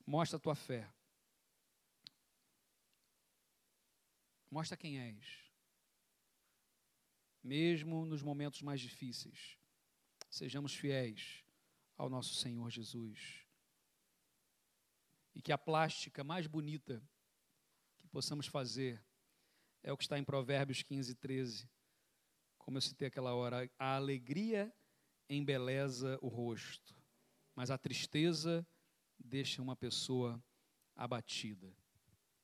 Mostra 0.07 0.37
a 0.37 0.41
tua 0.41 0.55
fé. 0.55 0.93
Mostra 4.51 4.77
quem 4.77 4.99
és. 4.99 5.51
Mesmo 7.43 8.05
nos 8.05 8.23
momentos 8.23 8.63
mais 8.63 8.81
difíceis, 8.81 9.57
sejamos 10.31 10.75
fiéis 10.75 11.45
ao 11.97 12.09
nosso 12.09 12.35
Senhor 12.35 12.71
Jesus. 12.71 13.47
E 15.35 15.41
que 15.41 15.53
a 15.53 15.59
plástica 15.59 16.23
mais 16.23 16.47
bonita 16.47 17.03
que 17.99 18.07
possamos 18.09 18.47
fazer 18.47 19.03
é 19.83 19.93
o 19.93 19.97
que 19.97 20.05
está 20.05 20.19
em 20.19 20.25
Provérbios 20.25 20.83
15, 20.83 21.15
13. 21.15 21.69
Como 22.59 22.77
eu 22.77 22.83
citei 22.83 23.09
aquela 23.09 23.35
hora, 23.35 23.69
a 23.79 23.97
alegria 23.97 24.73
embeleza 25.29 26.19
o 26.21 26.29
rosto, 26.29 26.95
mas 27.55 27.71
a 27.71 27.79
tristeza 27.79 28.67
deixa 29.25 29.63
uma 29.63 29.77
pessoa 29.77 30.43
abatida. 30.95 31.75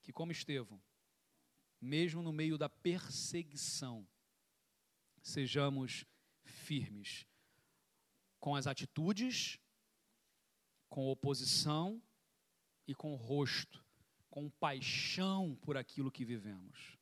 Que, 0.03 0.13
como 0.13 0.33
Estevão, 0.33 0.81
mesmo 1.81 2.23
no 2.23 2.33
meio 2.33 2.59
da 2.59 2.69
perseguição, 2.69 4.07
sejamos 5.23 6.05
firmes 6.45 7.27
com 8.41 8.55
as 8.55 8.67
atitudes, 8.67 9.59
com 10.89 11.07
oposição 11.09 12.03
e 12.87 12.95
com 12.95 13.15
rosto, 13.15 13.85
com 14.31 14.49
paixão 14.49 15.57
por 15.57 15.77
aquilo 15.77 16.11
que 16.11 16.25
vivemos. 16.25 16.98